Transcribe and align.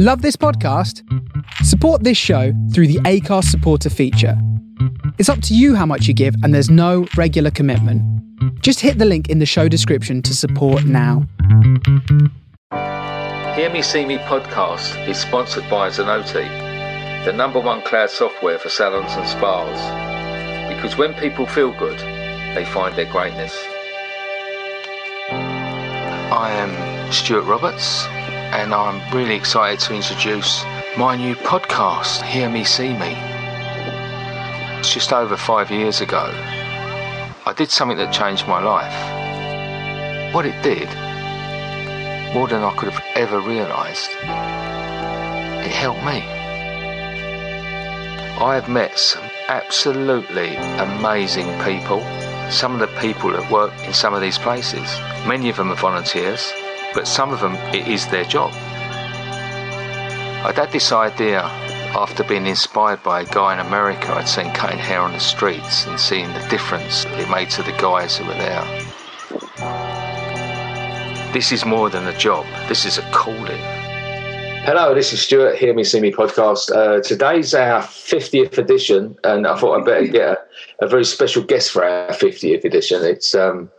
Love 0.00 0.22
this 0.22 0.36
podcast? 0.36 1.02
Support 1.64 2.04
this 2.04 2.16
show 2.16 2.52
through 2.72 2.86
the 2.86 3.00
Acast 3.00 3.46
supporter 3.46 3.90
feature. 3.90 4.40
It's 5.18 5.28
up 5.28 5.42
to 5.42 5.56
you 5.56 5.74
how 5.74 5.86
much 5.86 6.06
you 6.06 6.14
give, 6.14 6.36
and 6.44 6.54
there's 6.54 6.70
no 6.70 7.08
regular 7.16 7.50
commitment. 7.50 8.00
Just 8.62 8.78
hit 8.78 8.98
the 8.98 9.04
link 9.04 9.28
in 9.28 9.40
the 9.40 9.44
show 9.44 9.66
description 9.66 10.22
to 10.22 10.36
support 10.36 10.84
now. 10.84 11.26
Hear 13.56 13.70
Me 13.72 13.82
See 13.82 14.04
Me 14.06 14.18
podcast 14.18 15.08
is 15.08 15.18
sponsored 15.18 15.68
by 15.68 15.88
Zenoti, 15.88 16.46
the 17.24 17.32
number 17.32 17.58
one 17.58 17.82
cloud 17.82 18.10
software 18.10 18.60
for 18.60 18.68
salons 18.68 19.10
and 19.14 19.26
spas. 19.26 20.72
Because 20.72 20.96
when 20.96 21.12
people 21.14 21.44
feel 21.44 21.76
good, 21.76 21.98
they 22.54 22.64
find 22.66 22.94
their 22.94 23.10
greatness. 23.10 23.52
I 26.30 26.52
am 26.52 27.12
Stuart 27.12 27.46
Roberts, 27.46 28.06
and 28.52 28.72
I'm 28.72 29.14
really 29.14 29.34
excited 29.34 29.78
to 29.80 29.94
introduce 29.94 30.64
my 30.96 31.16
new 31.16 31.34
podcast, 31.34 32.22
Hear 32.22 32.48
Me 32.48 32.64
See 32.64 32.94
Me. 32.94 33.14
It's 34.78 34.92
just 34.92 35.12
over 35.12 35.36
five 35.36 35.70
years 35.70 36.00
ago. 36.00 36.30
I 37.44 37.52
did 37.54 37.70
something 37.70 37.98
that 37.98 38.12
changed 38.12 38.48
my 38.48 38.62
life. 38.62 40.34
What 40.34 40.46
it 40.46 40.60
did, 40.62 40.88
more 42.34 42.48
than 42.48 42.62
I 42.62 42.74
could 42.76 42.90
have 42.90 43.04
ever 43.14 43.38
realised, 43.40 44.10
it 45.64 45.72
helped 45.72 46.00
me. 46.00 46.22
I 48.40 48.54
have 48.54 48.68
met 48.68 48.98
some 48.98 49.24
absolutely 49.48 50.56
amazing 50.56 51.48
people. 51.64 52.00
Some 52.50 52.72
of 52.72 52.80
the 52.80 53.00
people 53.00 53.30
that 53.30 53.52
work 53.52 53.72
in 53.84 53.92
some 53.92 54.14
of 54.14 54.22
these 54.22 54.38
places, 54.38 54.98
many 55.26 55.50
of 55.50 55.56
them 55.56 55.70
are 55.70 55.76
volunteers, 55.76 56.52
but 56.94 57.06
some 57.06 57.32
of 57.32 57.40
them 57.40 57.54
it 57.74 57.86
is 57.88 58.06
their 58.08 58.24
job. 58.24 58.52
I'd 60.44 60.56
had 60.56 60.72
this 60.72 60.92
idea 60.92 61.40
after 61.94 62.22
being 62.24 62.46
inspired 62.46 63.02
by 63.02 63.22
a 63.22 63.24
guy 63.26 63.54
in 63.54 63.66
America 63.66 64.12
I'd 64.12 64.28
seen 64.28 64.52
cutting 64.52 64.78
hair 64.78 65.00
on 65.00 65.12
the 65.12 65.20
streets 65.20 65.86
and 65.86 65.98
seeing 65.98 66.32
the 66.32 66.46
difference 66.48 67.04
it 67.06 67.28
made 67.30 67.50
to 67.50 67.62
the 67.62 67.72
guys 67.72 68.16
who 68.16 68.24
were 68.24 68.34
there. 68.34 68.64
This 71.32 71.52
is 71.52 71.64
more 71.64 71.90
than 71.90 72.06
a 72.06 72.16
job, 72.18 72.46
this 72.68 72.84
is 72.84 72.98
a 72.98 73.02
calling. 73.10 73.60
Hello, 74.64 74.94
this 74.94 75.14
is 75.14 75.22
Stuart, 75.22 75.56
Hear 75.56 75.72
Me 75.72 75.82
See 75.82 75.98
Me 75.98 76.12
podcast. 76.12 76.70
Uh, 76.70 77.00
today's 77.00 77.54
our 77.54 77.80
50th 77.80 78.58
edition, 78.58 79.16
and 79.24 79.46
I 79.46 79.56
thought 79.56 79.78
I'd 79.78 79.86
better 79.86 80.06
get 80.06 80.28
a, 80.28 80.84
a 80.84 80.88
very 80.88 81.06
special 81.06 81.42
guest 81.42 81.70
for 81.70 81.84
our 81.84 82.10
50th 82.10 82.64
edition. 82.64 83.02
It's 83.02 83.34
um, 83.34 83.70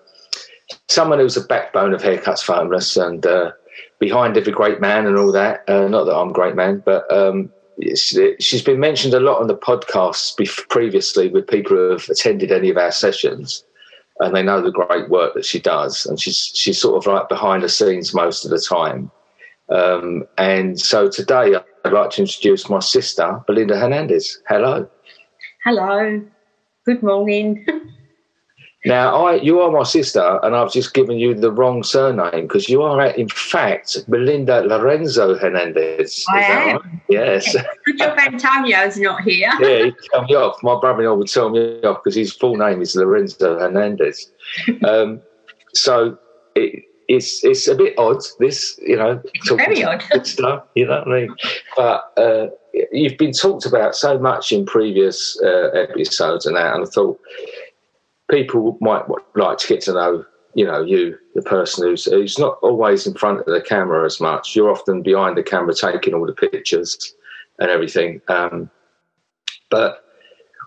someone 0.90 1.20
who's 1.20 1.38
a 1.38 1.42
backbone 1.42 1.94
of 1.94 2.02
Haircuts 2.02 2.46
Homeless 2.46 2.98
and 2.98 3.26
uh, 3.26 3.52
behind 4.00 4.36
every 4.38 4.52
great 4.52 4.82
man 4.82 5.06
and 5.06 5.18
all 5.18 5.32
that. 5.32 5.64
Uh, 5.70 5.88
not 5.88 6.06
that 6.06 6.16
I'm 6.16 6.30
a 6.30 6.34
great 6.34 6.56
man, 6.56 6.82
but 6.84 7.10
um, 7.12 7.52
she's 7.96 8.64
been 8.64 8.80
mentioned 8.80 9.14
a 9.14 9.20
lot 9.20 9.40
on 9.40 9.48
the 9.48 9.56
podcasts 9.56 10.36
previously 10.70 11.30
with 11.30 11.48
people 11.48 11.78
who 11.78 11.92
have 11.92 12.10
attended 12.10 12.52
any 12.52 12.70
of 12.70 12.78
our 12.78 12.92
sessions 12.92 13.64
and 14.20 14.36
they 14.36 14.44
know 14.44 14.62
the 14.62 14.72
great 14.72 15.10
work 15.10 15.34
that 15.36 15.46
she 15.46 15.60
does. 15.60 16.06
And 16.06 16.20
she's, 16.20 16.52
she's 16.54 16.82
sort 16.82 16.98
of 16.98 17.12
like 17.12 17.30
behind 17.30 17.64
the 17.64 17.70
scenes 17.70 18.14
most 18.14 18.44
of 18.44 18.52
the 18.52 18.60
time. 18.60 19.12
Um, 19.70 20.26
and 20.38 20.80
so 20.80 21.08
today 21.08 21.56
I'd 21.86 21.94
like 21.94 22.10
to 22.12 22.22
introduce 22.22 22.68
my 22.68 22.80
sister, 22.80 23.42
Belinda 23.48 23.78
Hernandez. 23.80 24.42
Hello. 24.50 24.90
Hello. 25.64 26.22
Good 26.86 27.04
morning. 27.04 27.66
Now, 28.86 29.26
I 29.26 29.36
you 29.36 29.60
are 29.60 29.72
my 29.72 29.84
sister, 29.84 30.40
and 30.42 30.56
I've 30.56 30.72
just 30.72 30.94
given 30.94 31.20
you 31.20 31.34
the 31.34 31.52
wrong 31.52 31.84
surname 31.84 32.48
because 32.48 32.70
you 32.70 32.82
are, 32.82 33.08
in 33.08 33.28
fact, 33.28 33.98
Belinda 34.08 34.62
Lorenzo 34.62 35.36
Hernandez. 35.36 36.24
I 36.30 36.42
am. 36.42 36.78
Right? 36.78 37.02
Yes. 37.10 37.58
Good 37.86 37.98
job 37.98 38.18
Antonio's 38.18 38.98
not 38.98 39.22
here. 39.24 39.52
yeah, 39.60 39.86
he'd 39.86 39.96
tell 40.12 40.24
me 40.24 40.36
off. 40.36 40.64
My 40.64 40.80
brother-in-law 40.80 41.16
would 41.16 41.28
tell 41.28 41.50
me 41.50 41.82
off 41.82 42.02
because 42.04 42.16
his 42.16 42.34
full 42.34 42.56
name 42.56 42.82
is 42.82 42.96
Lorenzo 42.96 43.60
Hernandez. 43.60 44.32
um, 44.86 45.22
so 45.74 46.18
it, 46.56 46.86
it's 47.10 47.44
it's 47.44 47.68
a 47.68 47.76
bit 47.76 47.96
odd. 47.98 48.22
This, 48.40 48.80
you 48.82 48.96
know, 48.96 49.22
very 49.58 49.84
odd 49.84 50.04
stuff. 50.26 50.64
You 50.76 50.86
know 50.86 51.00
what 51.00 51.08
I 51.08 51.20
mean? 51.20 51.36
But 51.76 52.14
uh, 52.16 52.48
you've 52.94 53.18
been 53.18 53.34
talked 53.34 53.66
about 53.66 53.96
so 53.96 54.18
much 54.20 54.54
in 54.54 54.66
previous 54.66 55.38
uh, 55.44 55.70
episodes 55.72 56.46
and 56.46 56.56
that, 56.56 56.76
and 56.76 56.88
I 56.88 56.90
thought 56.90 57.20
people 58.30 58.78
might 58.82 59.04
like 59.36 59.58
to 59.58 59.68
get 59.68 59.82
to 59.82 59.94
know 59.94 60.26
you 60.54 60.66
know 60.66 60.84
you 60.84 61.18
the 61.36 61.42
person 61.42 61.88
who's 61.88 62.06
who's 62.06 62.40
not 62.40 62.58
always 62.62 63.06
in 63.06 63.14
front 63.14 63.40
of 63.40 63.46
the 63.46 63.62
camera 63.62 64.06
as 64.06 64.20
much. 64.20 64.56
You're 64.56 64.72
often 64.72 65.02
behind 65.02 65.38
the 65.38 65.44
camera 65.44 65.74
taking 65.74 66.14
all 66.14 66.26
the 66.26 66.34
pictures 66.34 67.14
and 67.60 67.70
everything. 67.70 68.22
Um, 68.28 68.70
but 69.70 70.04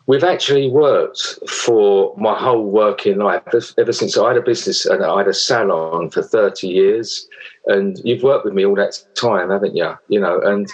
we've 0.07 0.25
actually 0.25 0.69
worked 0.69 1.39
for 1.49 2.15
my 2.17 2.39
whole 2.39 2.65
working 2.65 3.19
life 3.19 3.43
ever 3.79 3.93
since 3.93 4.19
i 4.19 4.29
had 4.29 4.37
a 4.37 4.43
business 4.43 4.85
and 4.85 5.05
i 5.05 5.19
had 5.19 5.29
a 5.29 5.35
salon 5.35 6.11
for 6.11 6.23
30 6.23 6.69
years. 6.69 7.29
And 7.67 8.01
you've 8.05 8.23
worked 8.23 8.45
with 8.45 8.55
me 8.55 8.67
all 8.67 8.75
that 8.77 9.03
time 9.15 9.51
haven't 9.51 9.77
you 9.77 9.93
you 10.09 10.21
know 10.21 10.41
and 10.41 10.69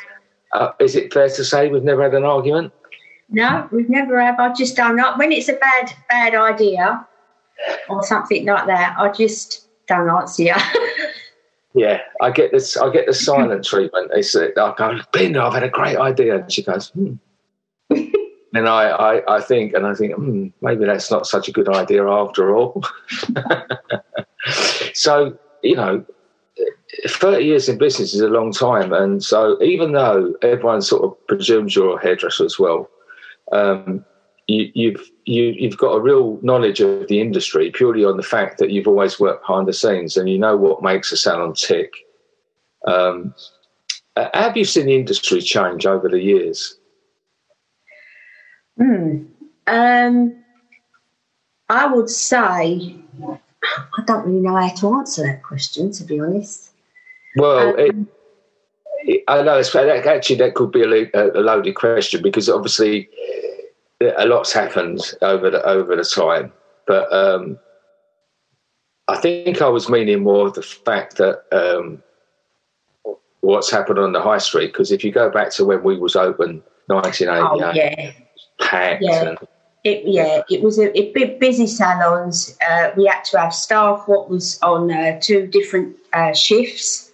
uh, 0.53 0.73
is 0.81 0.97
it 0.97 1.13
fair 1.13 1.29
to 1.29 1.45
say 1.45 1.69
we've 1.69 1.85
never 1.85 2.03
had 2.03 2.15
an 2.15 2.25
argument 2.25 2.73
no, 3.31 3.69
we've 3.73 3.91
never 3.91 4.21
have. 4.21 4.39
I 4.39 4.53
just 4.53 4.77
don't 4.77 4.97
know 4.97 5.15
when 5.17 5.33
it's 5.33 5.49
a 5.49 5.55
bad 5.55 5.93
bad 6.09 6.35
idea 6.35 7.07
or 7.89 8.03
something 8.05 8.47
like 8.47 8.67
that. 8.67 8.97
I 8.99 9.11
just 9.13 9.69
don't 9.87 10.09
answer 10.09 10.45
you. 10.45 10.55
yeah, 11.75 12.01
I 12.23 12.31
get 12.31 12.53
this. 12.53 12.77
I 12.77 12.91
get 12.91 13.07
the 13.07 13.15
silent 13.15 13.65
treatment. 13.65 14.11
It's 14.15 14.35
like 14.35 14.57
I 14.57 14.75
go, 14.77 15.01
Belinda, 15.13 15.43
I've 15.43 15.55
had 15.55 15.65
a 15.65 15.69
great 15.69 15.97
idea, 15.97 16.37
and 16.37 16.53
she 16.53 16.63
goes, 16.63 16.89
hmm. 16.91 17.15
and 17.91 18.69
I, 18.69 18.89
I, 18.91 19.37
I 19.37 19.41
think, 19.41 19.75
and 19.75 19.87
I 19.87 19.95
think, 19.95 20.15
hmm, 20.15 20.49
maybe 20.63 20.85
that's 20.87 21.11
not 21.11 21.27
such 21.27 21.49
a 21.49 21.53
good 21.53 21.69
idea 21.69 22.07
after 22.07 22.55
all. 22.57 22.83
so 24.95 25.39
you 25.63 25.77
know, 25.77 26.05
30 27.07 27.45
years 27.45 27.69
in 27.69 27.79
business 27.79 28.15
is 28.15 28.21
a 28.21 28.29
long 28.29 28.53
time. 28.53 28.93
And 28.93 29.23
so, 29.23 29.63
even 29.63 29.93
though 29.93 30.35
everyone 30.43 30.83
sort 30.83 31.05
of 31.05 31.27
presumes 31.27 31.77
you're 31.77 31.99
a 31.99 32.03
hairdresser 32.03 32.45
as 32.45 32.59
well, 32.59 32.89
um, 33.53 34.05
you, 34.47 34.71
you've 34.75 35.11
you, 35.25 35.55
you've 35.59 35.77
got 35.77 35.93
a 35.93 36.01
real 36.01 36.39
knowledge 36.43 36.81
of 36.81 37.07
the 37.09 37.21
industry 37.21 37.71
purely 37.71 38.05
on 38.05 38.17
the 38.17 38.23
fact 38.23 38.59
that 38.59 38.71
you've 38.71 38.89
always 38.89 39.21
worked 39.21 39.47
behind 39.47 39.69
the 39.69 39.73
scenes 39.73 40.17
and 40.17 40.29
you 40.29 40.39
know 40.39 40.57
what 40.57 40.83
makes 40.83 41.13
a 41.13 41.17
salon 41.17 41.55
tick. 41.55 41.93
Um, 42.87 43.35
have 44.17 44.57
you 44.57 44.65
seen 44.65 44.87
the 44.87 44.97
industry 44.97 45.41
change 45.41 45.87
over 45.87 46.09
the 46.09 46.21
years? 46.21 46.79
Hmm. 48.79 49.25
Um, 49.67 50.43
I 51.69 51.87
would 51.87 52.09
say 52.09 52.97
I 53.63 54.03
don't 54.07 54.27
really 54.27 54.41
know 54.41 54.57
how 54.57 54.69
to 54.69 54.95
answer 54.95 55.23
that 55.25 55.43
question, 55.43 55.93
to 55.93 56.05
be 56.05 56.21
honest. 56.21 56.71
Well, 57.37 57.69
um, 57.69 57.77
it, 57.79 57.97
it, 59.05 59.25
I 59.29 59.43
know 59.43 59.59
actually 59.59 60.37
that 60.37 60.55
could 60.55 60.73
be 60.73 60.83
a, 60.83 61.11
a 61.15 61.43
loaded 61.43 61.75
question 61.75 62.23
because 62.23 62.49
obviously 62.49 63.11
a 64.01 64.27
lot's 64.27 64.53
happened 64.53 65.01
over 65.23 65.51
the 65.51 65.63
over 65.65 65.97
the 65.97 66.05
time, 66.05 66.53
but 66.87 67.13
um, 67.13 67.59
I 69.09 69.17
think 69.17 69.61
I 69.61 69.69
was 69.69 69.89
meaning 69.89 70.23
more 70.23 70.47
of 70.47 70.55
the 70.55 70.63
fact 70.63 71.17
that 71.17 71.45
um, 71.53 72.03
what's 73.41 73.71
happened 73.71 73.99
on 73.99 74.13
the 74.13 74.21
high 74.21 74.39
street. 74.39 74.69
Because 74.69 74.93
if 74.93 75.03
you 75.03 75.11
go 75.11 75.31
back 75.31 75.51
to 75.53 75.65
when 75.65 75.83
we 75.83 75.99
was 75.99 76.15
open, 76.15 76.63
1988, 76.87 77.65
oh, 77.65 77.73
yeah, 77.73 78.13
packed. 78.61 79.03
Yeah. 79.03 79.31
And, 79.31 79.39
it, 79.85 80.03
yeah, 80.05 80.43
it 80.51 80.63
was 80.63 80.79
a, 80.79 80.97
a 80.99 81.39
busy 81.39 81.67
salons. 81.67 82.59
Uh, 82.69 82.91
we 82.97 83.07
had 83.07 83.23
to 83.27 83.39
have 83.39 83.55
staff. 83.55 84.03
What 84.07 84.29
was 84.29 84.59
on 84.61 84.91
uh, 84.91 85.19
two 85.21 85.47
different 85.47 85.97
uh, 86.13 86.35
shifts 86.35 87.08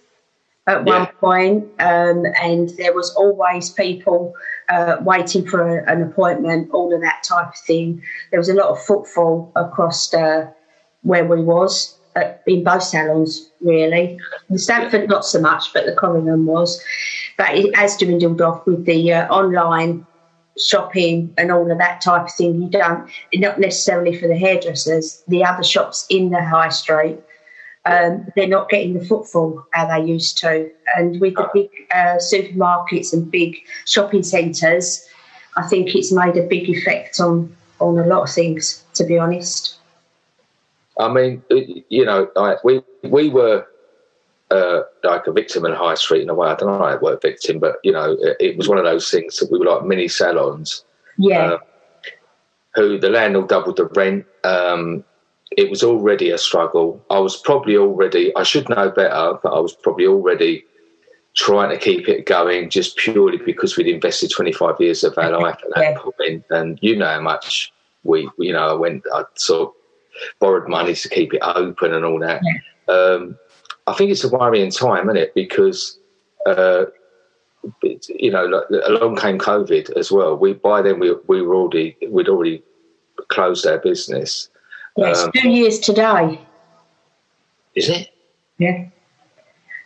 at 0.67 0.85
yeah. 0.85 0.99
one 0.99 1.07
point, 1.19 1.63
um, 1.79 2.25
and 2.41 2.69
there 2.77 2.93
was 2.93 3.13
always 3.15 3.69
people 3.69 4.33
uh, 4.69 4.97
waiting 5.01 5.47
for 5.47 5.79
a, 5.79 5.91
an 5.91 6.01
appointment, 6.01 6.71
all 6.71 6.93
of 6.93 7.01
that 7.01 7.23
type 7.23 7.49
of 7.49 7.57
thing. 7.57 8.01
There 8.31 8.39
was 8.39 8.49
a 8.49 8.53
lot 8.53 8.69
of 8.69 8.81
footfall 8.81 9.51
across 9.55 10.13
uh, 10.13 10.49
where 11.03 11.23
we 11.23 11.41
was 11.41 11.95
uh, 12.15 12.33
in 12.47 12.63
both 12.63 12.83
salons, 12.83 13.51
really. 13.61 14.17
The 14.49 14.57
Stanford 14.57 15.07
not 15.07 15.25
so 15.25 15.39
much, 15.39 15.71
but 15.73 15.85
the 15.85 15.91
Corringham 15.91 16.45
was. 16.45 16.83
But 17.37 17.55
it 17.55 17.75
has 17.75 17.97
dwindled 17.97 18.41
off 18.41 18.65
with 18.65 18.85
the 18.85 19.13
uh, 19.13 19.27
online 19.27 20.05
shopping 20.57 21.33
and 21.37 21.51
all 21.51 21.69
of 21.69 21.77
that 21.77 22.01
type 22.01 22.23
of 22.23 22.33
thing. 22.33 22.61
You 22.61 22.69
don't, 22.69 23.09
not 23.35 23.59
necessarily 23.59 24.17
for 24.17 24.27
the 24.27 24.37
hairdressers, 24.37 25.23
the 25.27 25.43
other 25.43 25.63
shops 25.63 26.07
in 26.09 26.29
the 26.29 26.43
high 26.43 26.69
street 26.69 27.19
um, 27.85 28.27
they're 28.35 28.47
not 28.47 28.69
getting 28.69 28.93
the 28.93 29.05
footfall 29.05 29.65
how 29.71 29.87
they 29.87 30.05
used 30.05 30.37
to. 30.39 30.69
And 30.95 31.19
with 31.21 31.35
the 31.35 31.49
big 31.53 31.69
uh, 31.91 32.17
supermarkets 32.17 33.13
and 33.13 33.29
big 33.29 33.57
shopping 33.85 34.23
centres, 34.23 35.07
I 35.55 35.67
think 35.67 35.95
it's 35.95 36.11
made 36.11 36.35
a 36.37 36.47
big 36.47 36.69
effect 36.69 37.19
on 37.19 37.55
on 37.79 37.97
a 37.99 38.05
lot 38.05 38.23
of 38.23 38.29
things. 38.29 38.83
To 38.95 39.03
be 39.03 39.17
honest, 39.17 39.77
I 40.99 41.11
mean, 41.11 41.43
you 41.89 42.05
know, 42.05 42.29
we 42.63 42.81
we 43.03 43.29
were 43.29 43.67
uh, 44.51 44.81
like 45.03 45.27
a 45.27 45.31
victim 45.31 45.65
in 45.65 45.73
high 45.73 45.95
street 45.95 46.23
in 46.23 46.29
a 46.29 46.33
way. 46.33 46.47
I 46.47 46.55
don't 46.55 46.71
know 46.71 46.77
how 46.77 46.93
it 46.93 47.01
worked 47.01 47.23
victim, 47.23 47.59
but 47.59 47.77
you 47.83 47.91
know, 47.91 48.17
it, 48.19 48.37
it, 48.39 48.57
was 48.57 48.67
one 48.67 48.77
of 48.77 48.83
those 48.83 49.09
things 49.11 49.37
that 49.37 49.51
we 49.51 49.59
were 49.59 49.65
like 49.65 49.85
mini 49.85 50.07
salons. 50.07 50.83
Yeah. 51.17 51.53
Uh, 51.53 51.57
who 52.75 52.99
the 52.99 53.09
landlord 53.09 53.47
doubled 53.47 53.77
the 53.77 53.85
rent. 53.85 54.25
Um, 54.43 55.03
it 55.57 55.69
was 55.69 55.83
already 55.83 56.31
a 56.31 56.37
struggle. 56.37 57.03
I 57.09 57.19
was 57.19 57.37
probably 57.37 57.77
already, 57.77 58.35
I 58.35 58.43
should 58.43 58.67
know 58.69 58.89
better, 58.89 59.39
but 59.41 59.53
I 59.53 59.59
was 59.59 59.73
probably 59.73 60.05
already 60.05 60.65
trying 61.35 61.69
to 61.69 61.77
keep 61.77 62.07
it 62.07 62.25
going 62.25 62.69
just 62.69 62.97
purely 62.97 63.37
because 63.37 63.75
we'd 63.75 63.87
invested 63.87 64.31
25 64.31 64.75
years 64.79 65.03
of 65.03 65.17
our 65.17 65.31
life 65.39 65.59
at 65.63 65.75
that 65.75 65.97
point. 65.97 66.45
And 66.49 66.77
you 66.81 66.95
know 66.95 67.07
how 67.07 67.21
much 67.21 67.71
we, 68.03 68.29
you 68.37 68.53
know, 68.53 68.69
I 68.69 68.73
went, 68.73 69.03
I 69.13 69.23
sort 69.35 69.69
of 69.69 69.73
borrowed 70.39 70.69
money 70.69 70.93
to 70.93 71.09
keep 71.09 71.33
it 71.33 71.41
open 71.41 71.93
and 71.93 72.05
all 72.05 72.19
that. 72.19 72.41
Yeah. 72.43 72.93
Um, 72.93 73.37
I 73.87 73.93
think 73.93 74.11
it's 74.11 74.23
a 74.23 74.29
worrying 74.29 74.71
time, 74.71 75.09
isn't 75.09 75.17
it? 75.17 75.33
Because, 75.35 75.99
uh, 76.45 76.85
you 77.83 78.31
know, 78.31 78.63
along 78.85 79.17
came 79.17 79.39
COVID 79.39 79.97
as 79.97 80.11
well. 80.11 80.35
We 80.35 80.53
by 80.53 80.81
then 80.81 80.99
we 80.99 81.15
we 81.27 81.41
were 81.41 81.55
already 81.55 81.97
we'd 82.09 82.29
already 82.29 82.63
closed 83.29 83.65
our 83.65 83.79
business. 83.79 84.49
Yes, 84.97 85.23
um, 85.23 85.31
two 85.33 85.49
years 85.49 85.79
today. 85.79 86.39
Is 87.75 87.89
it? 87.89 88.09
Yeah. 88.57 88.85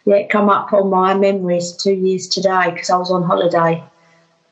Yeah, 0.05 0.15
it 0.15 0.29
come 0.29 0.49
up 0.49 0.71
on 0.73 0.89
my 0.89 1.13
memories 1.13 1.71
two 1.73 1.93
years 1.93 2.27
today 2.27 2.71
because 2.71 2.89
I 2.89 2.97
was 2.97 3.11
on 3.11 3.23
holiday. 3.23 3.83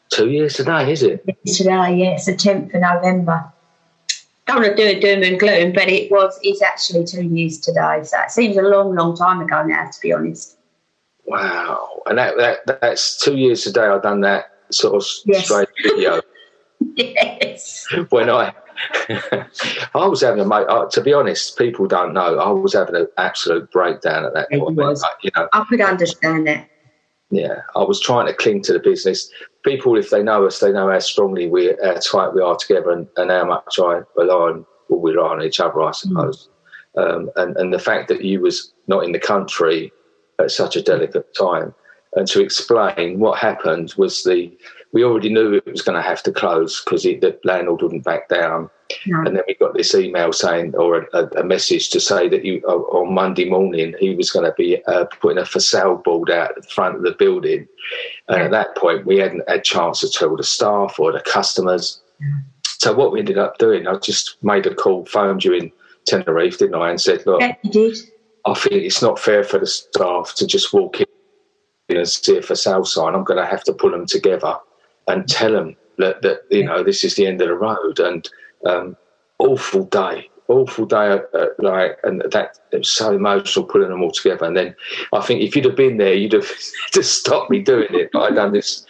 Two 0.09 0.29
years 0.29 0.55
today, 0.55 0.91
is 0.91 1.03
it? 1.03 1.25
Today, 1.45 1.95
yeah, 1.95 2.11
it's 2.11 2.25
the 2.25 2.35
tenth 2.35 2.73
of 2.73 2.81
November. 2.81 3.51
Don't 4.45 4.61
want 4.61 4.65
to 4.65 4.75
do 4.75 4.97
a 4.97 4.99
doom 4.99 5.23
and 5.23 5.39
gloom, 5.39 5.73
but 5.73 5.89
it 5.89 6.09
was. 6.09 6.39
It's 6.41 6.61
actually 6.61 7.05
two 7.05 7.23
years 7.23 7.59
today, 7.59 8.01
so 8.03 8.17
it 8.21 8.31
seems 8.31 8.55
a 8.55 8.61
long, 8.61 8.95
long 8.95 9.15
time 9.15 9.41
ago 9.41 9.63
now. 9.63 9.89
To 9.89 9.99
be 9.99 10.13
honest. 10.13 10.57
Wow, 11.25 12.01
and 12.05 12.17
that, 12.17 12.37
that 12.37 12.79
that's 12.79 13.19
two 13.19 13.35
years 13.35 13.63
today. 13.63 13.81
I've 13.81 14.03
done 14.03 14.21
that 14.21 14.53
sort 14.71 14.95
of 14.95 15.07
yes. 15.25 15.45
straight 15.45 15.67
video. 15.83 16.21
yes. 16.95 17.85
When 18.09 18.29
I 18.29 18.53
I 19.09 20.05
was 20.07 20.21
having 20.21 20.41
a 20.41 20.45
mate. 20.45 20.65
Uh, 20.67 20.85
to 20.89 21.01
be 21.01 21.13
honest, 21.13 21.57
people 21.57 21.87
don't 21.87 22.13
know. 22.13 22.37
I 22.37 22.49
was 22.49 22.73
having 22.73 22.95
an 22.95 23.07
absolute 23.17 23.71
breakdown 23.71 24.25
at 24.25 24.33
that 24.33 24.47
it 24.51 24.59
point. 24.59 24.77
You 25.23 25.31
know, 25.35 25.47
I 25.53 25.65
could 25.69 25.81
understand 25.81 26.47
that. 26.47 26.69
Yeah, 27.29 27.61
I 27.75 27.83
was 27.83 27.99
trying 27.99 28.27
to 28.27 28.33
cling 28.33 28.61
to 28.63 28.73
the 28.73 28.79
business. 28.79 29.29
People, 29.63 29.97
if 29.97 30.11
they 30.11 30.23
know 30.23 30.45
us, 30.45 30.59
they 30.59 30.71
know 30.71 30.89
how 30.89 30.99
strongly 30.99 31.47
we, 31.49 31.75
how 31.83 31.95
tight 31.95 32.33
we 32.33 32.41
are 32.41 32.55
together, 32.55 32.91
and, 32.91 33.07
and 33.17 33.29
how 33.31 33.45
much 33.45 33.79
I 33.79 34.01
rely 34.15 34.33
on, 34.33 34.65
well, 34.87 35.01
we 35.01 35.11
rely 35.11 35.33
on 35.33 35.43
each 35.43 35.59
other, 35.59 35.81
I 35.81 35.91
suppose. 35.91 36.49
Mm. 36.95 37.13
Um, 37.13 37.29
and 37.35 37.57
and 37.57 37.73
the 37.73 37.79
fact 37.79 38.07
that 38.07 38.23
you 38.23 38.41
was 38.41 38.73
not 38.87 39.03
in 39.03 39.11
the 39.11 39.19
country 39.19 39.91
at 40.39 40.51
such 40.51 40.75
a 40.75 40.81
delicate 40.81 41.35
time, 41.35 41.73
and 42.15 42.27
to 42.29 42.41
explain 42.41 43.19
what 43.19 43.39
happened 43.39 43.93
was 43.97 44.23
the 44.23 44.57
we 44.93 45.03
already 45.03 45.29
knew 45.29 45.53
it 45.53 45.65
was 45.65 45.81
going 45.81 45.95
to 45.95 46.07
have 46.07 46.23
to 46.23 46.31
close 46.31 46.83
because 46.83 47.03
the 47.03 47.39
landlord 47.43 47.81
wouldn't 47.81 48.03
back 48.03 48.29
down. 48.29 48.69
No. 49.05 49.19
And 49.19 49.35
then 49.35 49.43
we 49.47 49.55
got 49.55 49.73
this 49.73 49.93
email 49.93 50.31
saying, 50.31 50.75
or 50.75 51.07
a, 51.13 51.25
a 51.37 51.43
message 51.43 51.89
to 51.89 51.99
say 51.99 52.29
that 52.29 52.45
you, 52.45 52.61
on 52.61 53.13
Monday 53.13 53.49
morning 53.49 53.93
he 53.99 54.15
was 54.15 54.31
going 54.31 54.45
to 54.45 54.53
be 54.57 54.83
uh, 54.85 55.05
putting 55.19 55.39
a 55.39 55.45
for 55.45 55.59
sale 55.59 55.97
board 55.97 56.29
out 56.29 56.51
at 56.51 56.61
the 56.63 56.69
front 56.69 56.95
of 56.95 57.03
the 57.03 57.11
building. 57.11 57.67
And 58.29 58.41
at 58.41 58.51
that 58.51 58.77
point, 58.77 59.05
we 59.05 59.17
hadn't 59.17 59.47
had 59.47 59.59
a 59.59 59.61
chance 59.61 59.99
to 60.01 60.09
tell 60.09 60.35
the 60.35 60.43
staff 60.43 60.99
or 60.99 61.11
the 61.11 61.19
customers. 61.21 62.01
So 62.63 62.93
what 62.93 63.11
we 63.11 63.19
ended 63.19 63.37
up 63.37 63.57
doing, 63.57 63.87
I 63.87 63.97
just 63.97 64.41
made 64.41 64.65
a 64.65 64.73
call, 64.73 65.05
phoned 65.05 65.43
you 65.43 65.53
in 65.53 65.71
Tenerife, 66.05 66.59
didn't 66.59 66.75
I, 66.75 66.91
and 66.91 67.01
said, 67.01 67.25
look, 67.25 67.41
yeah, 67.41 67.55
you 67.63 67.71
did. 67.71 67.97
I 68.45 68.53
think 68.53 68.75
it's 68.75 69.01
not 69.01 69.19
fair 69.19 69.43
for 69.43 69.59
the 69.59 69.67
staff 69.67 70.33
to 70.35 70.47
just 70.47 70.71
walk 70.71 71.01
in 71.01 71.07
and 71.89 72.07
see 72.07 72.37
a 72.37 72.41
for 72.41 72.55
sale 72.55 72.85
sign. 72.85 73.15
I'm 73.15 73.25
going 73.25 73.39
to 73.39 73.45
have 73.45 73.63
to 73.65 73.73
pull 73.73 73.91
them 73.91 74.05
together 74.05 74.57
and 75.07 75.27
tell 75.27 75.51
them 75.51 75.75
that, 75.97 76.21
that 76.21 76.41
you 76.49 76.63
know 76.63 76.83
this 76.83 77.03
is 77.03 77.15
the 77.15 77.25
end 77.25 77.41
of 77.41 77.47
the 77.47 77.55
road 77.55 77.99
and 77.99 78.29
um, 78.65 78.95
awful 79.39 79.85
day 79.85 80.29
awful 80.47 80.85
day 80.85 81.19
uh, 81.33 81.45
like 81.59 81.97
and 82.03 82.21
that 82.31 82.57
it 82.71 82.77
was 82.77 82.89
so 82.89 83.13
emotional 83.13 83.65
putting 83.65 83.89
them 83.89 84.01
all 84.01 84.11
together. 84.11 84.45
And 84.45 84.55
then 84.55 84.75
i 85.11 85.21
think 85.21 85.41
if 85.41 85.55
you'd 85.55 85.65
have 85.65 85.75
been 85.75 85.97
there 85.97 86.13
you'd 86.13 86.33
have 86.33 86.49
just 86.93 87.19
stopped 87.19 87.49
me 87.49 87.59
doing 87.59 87.89
it. 87.91 88.09
But 88.13 88.23
i'd 88.23 88.35
done 88.35 88.53
this 88.53 88.85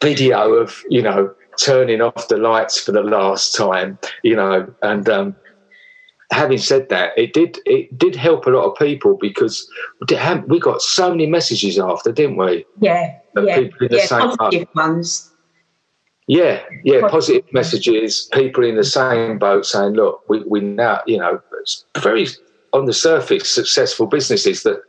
video 0.00 0.54
of 0.54 0.82
you 0.88 1.02
know 1.02 1.32
turning 1.58 2.00
off 2.00 2.28
the 2.28 2.38
lights 2.38 2.80
for 2.80 2.92
the 2.92 3.02
last 3.02 3.54
time 3.54 3.98
you 4.22 4.34
know 4.34 4.72
and 4.82 5.08
um, 5.08 5.36
having 6.32 6.58
said 6.58 6.88
that, 6.88 7.16
it 7.16 7.32
did 7.32 7.58
it 7.66 7.96
did 7.96 8.16
help 8.16 8.46
a 8.46 8.50
lot 8.50 8.64
of 8.64 8.76
people 8.78 9.16
because 9.20 9.68
we 10.48 10.58
got 10.58 10.82
so 10.82 11.10
many 11.10 11.26
messages 11.26 11.78
after, 11.78 12.10
didn't 12.10 12.36
we? 12.36 12.64
Yeah, 12.80 13.18
yeah, 13.36 13.60
yeah, 13.80 14.08
positive 14.36 14.68
ones. 14.74 15.31
Yeah, 16.28 16.62
yeah, 16.84 17.08
positive 17.08 17.44
messages. 17.52 18.28
People 18.32 18.64
in 18.64 18.76
the 18.76 18.84
same 18.84 19.38
boat 19.38 19.66
saying, 19.66 19.94
"Look, 19.94 20.22
we, 20.28 20.42
we 20.44 20.60
now, 20.60 21.00
you 21.06 21.18
know, 21.18 21.40
very 21.98 22.28
on 22.72 22.86
the 22.86 22.92
surface 22.92 23.48
successful 23.48 24.06
businesses 24.06 24.62
that 24.62 24.80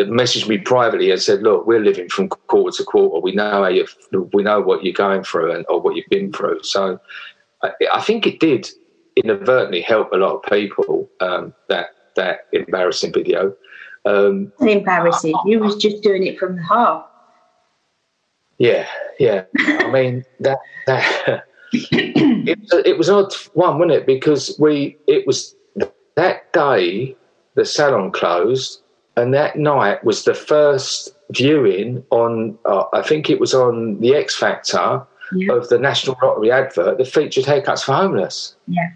messaged 0.00 0.48
me 0.48 0.58
privately 0.58 1.12
and 1.12 1.22
said, 1.22 1.42
"Look, 1.42 1.66
we're 1.66 1.80
living 1.80 2.08
from 2.08 2.28
quarter 2.28 2.76
to 2.76 2.84
quarter. 2.84 3.20
We 3.20 3.32
know 3.32 3.50
how 3.50 3.68
you, 3.68 3.86
we 4.32 4.42
know 4.42 4.60
what 4.60 4.84
you're 4.84 4.92
going 4.92 5.22
through 5.22 5.52
and 5.52 5.64
or 5.68 5.80
what 5.80 5.94
you've 5.94 6.08
been 6.10 6.32
through." 6.32 6.64
So, 6.64 6.98
I, 7.62 7.70
I 7.92 8.00
think 8.00 8.26
it 8.26 8.40
did 8.40 8.68
inadvertently 9.16 9.80
help 9.80 10.12
a 10.12 10.16
lot 10.16 10.34
of 10.34 10.42
people. 10.42 11.08
Um, 11.20 11.54
that 11.68 11.90
that 12.16 12.46
embarrassing 12.52 13.12
video. 13.12 13.54
Um, 14.06 14.52
embarrassing. 14.60 15.34
You 15.46 15.60
was 15.60 15.76
just 15.76 16.02
doing 16.02 16.26
it 16.26 16.38
from 16.38 16.56
the 16.56 16.62
heart. 16.62 17.06
Yeah, 18.58 18.86
yeah. 19.18 19.44
I 19.58 19.90
mean 19.90 20.24
that 20.40 20.58
that 20.86 21.44
it, 21.72 22.58
it 22.86 22.98
was 22.98 23.08
an 23.08 23.16
odd 23.16 23.34
one, 23.54 23.78
wasn't 23.78 23.92
it? 23.92 24.06
Because 24.06 24.56
we 24.58 24.96
it 25.06 25.26
was 25.26 25.54
that 26.16 26.52
day 26.52 27.16
the 27.54 27.64
salon 27.64 28.12
closed, 28.12 28.80
and 29.16 29.34
that 29.34 29.56
night 29.56 30.04
was 30.04 30.24
the 30.24 30.34
first 30.34 31.14
viewing 31.30 32.04
on. 32.10 32.58
Uh, 32.64 32.84
I 32.92 33.02
think 33.02 33.30
it 33.30 33.40
was 33.40 33.54
on 33.54 34.00
the 34.00 34.14
X 34.14 34.36
Factor 34.36 35.04
yeah. 35.32 35.52
of 35.52 35.68
the 35.68 35.78
National 35.78 36.16
Lottery 36.22 36.50
advert 36.50 36.98
that 36.98 37.08
featured 37.08 37.44
haircuts 37.44 37.84
for 37.84 37.94
homeless. 37.94 38.56
Yeah. 38.68 38.90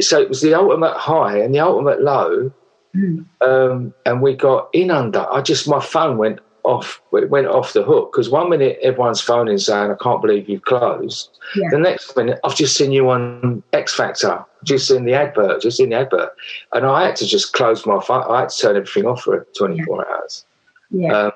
So 0.00 0.20
it 0.20 0.28
was 0.28 0.40
the 0.40 0.54
ultimate 0.54 0.96
high 0.96 1.38
and 1.38 1.54
the 1.54 1.60
ultimate 1.60 2.00
low. 2.00 2.52
Mm. 2.96 3.24
Um, 3.40 3.94
and 4.04 4.20
we 4.20 4.34
got 4.34 4.68
in 4.72 4.90
under. 4.90 5.26
I 5.30 5.42
just 5.42 5.68
my 5.68 5.80
phone 5.80 6.16
went 6.16 6.40
off 6.70 7.02
it 7.12 7.30
went 7.30 7.46
off 7.46 7.72
the 7.72 7.82
hook 7.82 8.12
because 8.12 8.30
one 8.30 8.48
minute 8.48 8.78
everyone's 8.82 9.20
phoning 9.20 9.58
saying 9.58 9.90
I 9.90 9.96
can't 10.00 10.22
believe 10.22 10.48
you've 10.48 10.62
closed. 10.62 11.38
Yeah. 11.56 11.68
The 11.70 11.78
next 11.78 12.16
minute 12.16 12.38
I've 12.44 12.56
just 12.56 12.76
seen 12.76 12.92
you 12.92 13.10
on 13.10 13.62
X 13.72 13.94
Factor, 13.94 14.44
just 14.64 14.88
seen 14.88 15.04
the 15.04 15.14
advert, 15.14 15.62
just 15.62 15.80
in 15.80 15.90
the 15.90 15.96
advert, 15.96 16.30
and 16.72 16.86
I 16.86 17.06
had 17.06 17.16
to 17.16 17.26
just 17.26 17.52
close 17.52 17.84
my 17.86 18.00
phone. 18.00 18.24
I 18.30 18.40
had 18.40 18.50
to 18.50 18.58
turn 18.58 18.76
everything 18.76 19.06
off 19.06 19.22
for 19.22 19.46
24 19.56 19.96
yeah. 19.96 20.14
hours. 20.14 20.44
Yeah. 20.90 21.12
Um, 21.12 21.32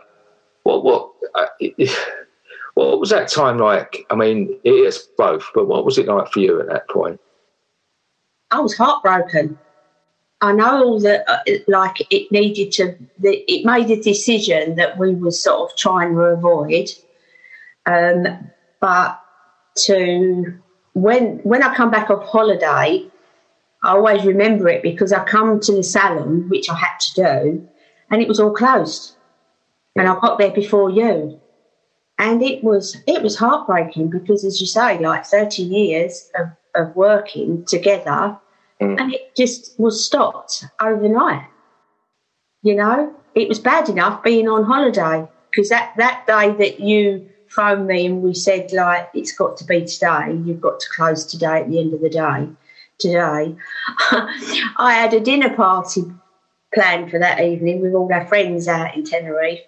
what 0.63 0.85
what 0.85 1.11
uh, 1.35 1.47
what 2.75 3.01
was 3.01 3.11
that 3.11 3.29
time 3.29 3.59
like? 3.59 4.07
I 4.11 4.15
mean, 4.15 4.59
it 4.65 4.71
is 4.71 5.09
both, 5.17 5.49
but 5.55 5.67
what 5.67 5.85
was 5.85 5.99
it 5.99 6.07
like 6.07 6.29
for 6.29 6.41
you 6.41 6.61
at 6.61 6.69
that 6.69 6.89
point? 6.89 7.21
I 8.51 8.61
was 8.61 8.77
heartbroken. 8.77 9.59
I 10.41 10.53
know 10.53 10.99
that 11.01 11.29
uh, 11.29 11.39
like 11.69 11.97
it 12.11 12.31
needed 12.31 12.73
to, 12.73 12.97
it 13.23 13.65
made 13.65 13.91
a 13.91 14.03
decision 14.03 14.77
that 14.77 14.99
we 14.99 15.15
were 15.15 15.31
sort 15.31 15.71
of 15.71 15.77
trying 15.77 16.15
to 16.15 16.21
avoid. 16.21 16.91
Um, 17.87 18.51
but 18.81 19.21
to 19.87 20.55
when 20.93 21.39
when 21.39 21.63
I 21.63 21.75
come 21.75 21.91
back 21.91 22.11
off 22.11 22.25
holiday, 22.25 23.07
I 23.83 23.91
always 23.91 24.25
remember 24.25 24.69
it 24.69 24.83
because 24.83 25.13
I 25.13 25.25
come 25.25 25.61
to 25.61 25.73
the 25.73 25.83
salon, 25.83 26.49
which 26.49 26.69
I 26.69 26.75
had 26.75 26.99
to 27.01 27.15
do, 27.15 27.69
and 28.11 28.23
it 28.23 28.29
was 28.29 28.41
all 28.41 28.53
closed. 28.53 29.17
And 29.97 30.09
I 30.09 30.19
got 30.21 30.39
there 30.39 30.51
before 30.51 30.91
you. 30.91 31.41
And 32.19 32.43
it 32.43 32.63
was 32.63 32.97
it 33.07 33.23
was 33.23 33.37
heartbreaking 33.37 34.11
because 34.11 34.45
as 34.45 34.61
you 34.61 34.67
say, 34.67 34.99
like 34.99 35.27
thirty 35.27 35.63
years 35.63 36.31
of, 36.39 36.49
of 36.75 36.95
working 36.95 37.65
together 37.65 38.39
Mm. 38.81 39.01
And 39.01 39.15
it 39.15 39.35
just 39.37 39.79
was 39.79 40.05
stopped 40.05 40.65
overnight. 40.81 41.47
You 42.63 42.77
know, 42.77 43.15
it 43.35 43.49
was 43.49 43.59
bad 43.59 43.89
enough 43.89 44.23
being 44.23 44.49
on 44.49 44.65
holiday 44.65 45.29
because 45.51 45.69
that, 45.69 45.95
that 45.97 46.27
day 46.27 46.53
that 46.53 46.81
you 46.81 47.29
phoned 47.49 47.87
me 47.87 48.07
and 48.07 48.23
we 48.23 48.35
said, 48.35 48.73
like, 48.73 49.09
it's 49.15 49.33
got 49.33 49.57
to 49.59 49.65
be 49.65 49.85
today, 49.85 50.37
you've 50.45 50.61
got 50.61 50.81
to 50.81 50.89
close 50.95 51.25
today 51.25 51.61
at 51.61 51.71
the 51.71 51.79
end 51.79 51.95
of 51.95 52.01
the 52.01 52.11
day. 52.11 52.49
Today, 52.99 53.57
I 54.77 54.95
had 54.95 55.13
a 55.15 55.21
dinner 55.21 55.55
party 55.55 56.05
planned 56.73 57.11
for 57.11 57.19
that 57.19 57.41
evening 57.41 57.81
with 57.81 57.93
all 57.93 58.13
our 58.13 58.27
friends 58.27 58.69
out 58.69 58.97
in 58.97 59.05
Tenerife, 59.05 59.63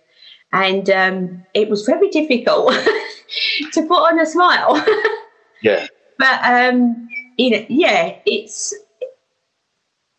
and 0.52 0.88
um, 0.90 1.44
it 1.52 1.68
was 1.68 1.84
very 1.84 2.08
difficult 2.08 2.72
to 3.72 3.82
put 3.82 3.98
on 3.98 4.20
a 4.20 4.26
smile. 4.26 4.84
yeah. 5.62 5.88
But 6.18 6.40
um, 6.44 7.08
you 7.36 7.50
know, 7.50 7.66
yeah, 7.68 8.16
it's 8.26 8.72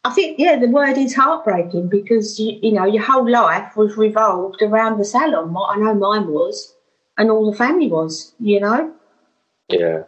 I 0.08 0.10
think 0.12 0.40
yeah, 0.40 0.58
the 0.58 0.70
word 0.70 0.98
is 0.98 1.14
heartbreaking 1.14 1.90
because 1.90 2.40
you, 2.40 2.58
you 2.62 2.72
know 2.72 2.86
your 2.86 3.04
whole 3.04 3.30
life 3.30 3.76
was 3.76 3.98
revolved 3.98 4.62
around 4.62 4.98
the 4.98 5.04
salon. 5.04 5.54
What 5.54 5.76
I 5.76 5.82
know 5.82 5.94
mine 5.94 6.28
was, 6.28 6.74
and 7.18 7.30
all 7.30 7.52
the 7.52 7.58
family 7.58 7.90
was. 7.90 8.34
You 8.40 8.62
know. 8.62 8.94
Yeah. 9.68 10.04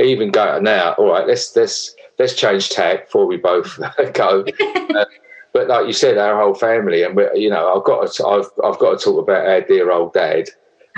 Even 0.00 0.30
go 0.30 0.60
now. 0.60 0.92
All 0.94 1.10
right, 1.10 1.26
let's 1.26 1.54
let's 1.54 1.94
let's 2.18 2.32
change 2.32 2.70
tack 2.70 3.04
before 3.04 3.26
we 3.26 3.36
both 3.36 3.78
go. 4.14 4.46
uh, 4.96 5.04
but 5.52 5.68
like 5.68 5.86
you 5.86 5.92
said, 5.92 6.16
our 6.16 6.40
whole 6.40 6.54
family, 6.54 7.02
and 7.02 7.14
we, 7.14 7.24
you 7.34 7.50
know, 7.50 7.76
I've 7.76 7.84
got 7.84 8.10
to, 8.10 8.26
I've 8.26 8.48
I've 8.64 8.78
got 8.78 8.98
to 8.98 9.04
talk 9.04 9.22
about 9.22 9.46
our 9.46 9.60
dear 9.60 9.90
old 9.90 10.14
dad, 10.14 10.48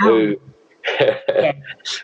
oh. 0.01 0.05
who. 0.05 0.41
yeah. 1.01 1.51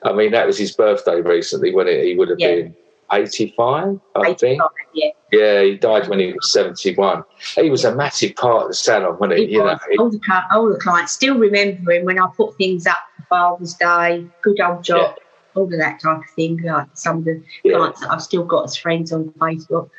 I 0.03 0.11
mean, 0.11 0.31
that 0.31 0.45
was 0.45 0.57
his 0.57 0.73
birthday 0.73 1.21
recently 1.21 1.73
when 1.73 1.87
it, 1.87 2.03
he 2.03 2.15
would 2.15 2.27
have 2.27 2.39
yeah. 2.39 2.55
been 2.55 2.75
85, 3.11 3.99
I 4.15 4.19
85, 4.19 4.39
think. 4.39 4.61
Yeah. 4.93 5.09
yeah, 5.31 5.61
he 5.61 5.77
died 5.77 6.07
when 6.07 6.19
he 6.19 6.33
was 6.33 6.51
71. 6.51 7.23
He 7.55 7.69
was 7.69 7.85
a 7.85 7.95
massive 7.95 8.35
part 8.35 8.63
of 8.63 8.67
the 8.69 8.73
salon, 8.73 9.17
wasn't 9.19 9.39
he? 9.39 9.47
he 9.47 9.53
you 9.53 9.63
was. 9.63 9.79
know, 9.89 10.03
all, 10.03 10.09
the, 10.09 10.19
all 10.51 10.69
the 10.71 10.79
clients 10.79 11.13
still 11.13 11.37
remember 11.37 11.91
him 11.91 12.05
when 12.05 12.19
I 12.19 12.27
put 12.35 12.57
things 12.57 12.87
up 12.87 12.97
for 13.17 13.23
Father's 13.29 13.73
Day, 13.75 14.25
good 14.41 14.59
old 14.59 14.83
job, 14.83 15.15
yeah. 15.17 15.23
all 15.55 15.63
of 15.63 15.79
that 15.79 16.01
type 16.01 16.19
of 16.19 16.29
thing. 16.35 16.61
Like 16.61 16.87
some 16.93 17.19
of 17.19 17.25
the 17.25 17.43
yeah. 17.63 17.77
clients 17.77 18.01
that 18.01 18.11
I've 18.11 18.21
still 18.21 18.43
got 18.43 18.65
as 18.65 18.75
friends 18.75 19.11
on 19.11 19.29
Facebook. 19.31 19.89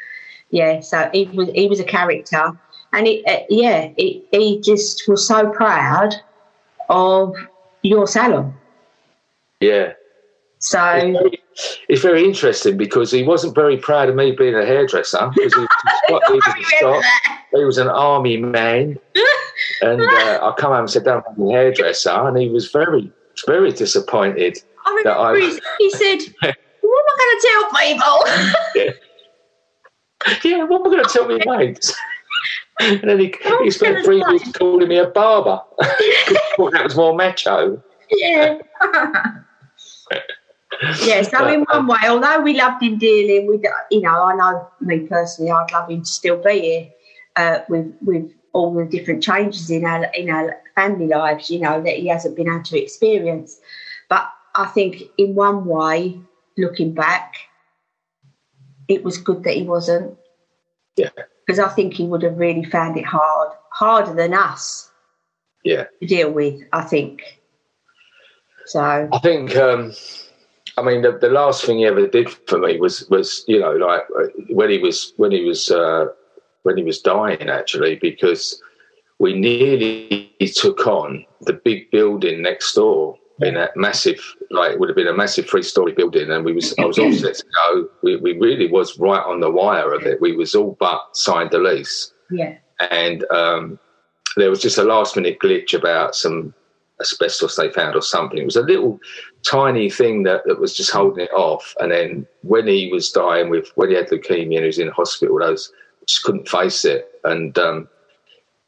Yeah, 0.50 0.80
so 0.80 1.10
he 1.12 1.24
was 1.26 1.48
he 1.50 1.68
was 1.68 1.80
a 1.80 1.84
character, 1.84 2.52
and 2.92 3.06
it, 3.06 3.26
uh, 3.26 3.44
yeah, 3.48 3.90
it, 3.96 4.26
he 4.30 4.60
just 4.60 5.08
was 5.08 5.26
so 5.26 5.50
proud 5.50 6.14
of 6.88 7.34
your 7.82 8.06
salon. 8.06 8.54
Yeah. 9.60 9.92
So 10.58 11.20
it's 11.88 12.02
very 12.02 12.24
interesting 12.24 12.76
because 12.76 13.10
he 13.10 13.22
wasn't 13.22 13.54
very 13.54 13.76
proud 13.76 14.08
of 14.08 14.14
me 14.14 14.32
being 14.32 14.54
a 14.54 14.64
hairdresser 14.64 15.30
because 15.34 15.54
he, 15.54 15.60
he, 16.08 16.12
was, 16.84 17.04
he 17.52 17.64
was 17.64 17.78
an 17.78 17.88
army 17.88 18.36
man, 18.36 18.98
and 19.80 20.02
uh, 20.02 20.40
I 20.42 20.54
come 20.58 20.72
home 20.72 20.80
and 20.80 20.90
said, 20.90 21.04
"Don't 21.04 21.24
be 21.36 21.54
a 21.54 21.56
hairdresser," 21.56 22.10
and 22.10 22.36
he 22.36 22.50
was 22.50 22.70
very, 22.70 23.10
very 23.46 23.72
disappointed. 23.72 24.58
I 24.84 25.02
that 25.04 25.16
I, 25.16 25.34
he 25.78 25.90
said, 25.90 26.18
"What 26.80 27.02
am 27.02 27.08
I 27.08 27.16
going 27.20 27.34
to 27.34 27.48
tell 27.48 27.64
people?" 27.80 28.94
yeah. 30.44 30.58
yeah, 30.58 30.64
what 30.64 30.80
am 30.80 30.86
I 30.86 30.90
going 30.90 31.04
to 31.04 31.10
tell 31.10 31.28
my 31.28 31.58
mates? 31.58 31.94
and 32.80 33.08
then 33.08 33.18
he, 33.18 33.34
he 33.62 33.70
spent 33.70 34.04
three 34.04 34.22
weeks 34.28 34.52
calling 34.52 34.88
me 34.88 34.98
a 34.98 35.06
barber. 35.06 35.62
thought 36.56 36.72
that 36.72 36.84
was 36.84 36.94
more 36.94 37.14
macho. 37.14 37.82
Yeah. 38.10 38.58
Yes, 41.04 41.32
I 41.32 41.54
in 41.54 41.62
one 41.64 41.86
way, 41.86 41.98
although 42.04 42.40
we 42.40 42.54
loved 42.54 42.82
him 42.82 42.98
dearly, 42.98 43.46
we, 43.46 43.60
you 43.90 44.00
know, 44.00 44.24
I 44.24 44.34
know 44.34 44.68
me 44.80 45.00
personally, 45.00 45.50
I'd 45.50 45.72
love 45.72 45.90
him 45.90 46.00
to 46.00 46.06
still 46.06 46.36
be 46.36 46.60
here 46.60 46.88
uh, 47.36 47.58
with 47.68 47.94
with 48.02 48.32
all 48.52 48.74
the 48.74 48.84
different 48.84 49.22
changes 49.22 49.70
in 49.70 49.84
our 49.84 50.04
in 50.14 50.30
our 50.30 50.56
family 50.74 51.06
lives, 51.06 51.50
you 51.50 51.60
know, 51.60 51.82
that 51.82 51.96
he 51.96 52.08
hasn't 52.08 52.36
been 52.36 52.48
able 52.48 52.62
to 52.64 52.82
experience. 52.82 53.60
But 54.08 54.30
I 54.54 54.66
think, 54.66 55.02
in 55.18 55.34
one 55.34 55.66
way, 55.66 56.18
looking 56.56 56.94
back, 56.94 57.34
it 58.88 59.04
was 59.04 59.18
good 59.18 59.44
that 59.44 59.54
he 59.54 59.62
wasn't. 59.62 60.16
Yeah. 60.96 61.10
Because 61.46 61.58
I 61.58 61.68
think 61.68 61.94
he 61.94 62.06
would 62.06 62.22
have 62.22 62.38
really 62.38 62.64
found 62.64 62.96
it 62.96 63.04
hard, 63.04 63.52
harder 63.70 64.14
than 64.14 64.34
us. 64.34 64.90
Yeah. 65.64 65.84
To 66.00 66.06
deal 66.06 66.30
with, 66.30 66.62
I 66.72 66.82
think. 66.82 67.22
So 68.66 69.08
I 69.12 69.18
think 69.20 69.54
um, 69.56 69.92
I 70.78 70.82
mean, 70.82 71.02
the, 71.02 71.18
the 71.18 71.30
last 71.30 71.64
thing 71.64 71.78
he 71.78 71.86
ever 71.86 72.06
did 72.06 72.28
for 72.28 72.58
me 72.58 72.78
was 72.78 73.08
was 73.08 73.44
you 73.48 73.58
know 73.58 73.72
like 73.72 74.02
when 74.50 74.70
he 74.70 74.78
was 74.78 75.14
when 75.16 75.32
he 75.32 75.44
was 75.44 75.70
uh, 75.70 76.06
when 76.64 76.76
he 76.76 76.82
was 76.82 77.00
dying 77.00 77.48
actually 77.48 77.96
because 77.96 78.60
we 79.18 79.38
nearly 79.38 80.34
took 80.54 80.86
on 80.86 81.24
the 81.42 81.54
big 81.54 81.90
building 81.90 82.42
next 82.42 82.74
door 82.74 83.16
in 83.40 83.54
that 83.54 83.76
massive 83.76 84.18
like 84.50 84.72
it 84.72 84.80
would 84.80 84.88
have 84.88 84.96
been 84.96 85.06
a 85.06 85.14
massive 85.14 85.48
three 85.48 85.62
story 85.62 85.92
building 85.92 86.30
and 86.30 86.44
we 86.44 86.52
was 86.52 86.74
I 86.78 86.84
was 86.84 86.98
all 86.98 87.12
set 87.12 87.36
to 87.36 87.44
go. 87.54 87.88
We, 88.02 88.16
we 88.16 88.38
really 88.38 88.70
was 88.70 88.98
right 88.98 89.24
on 89.24 89.40
the 89.40 89.50
wire 89.50 89.92
of 89.94 90.02
it. 90.02 90.20
We 90.20 90.36
was 90.36 90.54
all 90.54 90.76
but 90.78 91.16
signed 91.16 91.50
the 91.50 91.58
lease. 91.58 92.12
Yeah. 92.30 92.56
And 92.90 93.24
um, 93.30 93.78
there 94.36 94.50
was 94.50 94.60
just 94.60 94.78
a 94.78 94.84
last 94.84 95.16
minute 95.16 95.38
glitch 95.42 95.72
about 95.72 96.14
some 96.14 96.54
asbestos 97.00 97.56
they 97.56 97.70
found 97.70 97.94
or 97.94 98.02
something. 98.02 98.38
It 98.38 98.44
was 98.44 98.56
a 98.56 98.62
little 98.62 98.98
tiny 99.48 99.90
thing 99.90 100.24
that, 100.24 100.42
that 100.46 100.60
was 100.60 100.76
just 100.76 100.90
holding 100.90 101.24
it 101.24 101.32
off. 101.32 101.74
And 101.80 101.92
then 101.92 102.26
when 102.42 102.66
he 102.66 102.90
was 102.92 103.10
dying 103.10 103.48
with, 103.48 103.68
when 103.74 103.90
he 103.90 103.96
had 103.96 104.08
leukemia 104.08 104.42
and 104.42 104.52
he 104.52 104.66
was 104.66 104.78
in 104.78 104.88
hospital, 104.88 105.38
those 105.38 105.72
just 106.06 106.22
couldn't 106.22 106.48
face 106.48 106.84
it. 106.84 107.20
And 107.24 107.56
um, 107.58 107.88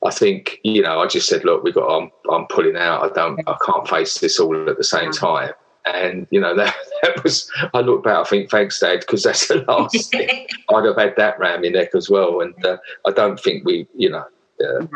I 0.04 0.10
think, 0.10 0.58
you 0.62 0.82
know, 0.82 1.00
I 1.00 1.06
just 1.06 1.28
said, 1.28 1.44
look, 1.44 1.62
we 1.62 1.72
got, 1.72 1.88
I'm, 1.88 2.10
I'm 2.30 2.46
pulling 2.46 2.76
out. 2.76 3.02
I 3.02 3.14
don't, 3.14 3.40
I 3.48 3.56
can't 3.64 3.88
face 3.88 4.18
this 4.18 4.38
all 4.38 4.68
at 4.68 4.76
the 4.76 4.84
same 4.84 5.10
time. 5.12 5.52
And, 5.86 6.26
you 6.30 6.40
know, 6.40 6.54
that, 6.56 6.74
that 7.02 7.22
was, 7.24 7.50
I 7.74 7.80
look 7.80 8.04
back, 8.04 8.16
I 8.16 8.24
think, 8.24 8.50
thanks, 8.50 8.80
Dad, 8.80 9.00
because 9.00 9.22
that's 9.22 9.48
the 9.48 9.64
last 9.66 10.10
thing. 10.10 10.46
I'd 10.70 10.84
have 10.84 10.96
had 10.96 11.16
that 11.16 11.38
round 11.38 11.62
my 11.62 11.68
neck 11.68 11.94
as 11.94 12.08
well. 12.08 12.40
And 12.40 12.64
uh, 12.64 12.78
I 13.06 13.10
don't 13.10 13.40
think 13.40 13.64
we, 13.64 13.86
you 13.94 14.10
know, 14.10 14.24
uh, 14.60 14.80
it, 14.80 14.90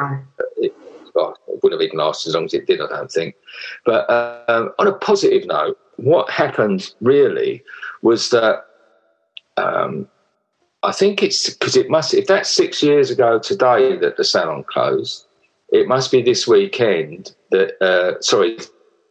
well, 1.14 1.36
it 1.48 1.60
wouldn't 1.62 1.80
have 1.80 1.86
even 1.86 1.98
lasted 1.98 2.30
as 2.30 2.34
long 2.34 2.44
as 2.44 2.54
it 2.54 2.66
did, 2.66 2.80
I 2.80 2.86
don't 2.88 3.10
think. 3.10 3.34
But 3.84 4.08
um, 4.48 4.70
on 4.78 4.86
a 4.86 4.92
positive 4.92 5.46
note, 5.46 5.78
what 5.96 6.30
happened 6.30 6.94
really 7.00 7.62
was 8.02 8.30
that 8.30 8.64
um, 9.56 10.08
I 10.82 10.92
think 10.92 11.22
it's 11.22 11.50
because 11.50 11.76
it 11.76 11.90
must, 11.90 12.14
if 12.14 12.26
that's 12.26 12.50
six 12.50 12.82
years 12.82 13.10
ago 13.10 13.38
today 13.38 13.96
that 13.96 14.16
the 14.16 14.24
salon 14.24 14.64
closed, 14.64 15.26
it 15.72 15.86
must 15.88 16.10
be 16.10 16.22
this 16.22 16.46
weekend 16.46 17.34
that, 17.50 17.82
uh, 17.82 18.20
sorry, 18.20 18.58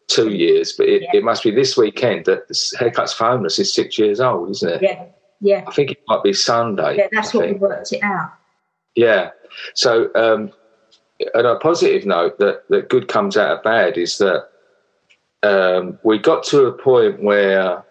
two 0.08 0.30
years, 0.30 0.74
but 0.74 0.88
it, 0.88 1.04
yeah. 1.04 1.10
it, 1.14 1.24
must 1.24 1.44
be 1.44 1.52
this 1.52 1.78
weekend 1.78 2.26
that 2.26 2.48
Haircuts 2.50 3.14
for 3.14 3.26
Homeless 3.26 3.58
is 3.60 3.74
six 3.74 3.98
years 3.98 4.20
old, 4.20 4.50
isn't 4.52 4.70
it? 4.70 4.82
Yeah, 4.82 5.06
yeah. 5.40 5.64
I 5.68 5.72
think 5.72 5.92
it 5.92 6.00
might 6.08 6.24
be 6.24 6.34
Sunday. 6.34 6.98
Yeah, 6.98 7.08
that's 7.12 7.34
what 7.34 7.48
we 7.48 7.54
worked 7.54 7.94
it 7.94 8.04
out. 8.04 8.34
Yeah. 8.96 9.32
So 9.74 10.10
um, 10.16 10.52
on 11.36 11.46
a 11.46 11.60
positive 11.60 12.06
note, 12.06 12.40
that, 12.40 12.64
that 12.70 12.90
good 12.90 13.08
comes 13.08 13.38
out 13.38 13.58
of 13.58 13.64
bad 13.64 13.98
is 13.98 14.18
that 14.20 14.48
um, 15.44 16.00
we 16.04 16.18
got 16.20 16.44
to 16.46 16.66
a 16.66 16.72
point 16.72 17.24
where 17.24 17.84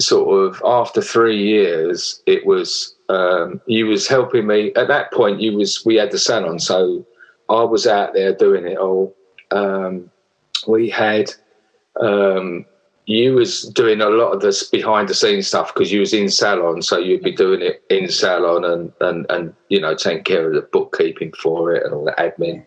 sort 0.00 0.46
of 0.46 0.62
after 0.64 1.00
three 1.00 1.42
years, 1.42 2.22
it 2.26 2.46
was 2.46 2.94
um, 3.08 3.60
you 3.66 3.86
was 3.86 4.08
helping 4.08 4.46
me. 4.46 4.72
At 4.74 4.88
that 4.88 5.12
point, 5.12 5.40
you 5.40 5.56
was 5.56 5.84
we 5.84 5.96
had 5.96 6.10
the 6.10 6.18
salon, 6.18 6.58
so 6.58 7.06
I 7.48 7.62
was 7.62 7.86
out 7.86 8.14
there 8.14 8.34
doing 8.34 8.66
it 8.66 8.78
all. 8.78 9.14
Um, 9.50 10.10
we 10.66 10.88
had 10.90 11.30
um, 12.00 12.66
you 13.06 13.34
was 13.34 13.62
doing 13.62 14.00
a 14.00 14.08
lot 14.08 14.32
of 14.32 14.40
this 14.40 14.68
behind 14.68 15.08
the 15.08 15.14
scenes 15.14 15.46
stuff 15.46 15.74
because 15.74 15.92
you 15.92 16.00
was 16.00 16.14
in 16.14 16.30
salon, 16.30 16.82
so 16.82 16.98
you'd 16.98 17.22
be 17.22 17.32
doing 17.32 17.60
it 17.60 17.82
in 17.90 18.08
salon 18.08 18.64
and 18.64 18.92
and 19.00 19.26
and 19.30 19.54
you 19.68 19.80
know 19.80 19.94
taking 19.94 20.24
care 20.24 20.48
of 20.48 20.54
the 20.54 20.62
bookkeeping 20.62 21.32
for 21.32 21.74
it 21.74 21.84
and 21.84 21.94
all 21.94 22.04
the 22.04 22.12
admin. 22.12 22.64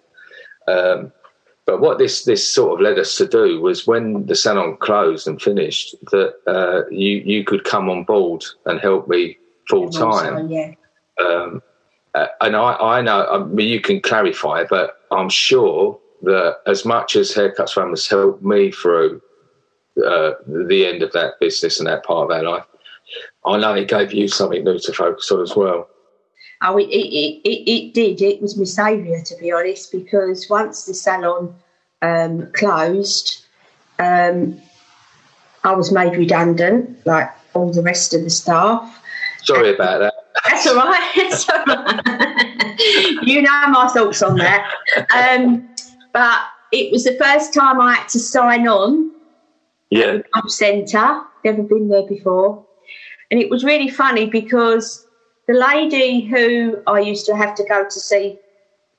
Um, 0.67 1.12
but 1.65 1.82
what 1.82 1.98
this 1.98 2.24
this 2.24 2.48
sort 2.48 2.74
of 2.74 2.82
led 2.82 3.00
us 3.00 3.17
to 3.17 3.27
do 3.27 3.60
was 3.62 3.88
when 3.88 4.25
the 4.27 4.36
salon 4.36 4.77
closed 4.77 5.27
and 5.27 5.41
finished, 5.41 5.96
that 6.12 6.36
uh, 6.46 6.88
you 6.91 7.17
you 7.17 7.44
could 7.44 7.63
come 7.63 7.89
on 7.89 8.03
board 8.03 8.44
and 8.65 8.79
help 8.79 9.08
me 9.08 9.38
full 9.67 9.89
time. 9.89 10.50
Yeah. 10.50 10.74
Um, 11.20 11.63
uh, 12.13 12.27
and 12.41 12.56
I, 12.56 12.74
I 12.75 13.01
know 13.01 13.25
I 13.25 13.44
mean, 13.44 13.67
you 13.67 13.82
can 13.82 14.01
clarify, 14.01 14.65
but 14.70 15.01
I'm 15.12 15.29
sure 15.29 16.00
that 16.24 16.58
as 16.65 16.86
much 16.86 17.15
as 17.15 17.34
Haircuts 17.34 17.75
Run 17.75 17.89
has 17.89 18.08
helped 18.08 18.44
me 18.44 18.72
through 18.72 19.22
uh, 20.06 20.32
the 20.48 20.86
end 20.86 21.04
of 21.04 21.12
that 21.13 21.39
business 21.39 21.80
and 21.80 21.88
that 21.88 22.04
part 22.04 22.30
of 22.30 22.38
our 22.38 22.44
life. 22.44 22.66
I 23.46 23.58
know 23.58 23.74
it 23.74 23.88
gave 23.88 24.13
you 24.13 24.27
something 24.27 24.63
new 24.63 24.80
to 24.80 24.94
focus 24.94 25.32
on 25.32 25.42
as 25.42 25.56
well. 25.56 25.89
Oh, 26.62 26.77
it, 26.77 26.89
it, 26.89 27.42
it, 27.48 27.70
it 27.70 27.94
did. 27.94 28.22
It 28.22 28.42
was 28.42 28.58
my 28.58 28.66
saviour, 28.66 29.22
to 29.22 29.36
be 29.38 29.51
honest, 29.51 29.92
because 29.92 30.50
once 30.50 30.86
the 30.86 30.94
salon 30.94 31.56
um, 32.01 32.51
closed, 32.54 33.46
um, 34.00 34.60
I 35.63 35.74
was 35.74 35.92
made 35.92 36.18
redundant, 36.18 37.06
like 37.06 37.30
all 37.54 37.72
the 37.72 37.84
rest 37.84 38.13
of 38.13 38.24
the 38.24 38.30
staff. 38.30 39.04
Sorry 39.44 39.74
about 39.74 40.00
that. 40.00 40.13
That's 40.50 40.68
all 40.68 40.75
right. 40.75 41.12
That's 41.16 41.50
all 41.50 41.63
right. 41.66 43.20
you 43.24 43.42
know 43.42 43.68
my 43.68 43.89
thoughts 43.94 44.22
on 44.22 44.38
that. 44.38 44.74
Um, 45.16 45.70
but 46.12 46.39
it 46.72 46.92
was 46.92 47.04
the 47.04 47.18
first 47.20 47.54
time 47.54 47.80
I 47.80 47.96
had 47.96 48.10
to 48.10 48.20
sign 48.20 48.68
on 48.68 49.12
yeah. 49.89 50.17
Job 50.36 50.50
Centre. 50.50 51.22
Never 51.44 51.63
been 51.63 51.88
there 51.88 52.08
before. 52.08 52.65
And 53.32 53.39
it 53.39 53.50
was 53.50 53.63
really 53.63 53.89
funny 53.89 54.25
because 54.25 55.06
the 55.48 55.53
lady 55.53 56.22
who 56.22 56.82
I 56.88 57.00
used 57.00 57.25
to 57.27 57.36
have 57.36 57.56
to 57.56 57.63
go 57.65 57.84
to 57.84 58.00
see 58.00 58.38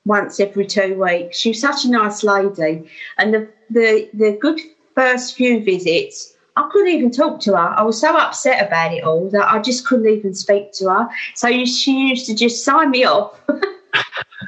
once 0.05 0.39
every 0.39 0.65
two 0.65 0.99
weeks, 0.99 1.37
she 1.37 1.49
was 1.49 1.61
such 1.61 1.85
a 1.85 1.89
nice 1.89 2.23
lady. 2.23 2.89
And 3.17 3.33
the, 3.33 3.49
the, 3.69 4.09
the 4.13 4.37
good 4.39 4.59
first 4.95 5.35
few 5.35 5.63
visits, 5.63 6.35
I 6.55 6.67
couldn't 6.71 6.91
even 6.91 7.11
talk 7.11 7.39
to 7.41 7.51
her. 7.51 7.73
I 7.77 7.83
was 7.83 8.01
so 8.01 8.15
upset 8.17 8.65
about 8.65 8.93
it 8.93 9.03
all 9.03 9.29
that 9.29 9.49
I 9.49 9.59
just 9.59 9.85
couldn't 9.85 10.07
even 10.07 10.33
speak 10.33 10.73
to 10.73 10.89
her. 10.89 11.09
So 11.35 11.47
she 11.65 12.09
used 12.09 12.25
to 12.25 12.35
just 12.35 12.65
sign 12.65 12.91
me 12.91 13.05
off 13.05 13.39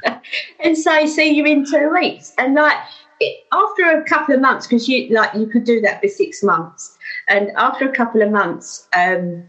and 0.60 0.76
say, 0.76 1.06
"See 1.06 1.30
you 1.30 1.44
in 1.46 1.64
two 1.64 1.90
weeks." 1.90 2.34
And 2.36 2.54
like 2.54 2.76
after 3.52 3.82
a 3.84 4.04
couple 4.04 4.34
of 4.34 4.40
months, 4.40 4.66
because 4.66 4.88
you 4.88 5.08
like 5.14 5.34
you 5.34 5.46
could 5.46 5.64
do 5.64 5.80
that 5.80 6.00
for 6.00 6.08
six 6.08 6.42
months, 6.42 6.96
and 7.28 7.50
after 7.56 7.88
a 7.88 7.92
couple 7.92 8.22
of 8.22 8.30
months, 8.30 8.88
um, 8.96 9.44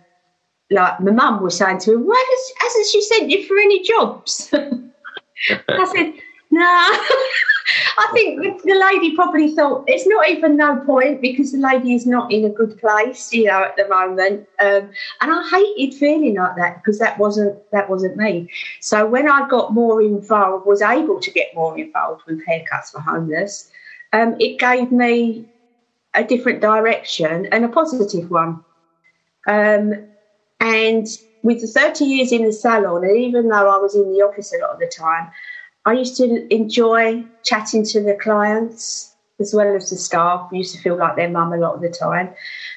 like 0.71 0.99
my 0.99 1.11
mum 1.11 1.43
was 1.43 1.57
saying 1.57 1.79
to 1.79 1.97
me, 1.97 2.03
"Why 2.03 2.23
does 2.29 2.53
hasn't 2.59 2.87
she 2.87 3.01
sent 3.01 3.29
you 3.29 3.45
for 3.47 3.57
any 3.57 3.81
jobs?" 3.83 4.49
I 5.49 5.91
said, 5.93 6.13
"No." 6.51 7.05
I 7.97 8.09
think 8.13 8.61
the 8.63 8.75
lady 8.75 9.15
probably 9.15 9.53
thought 9.55 9.85
it's 9.87 10.07
not 10.07 10.29
even 10.29 10.57
no 10.57 10.77
point 10.77 11.21
because 11.21 11.51
the 11.51 11.59
lady 11.59 11.93
is 11.93 12.05
not 12.05 12.31
in 12.31 12.45
a 12.45 12.49
good 12.49 12.77
place, 12.77 13.31
you 13.31 13.45
know, 13.45 13.63
at 13.63 13.75
the 13.77 13.87
moment. 13.87 14.47
Um, 14.59 14.89
and 15.21 15.31
I 15.31 15.49
hated 15.49 15.97
feeling 15.97 16.35
like 16.35 16.55
that 16.57 16.77
because 16.77 16.99
that 16.99 17.17
wasn't 17.17 17.57
that 17.71 17.89
wasn't 17.89 18.17
me. 18.17 18.49
So 18.79 19.05
when 19.05 19.29
I 19.29 19.47
got 19.47 19.73
more 19.73 20.01
involved, 20.01 20.65
was 20.65 20.81
able 20.81 21.19
to 21.19 21.31
get 21.31 21.55
more 21.55 21.77
involved 21.77 22.23
with 22.27 22.45
haircuts 22.45 22.91
for 22.91 22.99
homeless, 22.99 23.71
um, 24.11 24.35
it 24.39 24.59
gave 24.59 24.91
me 24.91 25.45
a 26.13 26.23
different 26.23 26.61
direction 26.61 27.47
and 27.47 27.65
a 27.65 27.69
positive 27.69 28.29
one. 28.29 28.63
Um, 29.47 30.07
and 30.59 31.07
with 31.41 31.59
the 31.59 31.67
30 31.67 32.05
years 32.05 32.31
in 32.31 32.45
the 32.45 32.53
salon, 32.53 33.03
and 33.03 33.17
even 33.17 33.49
though 33.49 33.69
I 33.69 33.77
was 33.77 33.95
in 33.95 34.11
the 34.13 34.21
office 34.21 34.53
a 34.53 34.57
lot 34.59 34.71
of 34.71 34.79
the 34.79 34.87
time, 34.87 35.29
I 35.85 35.93
used 35.93 36.15
to 36.17 36.53
enjoy 36.53 37.23
chatting 37.43 37.83
to 37.87 38.01
the 38.01 38.15
clients 38.15 39.15
as 39.39 39.53
well 39.53 39.75
as 39.75 39.89
the 39.89 39.97
staff. 39.97 40.49
I 40.51 40.55
used 40.55 40.75
to 40.75 40.81
feel 40.81 40.97
like 40.97 41.15
their 41.15 41.29
mum 41.29 41.51
a 41.53 41.57
lot 41.57 41.75
of 41.75 41.81
the 41.81 41.89
time. 41.89 42.29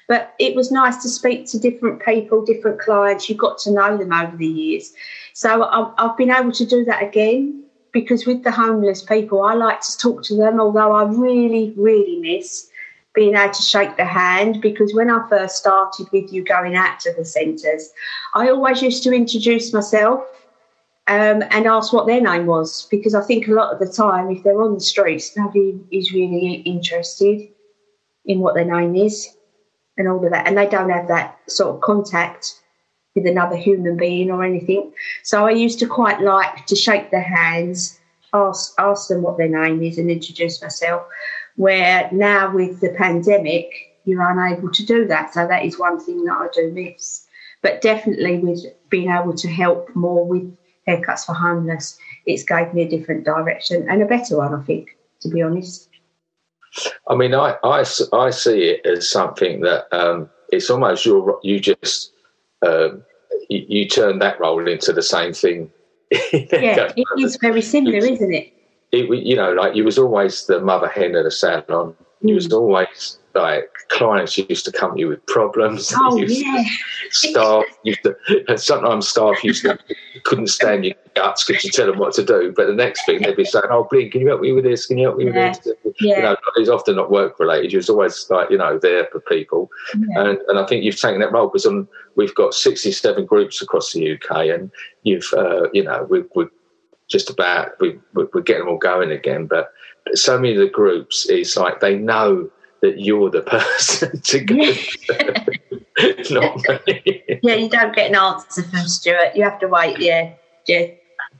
But 0.08 0.34
it 0.38 0.56
was 0.56 0.72
nice 0.72 1.02
to 1.02 1.08
speak 1.08 1.46
to 1.50 1.58
different 1.58 2.02
people, 2.02 2.44
different 2.44 2.80
clients. 2.80 3.28
You 3.28 3.36
got 3.36 3.58
to 3.58 3.70
know 3.70 3.96
them 3.96 4.12
over 4.12 4.36
the 4.36 4.46
years. 4.46 4.92
So 5.34 5.64
I've 5.64 6.16
been 6.16 6.30
able 6.30 6.52
to 6.52 6.66
do 6.66 6.84
that 6.84 7.02
again 7.02 7.64
because 7.92 8.26
with 8.26 8.42
the 8.42 8.50
homeless 8.50 9.02
people, 9.02 9.42
I 9.42 9.54
like 9.54 9.80
to 9.82 9.98
talk 9.98 10.22
to 10.24 10.36
them, 10.36 10.60
although 10.60 10.92
I 10.92 11.04
really, 11.04 11.74
really 11.76 12.18
miss 12.20 12.68
being 13.14 13.34
able 13.34 13.52
to 13.52 13.62
shake 13.62 13.96
the 13.96 14.04
hand 14.04 14.60
because 14.60 14.94
when 14.94 15.10
I 15.10 15.26
first 15.28 15.56
started 15.56 16.06
with 16.12 16.32
you 16.32 16.44
going 16.44 16.76
out 16.76 17.00
to 17.00 17.14
the 17.16 17.24
centres, 17.24 17.90
I 18.34 18.50
always 18.50 18.82
used 18.82 19.02
to 19.04 19.12
introduce 19.12 19.72
myself 19.72 20.22
um, 21.08 21.42
and 21.50 21.66
ask 21.66 21.92
what 21.92 22.06
their 22.06 22.20
name 22.20 22.46
was 22.46 22.86
because 22.90 23.14
I 23.14 23.22
think 23.22 23.46
a 23.46 23.52
lot 23.52 23.72
of 23.72 23.78
the 23.78 23.92
time, 23.92 24.30
if 24.30 24.42
they're 24.42 24.60
on 24.60 24.74
the 24.74 24.80
streets, 24.80 25.36
nobody 25.36 25.78
is 25.92 26.12
really 26.12 26.62
interested 26.66 27.48
in 28.24 28.40
what 28.40 28.54
their 28.54 28.64
name 28.64 28.96
is 28.96 29.36
and 29.96 30.08
all 30.08 30.24
of 30.24 30.32
that, 30.32 30.46
and 30.46 30.58
they 30.58 30.66
don't 30.66 30.90
have 30.90 31.08
that 31.08 31.38
sort 31.48 31.74
of 31.74 31.80
contact 31.80 32.60
with 33.14 33.26
another 33.26 33.56
human 33.56 33.96
being 33.96 34.30
or 34.30 34.44
anything. 34.44 34.92
So 35.22 35.46
I 35.46 35.52
used 35.52 35.78
to 35.78 35.86
quite 35.86 36.20
like 36.20 36.66
to 36.66 36.76
shake 36.76 37.10
their 37.10 37.22
hands, 37.22 37.98
ask 38.34 38.74
ask 38.78 39.08
them 39.08 39.22
what 39.22 39.38
their 39.38 39.48
name 39.48 39.82
is, 39.82 39.98
and 39.98 40.10
introduce 40.10 40.60
myself. 40.60 41.06
Where 41.54 42.10
now 42.12 42.52
with 42.52 42.80
the 42.80 42.90
pandemic, 42.90 43.70
you're 44.04 44.28
unable 44.28 44.70
to 44.70 44.84
do 44.84 45.06
that. 45.06 45.32
So 45.32 45.46
that 45.46 45.64
is 45.64 45.78
one 45.78 45.98
thing 45.98 46.24
that 46.24 46.34
I 46.34 46.48
do 46.52 46.70
miss. 46.72 47.26
But 47.62 47.80
definitely 47.80 48.38
with 48.38 48.66
being 48.90 49.10
able 49.10 49.34
to 49.34 49.48
help 49.48 49.94
more 49.96 50.26
with 50.26 50.56
haircuts 50.86 51.24
for 51.24 51.34
homeless, 51.34 51.98
it's 52.26 52.44
gave 52.44 52.72
me 52.74 52.82
a 52.82 52.88
different 52.88 53.24
direction 53.24 53.86
and 53.88 54.02
a 54.02 54.06
better 54.06 54.36
one, 54.36 54.54
I 54.54 54.62
think, 54.62 54.96
to 55.20 55.28
be 55.28 55.42
honest. 55.42 55.88
I 57.08 57.14
mean, 57.14 57.34
I, 57.34 57.56
I, 57.64 57.84
I 58.12 58.30
see 58.30 58.62
it 58.64 58.86
as 58.86 59.10
something 59.10 59.60
that 59.62 59.86
um, 59.92 60.28
it's 60.50 60.70
almost 60.70 61.06
your, 61.06 61.38
you 61.42 61.58
just, 61.58 62.12
um, 62.66 63.02
you, 63.48 63.64
you, 63.68 63.88
turn 63.88 64.18
that 64.18 64.38
role 64.40 64.68
into 64.68 64.92
the 64.92 65.02
same 65.02 65.32
thing. 65.32 65.70
yeah, 66.10 66.92
it 66.96 67.06
is 67.18 67.36
very 67.40 67.62
similar, 67.62 67.96
isn't 67.96 68.34
it? 68.34 68.52
It, 68.92 69.08
you 69.26 69.36
know, 69.36 69.52
like 69.52 69.74
you 69.74 69.84
was 69.84 69.98
always 69.98 70.46
the 70.46 70.60
mother 70.60 70.88
hen 70.88 71.16
of 71.16 71.24
the 71.24 71.30
salon. 71.30 71.94
You 72.20 72.32
mm. 72.32 72.34
was 72.34 72.52
always 72.52 73.18
like 73.36 73.70
clients 73.88 74.36
used 74.38 74.64
to 74.64 74.72
come 74.72 74.94
to 74.94 75.00
you 75.00 75.08
with 75.08 75.24
problems. 75.26 75.92
Oh 75.94 76.16
yeah. 76.26 76.64
staff 77.10 77.64
used 77.84 78.00
to, 78.02 78.58
sometimes 78.58 79.08
staff 79.08 79.44
used 79.44 79.62
to 79.62 79.78
couldn't 80.24 80.48
stand 80.48 80.84
your 80.84 80.94
guts 81.14 81.44
because 81.44 81.64
you 81.64 81.70
tell 81.70 81.86
them 81.86 81.98
what 81.98 82.14
to 82.14 82.24
do. 82.24 82.52
But 82.56 82.66
the 82.66 82.74
next 82.74 83.04
thing 83.06 83.22
they'd 83.22 83.36
be 83.36 83.44
saying, 83.44 83.66
"Oh, 83.70 83.86
Blink, 83.90 84.12
can 84.12 84.22
you 84.22 84.28
help 84.28 84.40
me 84.40 84.52
with 84.52 84.64
this? 84.64 84.86
Can 84.86 84.98
you 84.98 85.06
help 85.06 85.18
me 85.18 85.26
yeah. 85.26 85.50
with 85.50 85.62
this?" 85.62 85.74
Yeah. 86.00 86.16
You 86.16 86.22
know, 86.22 86.36
it's 86.56 86.70
often 86.70 86.96
not 86.96 87.10
work 87.10 87.38
related. 87.38 87.72
You're 87.72 87.82
always 87.88 88.28
like 88.30 88.50
you 88.50 88.58
know 88.58 88.78
there 88.78 89.06
for 89.12 89.20
people, 89.20 89.70
yeah. 89.96 90.22
and 90.22 90.38
and 90.48 90.58
I 90.58 90.66
think 90.66 90.84
you've 90.84 91.00
taken 91.00 91.20
that 91.20 91.32
role 91.32 91.48
because 91.48 91.68
we've 92.16 92.34
got 92.34 92.54
67 92.54 93.26
groups 93.26 93.62
across 93.62 93.92
the 93.92 94.14
UK, 94.14 94.48
and 94.48 94.70
you've 95.02 95.30
uh, 95.36 95.68
you 95.72 95.84
know 95.84 96.06
we 96.08 96.24
we 96.34 96.46
just 97.08 97.30
about 97.30 97.78
we 97.80 97.98
we're 98.14 98.40
getting 98.40 98.64
them 98.64 98.72
all 98.72 98.78
going 98.78 99.10
again, 99.10 99.46
but 99.46 99.72
so 100.14 100.38
many 100.38 100.54
of 100.54 100.60
the 100.60 100.68
groups 100.68 101.26
is 101.26 101.56
like 101.56 101.80
they 101.80 101.96
know 101.96 102.50
that 102.82 103.00
you're 103.00 103.30
the 103.30 103.42
person 103.42 104.20
to 104.20 104.40
go. 104.40 104.54
Not 106.30 106.86
me. 106.86 107.22
Yeah, 107.42 107.54
you 107.54 107.68
don't 107.68 107.94
get 107.94 108.10
an 108.10 108.16
answer 108.16 108.62
from 108.62 108.86
Stuart. 108.86 109.34
You 109.34 109.44
have 109.44 109.58
to 109.60 109.68
wait. 109.68 109.98
Yeah, 109.98 110.32
yeah. 110.66 110.86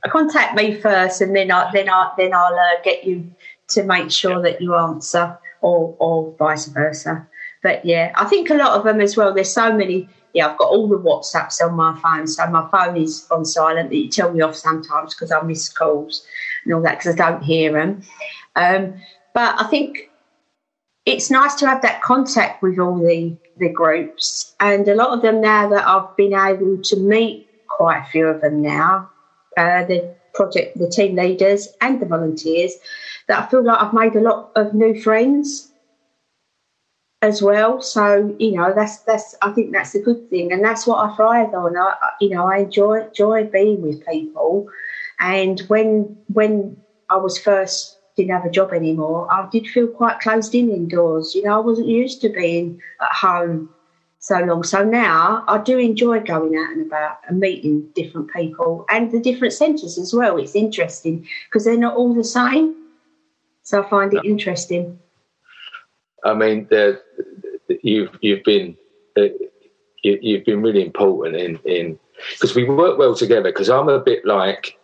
Contact 0.07 0.55
me 0.55 0.75
first, 0.79 1.21
and 1.21 1.35
then 1.35 1.51
I 1.51 1.71
then 1.71 1.89
I 1.89 2.11
then 2.17 2.33
I'll 2.33 2.53
uh, 2.53 2.81
get 2.83 3.03
you 3.03 3.29
to 3.69 3.83
make 3.83 4.11
sure 4.11 4.41
that 4.41 4.61
you 4.61 4.75
answer, 4.75 5.37
or 5.61 5.95
or 5.99 6.33
vice 6.37 6.65
versa. 6.67 7.27
But 7.63 7.83
yeah, 7.85 8.13
I 8.15 8.25
think 8.25 8.49
a 8.49 8.55
lot 8.55 8.77
of 8.77 8.83
them 8.83 9.01
as 9.01 9.17
well. 9.17 9.33
There's 9.33 9.53
so 9.53 9.75
many. 9.75 10.09
Yeah, 10.33 10.49
I've 10.49 10.57
got 10.57 10.69
all 10.69 10.87
the 10.87 10.97
WhatsApps 10.97 11.61
on 11.65 11.75
my 11.75 11.99
phone, 11.99 12.27
so 12.27 12.45
my 12.47 12.67
phone 12.69 12.97
is 12.97 13.27
on 13.31 13.43
silent. 13.45 13.91
You 13.91 14.09
tell 14.09 14.31
me 14.31 14.41
off 14.41 14.55
sometimes 14.55 15.15
because 15.15 15.31
I 15.31 15.41
miss 15.41 15.69
calls 15.69 16.25
and 16.63 16.73
all 16.73 16.81
that 16.81 16.99
because 16.99 17.19
I 17.19 17.31
don't 17.31 17.43
hear 17.43 17.73
them. 17.73 18.03
Um, 18.55 19.01
but 19.33 19.59
I 19.59 19.65
think 19.65 20.06
it's 21.07 21.31
nice 21.31 21.55
to 21.55 21.65
have 21.65 21.81
that 21.81 22.01
contact 22.01 22.61
with 22.61 22.77
all 22.77 22.99
the, 22.99 23.33
the 23.55 23.69
groups. 23.69 24.53
And 24.59 24.85
a 24.89 24.93
lot 24.93 25.11
of 25.11 25.21
them 25.21 25.39
now 25.39 25.69
that 25.69 25.87
I've 25.87 26.15
been 26.17 26.33
able 26.33 26.81
to 26.83 26.99
meet 26.99 27.47
quite 27.69 27.99
a 27.99 28.05
few 28.11 28.27
of 28.27 28.41
them 28.41 28.61
now, 28.61 29.09
uh, 29.55 29.85
the 29.85 30.13
project, 30.33 30.77
the 30.77 30.89
team 30.89 31.15
leaders 31.15 31.69
and 31.79 32.01
the 32.01 32.05
volunteers, 32.05 32.73
that 33.29 33.41
I 33.41 33.49
feel 33.49 33.63
like 33.63 33.81
I've 33.81 33.93
made 33.93 34.17
a 34.17 34.21
lot 34.21 34.51
of 34.57 34.73
new 34.73 35.01
friends 35.01 35.71
as 37.21 37.41
well. 37.41 37.81
So 37.81 38.35
you 38.37 38.51
know, 38.51 38.73
that's 38.75 38.97
that's 38.99 39.33
I 39.41 39.51
think 39.53 39.71
that's 39.71 39.95
a 39.95 40.01
good 40.01 40.29
thing, 40.29 40.51
and 40.51 40.63
that's 40.63 40.85
what 40.85 40.99
I 40.99 41.15
thrive 41.15 41.53
on. 41.53 41.77
I 41.77 41.93
you 42.19 42.29
know 42.29 42.45
I 42.45 42.57
enjoy 42.59 43.05
enjoy 43.05 43.45
being 43.45 43.81
with 43.81 44.05
people, 44.05 44.67
and 45.19 45.59
when 45.61 46.17
when 46.33 46.77
I 47.09 47.15
was 47.15 47.37
first 47.39 47.96
didn't 48.17 48.31
have 48.31 48.45
a 48.45 48.49
job 48.49 48.73
anymore, 48.73 49.31
I 49.31 49.47
did 49.49 49.67
feel 49.67 49.87
quite 49.87 50.19
closed 50.19 50.53
in 50.55 50.69
indoors. 50.69 51.33
You 51.35 51.43
know, 51.43 51.55
I 51.55 51.59
wasn't 51.59 51.87
used 51.87 52.19
to 52.21 52.29
being 52.29 52.81
at 52.99 53.11
home 53.11 53.69
so 54.19 54.39
long. 54.39 54.63
So 54.63 54.83
now 54.83 55.45
I 55.47 55.59
do 55.59 55.77
enjoy 55.77 56.19
going 56.21 56.57
out 56.57 56.71
and 56.71 56.87
about 56.87 57.19
and 57.27 57.39
meeting 57.39 57.87
different 57.95 58.33
people 58.33 58.85
and 58.89 59.11
the 59.11 59.19
different 59.19 59.53
centres 59.53 59.97
as 59.97 60.13
well. 60.13 60.37
It's 60.37 60.55
interesting 60.55 61.27
because 61.47 61.63
they're 61.63 61.77
not 61.77 61.95
all 61.95 62.13
the 62.13 62.23
same. 62.23 62.75
So 63.61 63.83
I 63.83 63.89
find 63.89 64.13
it 64.13 64.25
interesting. 64.25 64.99
I 66.23 66.33
mean, 66.33 66.67
you've 67.83 68.17
you've 68.21 68.43
been 68.43 68.75
uh, 69.17 69.27
you, 70.03 70.37
have 70.37 70.45
been 70.45 70.61
really 70.61 70.83
important 70.83 71.35
in 71.35 71.59
in 71.65 71.99
because 72.31 72.55
we 72.55 72.63
work 72.63 72.97
well 72.97 73.15
together. 73.15 73.49
Because 73.49 73.69
I'm 73.69 73.89
a 73.89 73.99
bit 73.99 74.25
like 74.25 74.77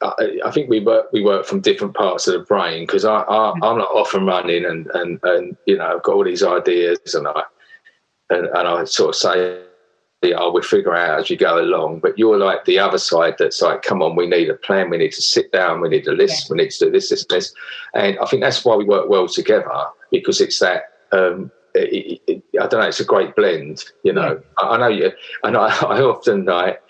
I, 0.00 0.38
I, 0.44 0.50
think 0.50 0.70
we 0.70 0.80
work 0.80 1.06
we 1.12 1.24
work 1.24 1.44
from 1.44 1.60
different 1.60 1.94
parts 1.94 2.28
of 2.28 2.34
the 2.34 2.46
brain 2.46 2.84
because 2.84 3.04
I, 3.04 3.20
I 3.20 3.50
am 3.50 3.58
not 3.78 3.90
off 3.90 4.14
and 4.14 4.26
running 4.26 4.64
and, 4.64 4.86
and 4.94 5.18
and 5.24 5.56
you 5.66 5.76
know 5.76 5.96
I've 5.96 6.02
got 6.02 6.14
all 6.14 6.24
these 6.24 6.42
ideas 6.42 7.14
and 7.14 7.26
I 7.26 7.42
and, 8.30 8.46
and 8.46 8.68
I 8.68 8.84
sort 8.84 9.10
of 9.10 9.16
say 9.16 9.60
yeah 10.22 10.48
we'll 10.48 10.62
figure 10.62 10.94
out 10.94 11.18
as 11.18 11.30
you 11.30 11.36
go 11.36 11.60
along 11.60 11.98
but 12.00 12.16
you're 12.16 12.38
like 12.38 12.64
the 12.64 12.78
other 12.78 12.98
side 12.98 13.34
that's 13.38 13.60
like 13.60 13.82
come 13.82 14.02
on 14.02 14.14
we 14.14 14.26
need 14.26 14.48
a 14.50 14.54
plan 14.54 14.90
we 14.90 14.98
need 14.98 15.12
to 15.12 15.22
sit 15.22 15.50
down 15.50 15.80
we 15.80 15.88
need 15.88 16.06
a 16.06 16.12
list 16.12 16.48
yeah. 16.48 16.54
we 16.54 16.62
need 16.62 16.70
to 16.70 16.84
do 16.86 16.90
this 16.92 17.08
this 17.08 17.24
this 17.26 17.52
and 17.94 18.18
I 18.20 18.26
think 18.26 18.42
that's 18.42 18.64
why 18.64 18.76
we 18.76 18.84
work 18.84 19.08
well 19.08 19.26
together 19.26 19.68
because 20.12 20.40
it's 20.40 20.60
that 20.60 20.92
um, 21.10 21.50
it, 21.74 22.20
it, 22.26 22.42
I 22.60 22.66
don't 22.66 22.80
know 22.80 22.88
it's 22.88 23.00
a 23.00 23.04
great 23.04 23.34
blend 23.34 23.84
you 24.04 24.12
know 24.12 24.40
yeah. 24.40 24.64
I, 24.64 24.74
I, 24.74 24.78
know 24.78 24.88
you 24.88 25.12
and 25.42 25.56
I, 25.56 25.68
I 25.86 26.00
often 26.02 26.44
like 26.44 26.82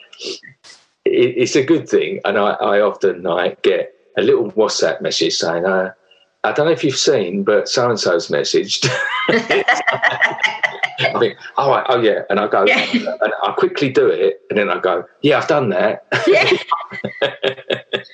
it, 1.08 1.34
it's 1.36 1.56
a 1.56 1.62
good 1.62 1.88
thing. 1.88 2.20
And 2.24 2.38
I, 2.38 2.50
I 2.52 2.80
often 2.80 3.22
like 3.22 3.62
get 3.62 3.92
a 4.16 4.22
little 4.22 4.50
WhatsApp 4.52 5.00
message 5.00 5.36
saying, 5.36 5.64
uh, 5.64 5.92
I 6.44 6.52
don't 6.52 6.66
know 6.66 6.72
if 6.72 6.84
you've 6.84 6.96
seen, 6.96 7.42
but 7.42 7.68
so 7.68 7.90
and 7.90 7.98
so's 7.98 8.28
messaged. 8.28 8.88
I 11.00 11.18
think, 11.18 11.38
oh, 11.56 11.70
right, 11.70 11.86
oh 11.88 12.00
yeah, 12.00 12.22
and 12.28 12.40
I 12.40 12.48
go, 12.48 12.64
yeah. 12.64 12.86
and 12.92 13.32
I 13.42 13.52
quickly 13.52 13.88
do 13.90 14.08
it, 14.08 14.40
and 14.50 14.58
then 14.58 14.68
I 14.68 14.78
go, 14.78 15.04
yeah, 15.22 15.38
I've 15.38 15.48
done 15.48 15.68
that. 15.70 16.06
Yeah. 16.26 16.50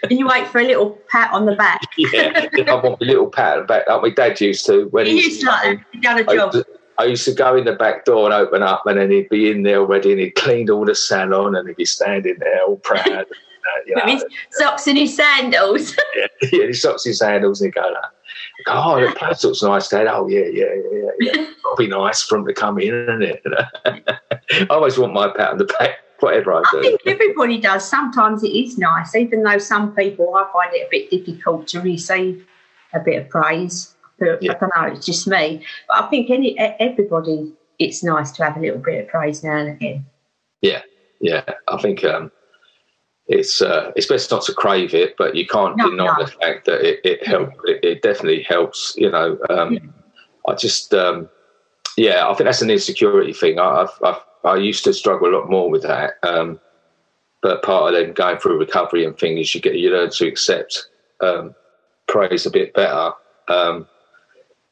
and 0.02 0.18
you 0.18 0.26
wait 0.26 0.48
for 0.48 0.61
a 0.61 0.64
little 0.64 0.98
pat 1.09 1.33
on 1.33 1.46
the 1.46 1.54
back. 1.54 1.80
yeah, 1.96 2.48
I 2.66 2.74
want 2.74 3.00
a 3.00 3.04
little 3.04 3.28
pat 3.28 3.59
on 3.59 3.62
the 3.62 3.66
back, 3.66 3.88
like 3.88 4.02
my 4.02 4.11
dad 4.11 4.40
used 4.40 4.66
to 4.66 4.87
when 4.88 5.07
he 5.07 5.12
used 5.12 5.40
to 5.40 5.46
like 5.46 5.78
that. 5.92 6.02
done 6.02 6.18
a 6.18 6.24
job. 6.24 6.54
I 6.98 7.04
used 7.04 7.24
to 7.24 7.35
go 7.35 7.57
in 7.57 7.64
the 7.64 7.72
back 7.72 8.04
door 8.04 8.24
and 8.26 8.35
open 8.35 8.62
up, 8.62 8.87
and 8.87 8.98
then 8.98 9.11
he'd 9.11 9.28
be 9.28 9.50
in 9.50 9.62
there 9.62 9.80
already, 9.80 10.12
and 10.12 10.20
he'd 10.20 10.35
cleaned 10.37 10.70
all 10.70 10.85
the 10.85 10.94
salon, 10.94 11.57
and 11.57 11.68
he'd 11.68 11.76
be 11.76 11.85
standing 11.85 12.37
there 12.38 12.62
all 12.64 12.76
proud. 12.76 13.07
and, 13.07 13.18
uh, 13.20 13.80
you 13.87 13.96
know, 13.96 14.02
With 14.04 14.22
his 14.22 14.24
socks 14.52 14.87
and 14.87 14.98
his 14.98 15.16
sandals. 15.16 15.96
yeah, 16.16 16.26
yeah, 16.52 16.66
he 16.66 16.72
socks 16.72 17.04
his 17.04 17.18
sandals 17.18 17.61
and 17.61 17.68
he'd 17.68 17.80
go 17.80 17.88
like, 17.88 18.11
Oh, 18.68 19.00
the 19.00 19.12
place 19.16 19.42
looks 19.44 19.62
nice, 19.62 19.88
Dad. 19.88 20.07
Oh, 20.07 20.28
yeah, 20.28 20.44
yeah, 20.44 20.66
yeah, 20.92 21.11
yeah. 21.20 21.33
It'll 21.33 21.76
be 21.76 21.88
nice 21.88 22.22
for 22.22 22.38
him 22.38 22.46
to 22.46 22.54
come 22.54 22.78
in, 22.78 22.94
isn't 22.94 23.22
it? 23.22 23.42
I 24.50 24.66
always 24.70 24.98
want 24.98 25.12
my 25.12 25.28
pat 25.28 25.52
on 25.52 25.59
the 25.59 25.64
back, 25.64 25.98
whatever 26.20 26.54
I 26.54 26.62
do. 26.70 26.78
I 26.78 26.83
think 26.83 27.00
everybody 27.07 27.59
does. 27.59 27.88
Sometimes 27.88 28.42
it 28.42 28.52
is 28.52 28.78
nice, 28.78 29.14
even 29.14 29.42
though 29.42 29.59
some 29.59 29.94
people 29.94 30.35
I 30.35 30.48
find 30.52 30.74
it 30.74 30.87
a 30.87 30.90
bit 30.90 31.11
difficult 31.11 31.66
to 31.68 31.80
receive 31.80 32.46
a 32.92 33.00
bit 33.00 33.22
of 33.22 33.28
praise. 33.28 33.93
Yeah. 34.20 34.53
I 34.53 34.55
don't 34.55 34.72
know, 34.77 34.94
it's 34.94 35.07
just 35.07 35.27
me. 35.27 35.64
But 35.88 36.05
I 36.05 36.07
think 36.09 36.31
any 36.31 36.59
everybody, 36.59 37.53
it's 37.79 38.03
nice 38.03 38.31
to 38.33 38.44
have 38.44 38.57
a 38.57 38.61
little 38.61 38.79
bit 38.79 39.05
of 39.05 39.09
praise 39.09 39.42
now 39.42 39.57
and 39.57 39.70
again. 39.70 40.07
Yeah, 40.61 40.83
yeah. 41.20 41.44
I 41.68 41.81
think 41.81 42.05
um, 42.05 42.31
it's 43.27 43.61
uh, 43.61 43.92
it's 43.96 44.07
best 44.07 44.31
not 44.31 44.44
to 44.44 44.55
crave 44.55 44.94
it, 44.94 45.16
but 45.16 45.35
you 45.35 45.46
can't 45.46 45.77
No, 45.77 45.90
deny 45.90 46.07
no. 46.07 46.24
the 46.24 46.31
fact 46.31 46.66
that 46.66 46.81
it 46.87 47.00
it, 47.05 47.27
help, 47.27 47.50
it 47.64 47.85
it 47.85 48.03
definitely 48.03 48.42
helps. 48.42 48.94
You 48.96 49.11
know, 49.11 49.38
um, 49.50 49.92
I 50.48 50.55
just 50.55 50.94
um, 50.94 51.29
yeah, 51.96 52.29
I 52.29 52.35
think 52.35 52.46
that's 52.46 52.62
an 52.62 52.70
insecurity 52.70 53.33
thing. 53.33 53.59
I, 53.59 53.83
I've, 53.83 53.98
I've 54.03 54.24
I 54.44 54.57
used 54.57 54.85
to 54.85 54.92
struggle 54.92 55.29
a 55.29 55.35
lot 55.37 55.48
more 55.48 55.70
with 55.70 55.83
that, 55.83 56.14
um, 56.22 56.61
but 57.42 57.62
part 57.62 57.94
of 57.94 57.98
them 57.98 58.12
going 58.12 58.38
through 58.38 58.59
recovery 58.59 59.05
and 59.05 59.18
things, 59.18 59.55
you 59.55 59.61
get 59.61 59.74
you 59.74 59.90
learn 59.90 60.11
to 60.11 60.27
accept 60.27 60.87
um, 61.22 61.55
praise 62.07 62.44
a 62.44 62.50
bit 62.50 62.74
better. 62.74 63.12
Um, 63.48 63.88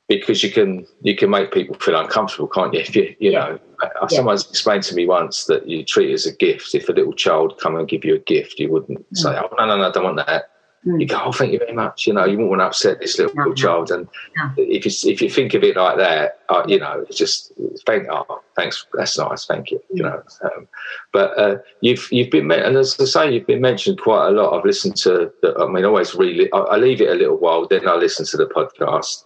because 0.08 0.42
you 0.42 0.50
can 0.50 0.86
you 1.02 1.16
can 1.16 1.30
make 1.30 1.52
people 1.52 1.76
feel 1.76 1.98
uncomfortable, 1.98 2.48
can't 2.48 2.72
you? 2.74 2.80
If 2.80 2.94
you 2.96 3.14
you 3.18 3.32
Yeah. 3.32 3.38
know, 3.40 3.58
uh, 4.00 4.08
someone's 4.08 4.48
explained 4.48 4.82
to 4.84 4.94
me 4.94 5.06
once 5.06 5.44
that 5.46 5.68
you 5.68 5.84
treat 5.84 6.10
it 6.10 6.14
as 6.14 6.26
a 6.26 6.32
gift. 6.36 6.74
If 6.74 6.88
a 6.88 6.92
little 6.92 7.12
child 7.12 7.58
come 7.60 7.76
and 7.76 7.88
give 7.88 8.04
you 8.04 8.14
a 8.14 8.18
gift, 8.18 8.58
you 8.58 8.70
wouldn't 8.70 9.04
say, 9.16 9.30
"Oh 9.30 9.48
no, 9.58 9.66
no, 9.66 9.76
no, 9.76 9.88
I 9.88 9.92
don't 9.92 10.04
want 10.04 10.16
that." 10.26 10.48
Mm. 10.86 11.00
You 11.00 11.06
go, 11.06 11.20
"Oh, 11.24 11.30
thank 11.32 11.52
you 11.52 11.60
very 11.60 11.72
much." 11.72 12.08
You 12.08 12.12
know, 12.12 12.24
you 12.24 12.32
wouldn't 12.32 12.50
want 12.50 12.60
to 12.60 12.66
upset 12.66 12.98
this 12.98 13.16
little, 13.16 13.32
No, 13.36 13.42
little 13.42 13.52
no. 13.52 13.56
child. 13.56 13.90
And 13.92 14.08
No. 14.36 14.50
if 14.56 14.84
you 14.84 15.10
if 15.12 15.22
you 15.22 15.30
think 15.30 15.54
of 15.54 15.62
it 15.62 15.76
like 15.76 15.96
that, 15.98 16.40
uh, 16.48 16.64
you 16.66 16.80
know, 16.80 17.04
it's 17.08 17.16
just 17.16 17.52
thank. 17.86 18.08
Oh, 18.10 18.40
thanks, 18.56 18.84
that's 18.94 19.16
nice, 19.16 19.46
thank 19.46 19.70
you. 19.70 19.80
You 19.92 20.02
know, 20.02 20.22
um, 20.42 20.66
but 21.12 21.38
uh, 21.38 21.58
you've 21.82 22.08
you've 22.10 22.30
been 22.30 22.50
and 22.50 22.76
as 22.76 22.98
I 23.00 23.04
say, 23.04 23.32
you've 23.32 23.46
been 23.46 23.60
mentioned 23.60 24.00
quite 24.00 24.26
a 24.28 24.30
lot. 24.32 24.58
I've 24.58 24.64
listened 24.64 24.96
to. 24.98 25.32
The, 25.40 25.54
I 25.58 25.66
mean, 25.68 25.84
I 25.84 25.88
always 25.88 26.14
really. 26.16 26.52
I, 26.52 26.58
I 26.58 26.76
leave 26.78 27.00
it 27.00 27.10
a 27.10 27.14
little 27.14 27.36
while, 27.38 27.66
then 27.68 27.86
I 27.88 27.94
listen 27.94 28.26
to 28.26 28.36
the 28.36 28.46
podcast 28.46 29.22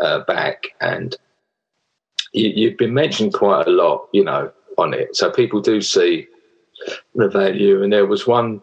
uh, 0.00 0.20
back, 0.20 0.64
and 0.80 1.16
you, 2.32 2.48
you've 2.48 2.78
been 2.78 2.94
mentioned 2.94 3.32
quite 3.34 3.66
a 3.66 3.70
lot, 3.70 4.08
you 4.12 4.24
know, 4.24 4.50
on 4.78 4.94
it. 4.94 5.16
So 5.16 5.30
people 5.30 5.60
do 5.60 5.80
see 5.80 6.26
the 7.14 7.28
value. 7.28 7.82
And 7.82 7.92
there 7.92 8.06
was 8.06 8.26
one. 8.26 8.62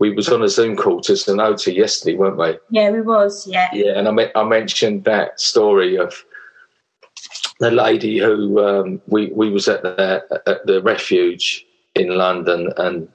We 0.00 0.10
was 0.10 0.28
on 0.28 0.42
a 0.42 0.48
Zoom 0.48 0.76
call 0.76 1.00
to 1.02 1.12
Zenoti 1.12 1.74
yesterday, 1.76 2.16
weren't 2.16 2.36
we? 2.36 2.58
Yeah, 2.70 2.90
we 2.90 3.00
was, 3.00 3.46
yeah. 3.46 3.68
Yeah, 3.72 3.96
and 3.96 4.08
I, 4.08 4.10
me- 4.10 4.32
I 4.34 4.42
mentioned 4.42 5.04
that 5.04 5.40
story 5.40 5.96
of 5.96 6.24
the 7.60 7.70
lady 7.70 8.18
who 8.18 8.58
um, 8.58 9.00
we 9.06 9.28
we 9.28 9.50
was 9.50 9.68
at 9.68 9.82
the 9.82 10.24
at 10.46 10.66
the 10.66 10.82
refuge 10.82 11.64
in 11.94 12.08
London, 12.08 12.72
and 12.76 13.08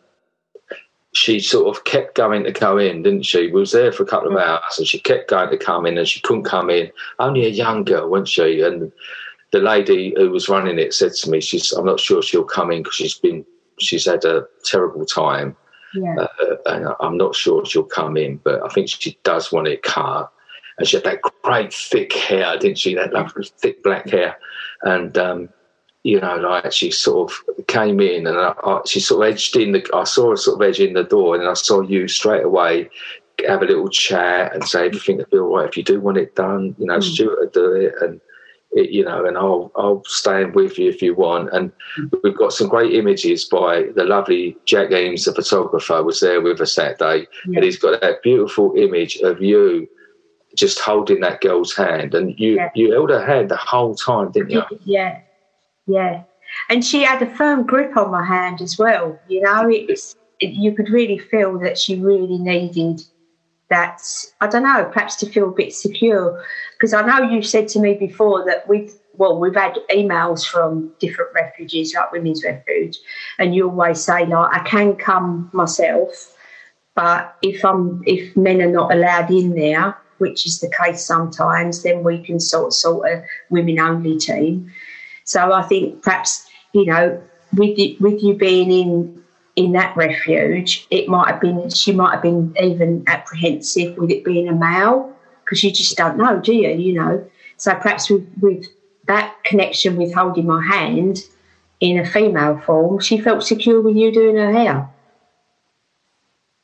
she 1.19 1.41
sort 1.41 1.75
of 1.75 1.83
kept 1.83 2.15
going 2.15 2.45
to 2.45 2.51
go 2.53 2.77
in, 2.77 3.03
didn't 3.03 3.23
she? 3.23 3.47
We 3.47 3.59
was 3.59 3.73
there 3.73 3.91
for 3.91 4.03
a 4.03 4.05
couple 4.05 4.31
of 4.31 4.37
hours, 4.37 4.77
and 4.77 4.87
she 4.87 4.99
kept 4.99 5.29
going 5.29 5.49
to 5.49 5.57
come 5.57 5.85
in, 5.85 5.97
and 5.97 6.07
she 6.07 6.21
couldn't 6.21 6.45
come 6.45 6.69
in. 6.69 6.89
Only 7.19 7.45
a 7.45 7.49
young 7.49 7.83
girl, 7.83 8.09
wasn't 8.09 8.29
she? 8.29 8.61
And 8.61 8.89
the 9.51 9.59
lady 9.59 10.13
who 10.15 10.29
was 10.29 10.47
running 10.47 10.79
it 10.79 10.93
said 10.93 11.11
to 11.15 11.29
me, 11.29 11.41
"She's 11.41 11.73
I'm 11.73 11.85
not 11.85 11.99
sure 11.99 12.21
she'll 12.21 12.45
come 12.45 12.71
in 12.71 12.83
because 12.83 12.95
she's 12.95 13.17
been 13.17 13.45
she's 13.79 14.05
had 14.05 14.23
a 14.23 14.47
terrible 14.63 15.05
time." 15.05 15.57
Yeah. 15.93 16.15
uh, 16.15 16.55
and 16.67 16.87
I'm 17.01 17.17
not 17.17 17.35
sure 17.35 17.65
she'll 17.65 17.83
come 17.83 18.15
in, 18.15 18.37
but 18.37 18.63
I 18.63 18.69
think 18.69 18.87
she 18.87 19.17
does 19.23 19.51
want 19.51 19.67
it 19.67 19.83
cut. 19.83 20.31
And 20.77 20.87
she 20.87 20.95
had 20.95 21.03
that 21.03 21.21
great 21.43 21.73
thick 21.73 22.13
hair, 22.13 22.57
didn't 22.57 22.77
she? 22.77 22.95
That 22.95 23.11
lovely 23.11 23.49
thick 23.57 23.83
black 23.83 24.07
hair, 24.07 24.37
and 24.83 25.17
um, 25.17 25.49
you 26.03 26.19
know, 26.19 26.35
like 26.37 26.71
she 26.71 26.91
sort 26.91 27.31
of 27.31 27.67
came 27.67 27.99
in, 27.99 28.25
and 28.27 28.37
I, 28.37 28.53
I, 28.63 28.81
she 28.85 28.99
sort 28.99 29.25
of 29.27 29.33
edged 29.33 29.55
in. 29.57 29.73
The, 29.73 29.85
I 29.93 30.03
saw 30.05 30.29
her 30.31 30.37
sort 30.37 30.61
of 30.61 30.67
edge 30.67 30.79
in 30.79 30.93
the 30.93 31.03
door, 31.03 31.35
and 31.35 31.47
I 31.47 31.53
saw 31.53 31.81
you 31.81 32.07
straight 32.07 32.43
away 32.43 32.89
have 33.47 33.61
a 33.61 33.65
little 33.65 33.87
chat 33.87 34.53
and 34.53 34.65
say 34.65 34.85
everything 34.87 35.15
will 35.17 35.25
be 35.31 35.37
all 35.39 35.55
right 35.55 35.69
if 35.69 35.77
you 35.77 35.83
do 35.83 36.01
want 36.01 36.17
it 36.17 36.35
done. 36.35 36.75
You 36.77 36.87
know, 36.87 36.97
Mm. 36.97 37.03
Stuart 37.03 37.39
will 37.39 37.49
do 37.49 37.71
it, 37.73 37.93
and 38.01 38.19
it, 38.71 38.89
you 38.91 39.03
know, 39.03 39.25
and 39.25 39.37
I'll 39.37 39.71
I'll 39.75 40.03
stand 40.05 40.55
with 40.55 40.77
you 40.77 40.89
if 40.89 41.01
you 41.01 41.15
want. 41.15 41.49
And 41.53 41.71
we've 42.23 42.37
got 42.37 42.53
some 42.53 42.67
great 42.69 42.93
images 42.93 43.45
by 43.45 43.83
the 43.95 44.03
lovely 44.03 44.55
Jack 44.65 44.91
Eames, 44.91 45.25
the 45.25 45.33
photographer, 45.33 46.03
was 46.03 46.19
there 46.21 46.41
with 46.41 46.61
us 46.61 46.75
that 46.75 46.99
day, 46.99 47.27
Yeah. 47.47 47.55
and 47.57 47.63
he's 47.63 47.79
got 47.79 47.99
that 48.01 48.21
beautiful 48.23 48.73
image 48.77 49.17
of 49.17 49.41
you 49.41 49.87
just 50.55 50.79
holding 50.79 51.19
that 51.21 51.41
girl's 51.41 51.75
hand, 51.75 52.13
and 52.15 52.37
you 52.39 52.55
Yeah. 52.55 52.69
you 52.75 52.91
held 52.91 53.09
her 53.09 53.25
hand 53.25 53.49
the 53.49 53.57
whole 53.57 53.95
time, 53.95 54.31
didn't 54.31 54.49
you? 54.51 54.63
Yeah, 54.83 55.19
yeah. 55.89 56.23
And 56.69 56.85
she 56.85 57.03
had 57.03 57.21
a 57.21 57.35
firm 57.35 57.65
grip 57.65 57.97
on 57.97 58.11
my 58.11 58.25
hand 58.25 58.61
as 58.61 58.77
well. 58.77 59.19
You 59.27 59.41
know, 59.41 59.67
it's 59.69 60.15
it, 60.39 60.51
you 60.51 60.73
could 60.73 60.89
really 60.89 61.17
feel 61.17 61.59
that 61.59 61.77
she 61.77 61.95
really 61.99 62.37
needed 62.37 63.01
that. 63.69 64.01
I 64.41 64.47
don't 64.47 64.63
know, 64.63 64.89
perhaps 64.91 65.15
to 65.17 65.29
feel 65.29 65.49
a 65.49 65.51
bit 65.51 65.73
secure, 65.73 66.43
because 66.73 66.93
I 66.93 67.05
know 67.05 67.29
you 67.29 67.41
said 67.41 67.67
to 67.69 67.79
me 67.79 67.95
before 67.95 68.45
that 68.45 68.67
we've 68.67 68.93
well, 69.17 69.37
we've 69.37 69.55
had 69.55 69.77
emails 69.91 70.47
from 70.47 70.93
different 70.99 71.33
refuges, 71.35 71.93
like 71.93 72.11
Women's 72.11 72.43
Refuge, 72.43 72.97
and 73.37 73.53
you 73.53 73.69
always 73.69 74.01
say 74.01 74.25
like, 74.25 74.53
I 74.53 74.59
can 74.59 74.95
come 74.95 75.49
myself, 75.51 76.35
but 76.95 77.35
if 77.41 77.65
I'm 77.65 78.01
if 78.05 78.35
men 78.37 78.61
are 78.61 78.71
not 78.71 78.93
allowed 78.93 79.29
in 79.29 79.55
there, 79.55 79.97
which 80.19 80.45
is 80.45 80.59
the 80.59 80.71
case 80.83 81.03
sometimes, 81.03 81.83
then 81.83 82.03
we 82.03 82.23
can 82.23 82.39
sort 82.39 82.73
sort 82.73 83.09
a 83.09 83.23
women 83.49 83.79
only 83.79 84.17
team. 84.17 84.71
So 85.29 85.53
I 85.53 85.61
think 85.61 86.01
perhaps 86.01 86.47
you 86.73 86.85
know 86.85 87.21
with 87.55 87.77
you, 87.77 87.95
with 87.99 88.23
you 88.23 88.33
being 88.33 88.71
in 88.71 89.23
in 89.55 89.73
that 89.73 89.95
refuge, 89.95 90.87
it 90.89 91.07
might 91.07 91.27
have 91.29 91.39
been 91.39 91.69
she 91.69 91.91
might 91.91 92.13
have 92.13 92.23
been 92.23 92.55
even 92.59 93.03
apprehensive 93.05 93.95
with 93.97 94.09
it 94.09 94.25
being 94.25 94.47
a 94.47 94.53
male 94.53 95.15
because 95.43 95.63
you 95.63 95.71
just 95.71 95.95
don't 95.95 96.17
know, 96.17 96.39
do 96.39 96.53
you? 96.53 96.69
You 96.69 96.93
know. 96.93 97.29
So 97.57 97.75
perhaps 97.75 98.09
with 98.09 98.27
with 98.41 98.65
that 99.05 99.35
connection 99.43 99.97
with 99.97 100.15
holding 100.15 100.47
my 100.47 100.65
hand 100.65 101.19
in 101.79 101.99
a 101.99 102.05
female 102.05 102.59
form, 102.65 102.99
she 102.99 103.21
felt 103.21 103.43
secure 103.43 103.81
with 103.81 103.95
you 103.95 104.11
doing 104.11 104.35
her 104.35 104.51
hair 104.51 104.89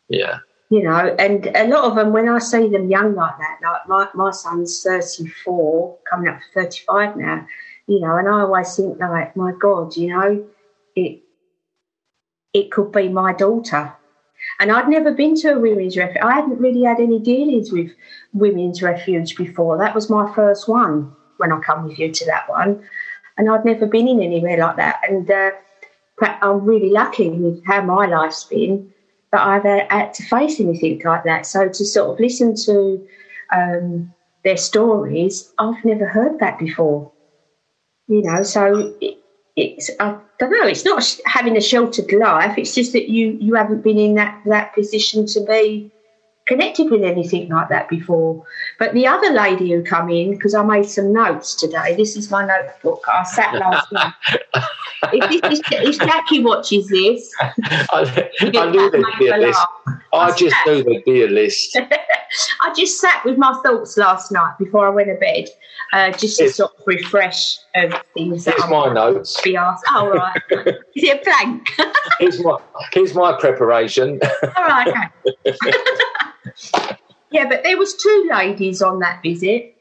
Yeah, 0.09 0.39
you 0.69 0.81
know, 0.83 1.15
and 1.19 1.45
a 1.55 1.67
lot 1.67 1.85
of 1.85 1.95
them, 1.95 2.11
when 2.13 2.27
I 2.27 2.39
see 2.39 2.67
them 2.67 2.89
young 2.89 3.13
like 3.15 3.37
that, 3.37 3.59
like 3.63 3.87
my, 3.87 4.07
my 4.15 4.31
son's 4.31 4.81
34, 4.81 5.97
coming 6.09 6.29
up 6.29 6.39
for 6.53 6.63
35 6.63 7.17
now, 7.17 7.47
you 7.87 7.99
know, 7.99 8.17
and 8.17 8.27
I 8.27 8.41
always 8.41 8.75
think, 8.75 8.99
like, 8.99 9.35
my 9.35 9.51
God, 9.59 9.95
you 9.95 10.07
know, 10.07 10.45
it 10.95 11.21
it 12.53 12.71
could 12.71 12.91
be 12.91 13.09
my 13.09 13.33
daughter. 13.33 13.93
And 14.59 14.71
I'd 14.71 14.87
never 14.87 15.11
been 15.11 15.35
to 15.41 15.55
a 15.55 15.59
women's 15.59 15.97
refuge. 15.97 16.23
I 16.23 16.33
hadn't 16.33 16.59
really 16.59 16.83
had 16.83 16.99
any 16.99 17.19
dealings 17.19 17.71
with 17.71 17.91
women's 18.33 18.81
refuge 18.81 19.35
before. 19.35 19.77
That 19.77 19.95
was 19.95 20.09
my 20.09 20.33
first 20.33 20.67
one 20.67 21.13
when 21.37 21.51
I 21.51 21.59
come 21.59 21.87
with 21.87 21.99
you 21.99 22.11
to 22.11 22.25
that 22.25 22.47
one. 22.49 22.83
And 23.37 23.49
I'd 23.49 23.65
never 23.65 23.85
been 23.85 24.07
in 24.07 24.21
anywhere 24.21 24.57
like 24.57 24.77
that. 24.77 25.01
And 25.09 25.29
uh, 25.29 25.51
I'm 26.21 26.63
really 26.63 26.91
lucky 26.91 27.29
with 27.29 27.65
how 27.65 27.81
my 27.81 28.05
life's 28.05 28.45
been 28.45 28.93
that 29.31 29.45
I've 29.45 29.63
had, 29.63 30.13
to 30.13 30.23
face 30.23 30.59
anything 30.59 31.01
like 31.03 31.23
that. 31.25 31.45
So 31.45 31.67
to 31.67 31.85
sort 31.85 32.11
of 32.11 32.19
listen 32.19 32.55
to 32.65 33.05
um, 33.53 34.13
their 34.43 34.57
stories, 34.57 35.51
I've 35.57 35.83
never 35.83 36.05
heard 36.05 36.39
that 36.39 36.59
before. 36.59 37.11
You 38.07 38.21
know, 38.21 38.43
so 38.43 38.95
it, 39.01 39.17
it's 39.55 39.89
I 39.99 40.19
don't 40.39 40.51
know. 40.51 40.67
It's 40.67 40.85
not 40.85 41.19
having 41.25 41.57
a 41.57 41.61
sheltered 41.61 42.11
life. 42.11 42.57
It's 42.57 42.75
just 42.75 42.93
that 42.93 43.09
you 43.09 43.37
you 43.39 43.55
haven't 43.55 43.83
been 43.83 43.97
in 43.97 44.15
that 44.15 44.41
that 44.45 44.73
position 44.73 45.25
to 45.27 45.45
be 45.45 45.91
connected 46.45 46.91
with 46.91 47.03
anything 47.03 47.49
like 47.49 47.69
that 47.69 47.89
before. 47.89 48.43
But 48.77 48.93
the 48.93 49.07
other 49.07 49.31
lady 49.31 49.71
who 49.71 49.83
come 49.83 50.09
in, 50.09 50.31
because 50.31 50.53
I 50.53 50.63
made 50.63 50.85
some 50.85 51.11
notes 51.11 51.55
today. 51.55 51.95
This 51.95 52.15
is 52.15 52.29
my 52.29 52.45
notebook. 52.45 53.03
I 53.07 53.23
sat 53.23 53.55
last 53.55 53.91
night. 53.91 54.13
if, 55.13 55.41
this, 55.41 55.61
if 55.71 55.97
Jackie 55.99 56.43
watches 56.43 56.87
this, 56.87 57.31
I, 57.41 58.29
I 58.41 58.69
knew 58.69 58.91
there'd 58.91 59.05
be 59.19 59.27
a 59.27 59.37
list. 59.37 59.59
laugh. 59.59 59.99
I 60.13 60.35
just 60.35 60.55
knew 60.65 60.83
there'd 60.83 61.03
be 61.03 61.23
a 61.23 61.27
list. 61.27 61.77
I 62.61 62.73
just 62.73 62.99
sat 62.99 63.23
with 63.25 63.37
my 63.37 63.59
thoughts 63.63 63.97
last 63.97 64.31
night 64.31 64.53
before 64.59 64.87
I 64.87 64.89
went 64.89 65.07
to 65.07 65.15
bed, 65.15 65.49
uh, 65.93 66.11
just 66.11 66.37
to 66.39 66.49
sort 66.49 66.71
of 66.77 66.83
refresh 66.85 67.57
of 67.75 67.93
things 68.13 68.45
Here's 68.45 68.67
my 68.69 68.93
notes. 68.93 69.39
be 69.41 69.55
asked. 69.55 69.85
Oh, 69.89 70.09
right. 70.09 70.41
Is 70.95 71.03
it 71.03 71.21
a 71.21 71.23
blank? 71.23 71.69
Here's 72.19 72.43
my 72.43 72.57
here's 72.93 73.13
my 73.13 73.37
preparation. 73.39 74.19
All 74.57 74.67
right. 74.67 75.09
Okay. 75.27 75.71
Yeah, 77.31 77.47
but 77.47 77.63
there 77.63 77.77
was 77.77 77.95
two 77.95 78.29
ladies 78.31 78.81
on 78.81 78.99
that 78.99 79.21
visit. 79.21 79.75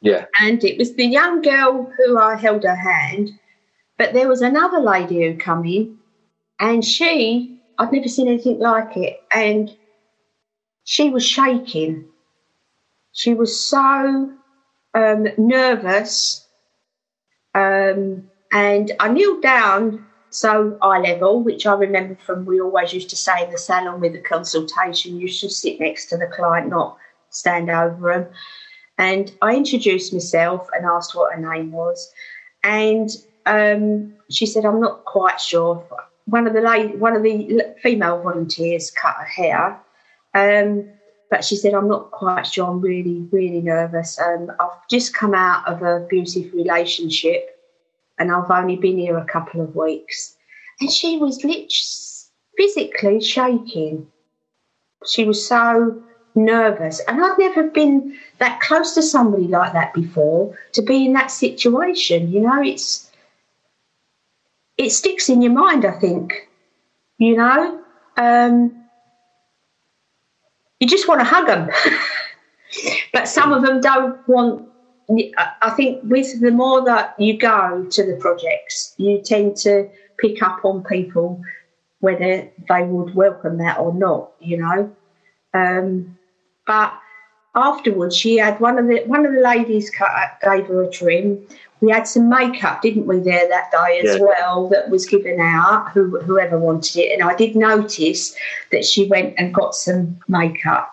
Yeah. 0.00 0.26
And 0.40 0.62
it 0.64 0.78
was 0.78 0.94
the 0.94 1.06
young 1.06 1.42
girl 1.42 1.92
who 1.96 2.18
I 2.18 2.36
held 2.36 2.64
her 2.64 2.74
hand, 2.74 3.30
but 3.98 4.12
there 4.12 4.28
was 4.28 4.42
another 4.42 4.80
lady 4.80 5.22
who 5.22 5.38
come 5.38 5.64
in, 5.64 5.98
and 6.58 6.84
she, 6.84 7.58
I'd 7.78 7.92
never 7.92 8.08
seen 8.08 8.28
anything 8.28 8.58
like 8.58 8.96
it, 8.96 9.20
and 9.32 9.70
she 10.84 11.08
was 11.10 11.24
shaking. 11.24 12.06
She 13.12 13.34
was 13.34 13.58
so 13.58 14.32
um, 14.94 15.26
nervous, 15.38 16.46
um, 17.54 18.28
and 18.50 18.92
I 18.98 19.08
kneeled 19.08 19.42
down 19.42 20.06
so 20.32 20.78
eye 20.80 20.98
level, 20.98 21.42
which 21.42 21.66
I 21.66 21.74
remember 21.74 22.16
from 22.16 22.46
we 22.46 22.60
always 22.60 22.92
used 22.92 23.10
to 23.10 23.16
say 23.16 23.44
in 23.44 23.50
the 23.50 23.58
salon 23.58 24.00
with 24.00 24.14
the 24.14 24.20
consultation, 24.20 25.20
you 25.20 25.28
should 25.28 25.52
sit 25.52 25.78
next 25.78 26.06
to 26.06 26.16
the 26.16 26.26
client, 26.26 26.70
not 26.70 26.96
stand 27.28 27.68
over 27.68 28.12
them. 28.12 28.26
And 28.96 29.32
I 29.42 29.54
introduced 29.54 30.12
myself 30.12 30.68
and 30.74 30.86
asked 30.86 31.14
what 31.14 31.34
her 31.34 31.54
name 31.54 31.70
was. 31.72 32.10
And 32.64 33.10
um, 33.44 34.14
she 34.30 34.46
said, 34.46 34.64
I'm 34.64 34.80
not 34.80 35.04
quite 35.04 35.38
sure. 35.38 35.84
One 36.24 36.46
of 36.46 36.54
the 36.54 36.62
one 36.96 37.14
of 37.14 37.22
the 37.22 37.74
female 37.82 38.22
volunteers 38.22 38.90
cut 38.90 39.16
her 39.16 39.24
hair. 39.24 39.80
Um, 40.34 40.88
but 41.30 41.44
she 41.44 41.56
said, 41.56 41.74
I'm 41.74 41.88
not 41.88 42.10
quite 42.10 42.46
sure. 42.46 42.68
I'm 42.68 42.80
really, 42.80 43.26
really 43.30 43.60
nervous. 43.60 44.18
Um, 44.18 44.50
I've 44.60 44.88
just 44.88 45.14
come 45.14 45.34
out 45.34 45.66
of 45.66 45.82
a 45.82 46.04
abusive 46.04 46.54
relationship 46.54 47.58
and 48.18 48.30
I've 48.30 48.50
only 48.50 48.76
been 48.76 48.98
here 48.98 49.16
a 49.16 49.24
couple 49.24 49.60
of 49.60 49.74
weeks. 49.74 50.36
And 50.80 50.90
she 50.90 51.18
was 51.18 51.44
literally 51.44 51.68
physically 52.56 53.20
shaking. 53.20 54.06
She 55.06 55.24
was 55.24 55.46
so 55.46 56.02
nervous. 56.34 57.00
And 57.06 57.22
I'd 57.22 57.38
never 57.38 57.64
been 57.64 58.18
that 58.38 58.60
close 58.60 58.94
to 58.94 59.02
somebody 59.02 59.46
like 59.46 59.72
that 59.72 59.94
before 59.94 60.56
to 60.72 60.82
be 60.82 61.06
in 61.06 61.12
that 61.14 61.30
situation. 61.30 62.32
You 62.32 62.40
know, 62.40 62.62
it's 62.62 63.10
it 64.78 64.90
sticks 64.90 65.28
in 65.28 65.42
your 65.42 65.52
mind, 65.52 65.84
I 65.84 65.92
think. 65.92 66.48
You 67.18 67.36
know? 67.36 67.80
Um, 68.16 68.84
you 70.80 70.88
just 70.88 71.06
want 71.06 71.20
to 71.20 71.24
hug 71.24 71.46
them. 71.46 71.70
but 73.12 73.28
some 73.28 73.52
of 73.52 73.62
them 73.62 73.80
don't 73.80 74.26
want 74.28 74.68
I 75.10 75.70
think 75.70 76.00
with 76.04 76.40
the 76.40 76.50
more 76.50 76.84
that 76.84 77.14
you 77.18 77.38
go 77.38 77.86
to 77.90 78.06
the 78.06 78.16
projects, 78.16 78.94
you 78.98 79.20
tend 79.20 79.56
to 79.58 79.88
pick 80.18 80.42
up 80.42 80.64
on 80.64 80.82
people 80.84 81.42
whether 82.00 82.48
they 82.68 82.82
would 82.82 83.14
welcome 83.14 83.58
that 83.58 83.78
or 83.78 83.94
not, 83.94 84.32
you 84.40 84.58
know. 84.58 84.94
Um, 85.54 86.18
but 86.66 86.92
afterwards, 87.54 88.16
she 88.16 88.36
had 88.36 88.58
one 88.60 88.78
of 88.78 88.86
the 88.86 89.02
one 89.06 89.24
of 89.24 89.32
the 89.32 89.40
ladies 89.40 89.90
cut, 89.90 90.10
gave 90.42 90.66
her 90.66 90.82
a 90.82 90.90
trim. 90.90 91.46
We 91.80 91.90
had 91.90 92.06
some 92.06 92.28
makeup, 92.28 92.80
didn't 92.80 93.06
we, 93.06 93.18
there 93.18 93.48
that 93.48 93.72
day 93.72 94.00
as 94.00 94.16
yeah. 94.16 94.22
well, 94.22 94.68
that 94.68 94.88
was 94.88 95.04
given 95.04 95.40
out, 95.40 95.90
who, 95.90 96.20
whoever 96.20 96.56
wanted 96.56 96.96
it. 96.96 97.12
And 97.12 97.28
I 97.28 97.34
did 97.34 97.56
notice 97.56 98.36
that 98.70 98.84
she 98.84 99.06
went 99.06 99.34
and 99.36 99.52
got 99.52 99.74
some 99.74 100.20
makeup. 100.28 100.92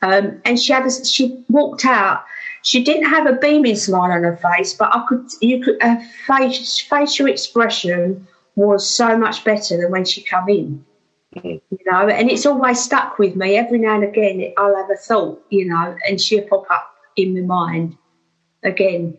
Um, 0.00 0.40
and 0.46 0.58
she 0.58 0.72
had 0.72 0.86
a, 0.86 1.04
she 1.04 1.44
walked 1.48 1.84
out 1.84 2.24
she 2.62 2.82
didn't 2.82 3.10
have 3.10 3.26
a 3.26 3.34
beaming 3.34 3.76
smile 3.76 4.12
on 4.12 4.22
her 4.22 4.36
face, 4.36 4.72
but 4.72 4.94
I 4.94 5.04
could, 5.08 5.28
you 5.40 5.62
could, 5.62 5.82
her 5.82 6.00
face, 6.26 6.80
facial 6.80 7.26
expression 7.26 8.26
was 8.54 8.88
so 8.88 9.18
much 9.18 9.44
better 9.44 9.76
than 9.76 9.90
when 9.90 10.04
she 10.04 10.22
come 10.22 10.48
in. 10.48 10.84
Mm-hmm. 11.36 11.48
You 11.48 11.90
know, 11.90 12.08
and 12.08 12.30
it's 12.30 12.46
always 12.46 12.82
stuck 12.82 13.18
with 13.18 13.34
me. 13.34 13.56
Every 13.56 13.78
now 13.78 13.96
and 13.96 14.04
again, 14.04 14.52
I'll 14.56 14.76
have 14.76 14.90
a 14.90 14.96
thought, 14.96 15.42
you 15.50 15.66
know, 15.66 15.96
and 16.06 16.20
she'll 16.20 16.46
pop 16.46 16.66
up 16.70 16.94
in 17.16 17.34
my 17.34 17.40
mind 17.40 17.96
again. 18.62 19.18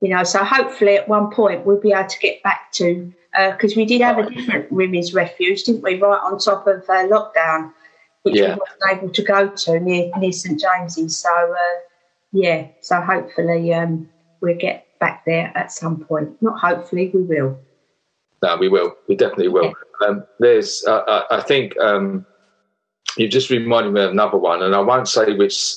You 0.00 0.08
know, 0.08 0.24
so 0.24 0.42
hopefully 0.42 0.96
at 0.96 1.08
one 1.08 1.30
point 1.30 1.66
we'll 1.66 1.80
be 1.80 1.92
able 1.92 2.08
to 2.08 2.18
get 2.20 2.42
back 2.42 2.72
to 2.72 3.12
because 3.32 3.72
uh, 3.72 3.76
we 3.76 3.84
did 3.84 4.00
have 4.00 4.18
a 4.18 4.30
different 4.30 4.72
women's 4.72 5.12
refuge, 5.12 5.64
didn't 5.64 5.82
we? 5.82 6.00
Right 6.00 6.20
on 6.22 6.38
top 6.38 6.66
of 6.66 6.88
uh, 6.88 7.06
lockdown, 7.06 7.72
which 8.22 8.36
yeah. 8.36 8.54
we 8.54 8.60
weren't 8.60 8.98
able 8.98 9.12
to 9.12 9.22
go 9.22 9.48
to 9.48 9.80
near 9.80 10.10
near 10.16 10.32
St 10.32 10.58
James's. 10.58 11.18
So. 11.18 11.30
Uh, 11.30 11.80
yeah, 12.32 12.68
so 12.80 13.00
hopefully 13.00 13.72
um, 13.74 14.08
we'll 14.40 14.56
get 14.56 14.86
back 15.00 15.24
there 15.24 15.52
at 15.56 15.72
some 15.72 16.04
point. 16.04 16.40
Not 16.42 16.58
hopefully, 16.58 17.10
we 17.12 17.22
will. 17.22 17.58
No, 18.42 18.56
we 18.56 18.68
will. 18.68 18.94
We 19.08 19.16
definitely 19.16 19.48
will. 19.48 19.72
Yeah. 20.00 20.06
Um, 20.08 20.24
there's, 20.38 20.84
uh, 20.86 21.24
I 21.30 21.40
think 21.42 21.78
um, 21.78 22.24
you've 23.16 23.30
just 23.30 23.50
reminded 23.50 23.92
me 23.92 24.02
of 24.02 24.10
another 24.10 24.38
one, 24.38 24.62
and 24.62 24.74
I 24.74 24.80
won't 24.80 25.08
say 25.08 25.34
which. 25.34 25.76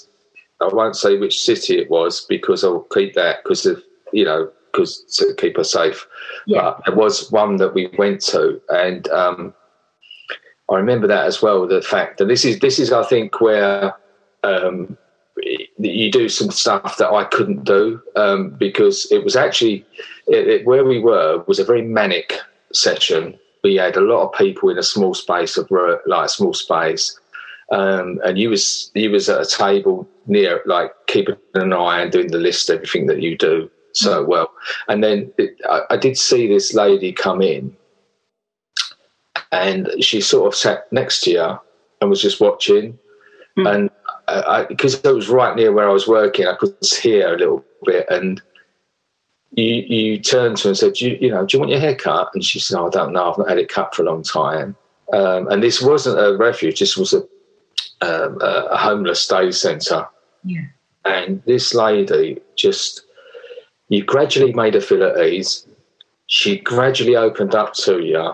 I 0.62 0.68
won't 0.74 0.96
say 0.96 1.18
which 1.18 1.42
city 1.42 1.78
it 1.78 1.90
was 1.90 2.26
because 2.30 2.64
I'll 2.64 2.88
keep 2.94 3.16
that 3.16 3.44
because 3.44 3.66
of 3.66 3.84
you 4.14 4.24
know 4.24 4.50
because 4.72 5.04
to 5.18 5.34
keep 5.38 5.58
us 5.58 5.74
safe. 5.74 6.08
Yeah. 6.46 6.62
But 6.62 6.86
there 6.86 6.96
was 6.96 7.30
one 7.32 7.58
that 7.58 7.74
we 7.74 7.90
went 7.98 8.22
to, 8.28 8.62
and 8.70 9.08
um, 9.10 9.54
I 10.72 10.76
remember 10.76 11.08
that 11.08 11.26
as 11.26 11.42
well. 11.42 11.68
The 11.68 11.82
fact 11.82 12.20
that 12.20 12.26
this 12.26 12.46
is 12.46 12.60
this 12.60 12.80
is 12.80 12.94
I 12.94 13.04
think 13.04 13.42
where 13.42 13.94
um, 14.44 14.98
you 15.84 16.12
do 16.12 16.30
some 16.30 16.52
stuff 16.52 16.98
that 16.98 17.12
I 17.12 17.26
couldn't 17.26 17.64
do 17.64 18.02
um, 18.16 18.52
because 18.52 19.12
it 19.12 19.24
was 19.24 19.36
actually 19.36 19.86
it, 20.28 20.48
it, 20.48 20.66
where 20.66 20.86
we 20.86 21.00
were 21.00 21.44
was 21.48 21.60
a 21.60 21.66
very 21.66 21.82
manic 21.82 22.38
session. 22.74 23.38
We 23.64 23.76
had 23.76 23.96
a 23.96 24.02
lot 24.02 24.26
of 24.26 24.34
people 24.34 24.70
in 24.70 24.78
a 24.78 24.84
small 24.84 25.14
space 25.14 25.58
of 25.58 25.70
like 26.06 26.26
a 26.26 26.30
small 26.30 26.54
space, 26.54 27.20
um, 27.72 28.20
and 28.26 28.38
you 28.38 28.50
was 28.50 28.92
you 28.94 29.12
was 29.12 29.30
at 29.30 29.42
a 29.42 29.46
table 29.46 30.08
near 30.28 30.62
like 30.66 30.92
keeping 31.08 31.36
an 31.54 31.74
eye 31.74 32.02
and 32.02 32.12
doing 32.12 32.32
the 32.32 32.38
list 32.38 32.70
everything 32.70 33.08
that 33.08 33.22
you 33.22 33.38
do 33.38 33.70
so 33.94 34.24
mm. 34.24 34.28
well. 34.28 34.52
And 34.88 35.04
then 35.04 35.32
it, 35.38 35.56
I, 35.70 35.82
I 35.92 35.98
did 35.98 36.18
see 36.18 36.48
this 36.48 36.74
lady 36.74 37.12
come 37.14 37.42
in, 37.42 37.76
and 39.52 39.90
she 40.02 40.22
sort 40.22 40.48
of 40.48 40.56
sat 40.56 40.92
next 40.92 41.22
to 41.22 41.32
you 41.32 41.60
and 42.02 42.10
was 42.10 42.22
just 42.22 42.42
watching, 42.42 42.98
mm. 43.58 43.74
and 43.74 43.90
because 44.70 44.96
it 44.96 45.14
was 45.14 45.30
right 45.30 45.56
near 45.56 45.72
where 45.72 45.90
I 45.90 45.94
was 45.94 46.08
working, 46.08 46.48
I 46.48 46.56
could 46.56 46.76
hear 46.82 47.34
a 47.34 47.38
little 47.38 47.64
bit. 47.86 48.06
And 48.10 48.42
you, 49.52 49.76
you 49.76 50.20
turned 50.20 50.58
to 50.58 50.64
her 50.64 50.70
and 50.70 50.78
said, 50.78 51.00
you, 51.00 51.18
you 51.20 51.30
know, 51.30 51.46
do 51.46 51.56
you 51.56 51.60
want 51.60 51.72
your 51.72 51.80
hair 51.80 51.96
cut? 51.96 52.30
And 52.34 52.44
she 52.44 52.60
said, 52.60 52.80
oh, 52.80 52.88
I 52.88 52.90
don't 52.90 53.14
know. 53.14 53.32
I've 53.32 53.38
not 53.38 53.50
had 53.50 53.60
it 53.60 53.70
cut 53.70 53.94
for 53.94 54.02
a 54.04 54.06
long 54.06 54.24
time. 54.24 54.76
Um, 55.12 55.48
and 55.50 55.62
this 55.62 55.82
wasn't 55.82 56.20
a 56.20 56.36
refuge. 56.38 56.80
This 56.80 56.98
was 56.98 57.14
a, 57.14 57.20
um, 58.02 58.40
a 58.42 58.78
homeless 58.78 59.28
day 59.28 59.52
centre. 59.52 60.08
Yeah. 60.44 60.66
And 61.06 61.44
this 61.46 61.74
lady 61.74 62.40
just, 62.56 63.04
you 63.90 64.04
gradually 64.04 64.54
made 64.54 64.74
her 64.74 64.82
feel 64.82 65.04
at 65.04 65.20
ease. 65.24 65.68
She 66.28 66.58
gradually 66.58 67.16
opened 67.16 67.54
up 67.54 67.74
to 67.74 68.00
you. 68.00 68.34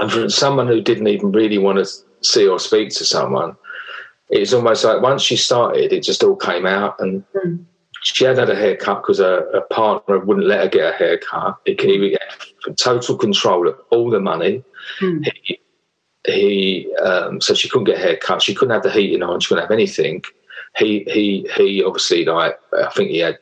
And 0.00 0.10
from 0.10 0.28
someone 0.28 0.66
who 0.66 0.80
didn't 0.80 1.06
even 1.06 1.32
really 1.32 1.58
want 1.58 1.78
to 1.78 1.86
see 2.22 2.48
or 2.48 2.58
speak 2.58 2.90
to 2.90 3.04
someone, 3.04 3.56
it's 4.30 4.52
almost 4.52 4.84
like 4.84 5.02
once 5.02 5.22
she 5.22 5.36
started, 5.36 5.92
it 5.92 6.02
just 6.02 6.22
all 6.22 6.36
came 6.36 6.66
out. 6.66 6.98
And 6.98 7.24
mm. 7.32 7.64
she 8.02 8.24
had 8.24 8.38
had 8.38 8.50
a 8.50 8.56
haircut 8.56 9.02
because 9.02 9.18
her, 9.18 9.48
her, 9.52 9.62
partner 9.70 10.18
wouldn't 10.18 10.46
let 10.46 10.64
her 10.64 10.68
get 10.68 10.94
a 10.94 10.96
haircut. 10.96 11.58
He, 11.64 11.74
he 11.74 12.18
had 12.66 12.76
total 12.76 13.16
control 13.16 13.68
of 13.68 13.78
all 13.90 14.10
the 14.10 14.20
money. 14.20 14.64
Mm. 15.00 15.28
He, 15.42 15.60
he 16.26 16.94
um, 16.96 17.40
so 17.40 17.54
she 17.54 17.68
couldn't 17.68 17.84
get 17.84 17.98
a 17.98 18.02
haircut. 18.02 18.42
She 18.42 18.54
couldn't 18.54 18.74
have 18.74 18.82
the 18.82 18.90
heating 18.90 19.22
on. 19.22 19.40
She 19.40 19.48
couldn't 19.48 19.62
have 19.62 19.70
anything. 19.70 20.24
He 20.76 21.04
he 21.08 21.48
he 21.56 21.84
obviously 21.84 22.24
like 22.24 22.58
I 22.76 22.90
think 22.90 23.10
he 23.10 23.18
had 23.18 23.38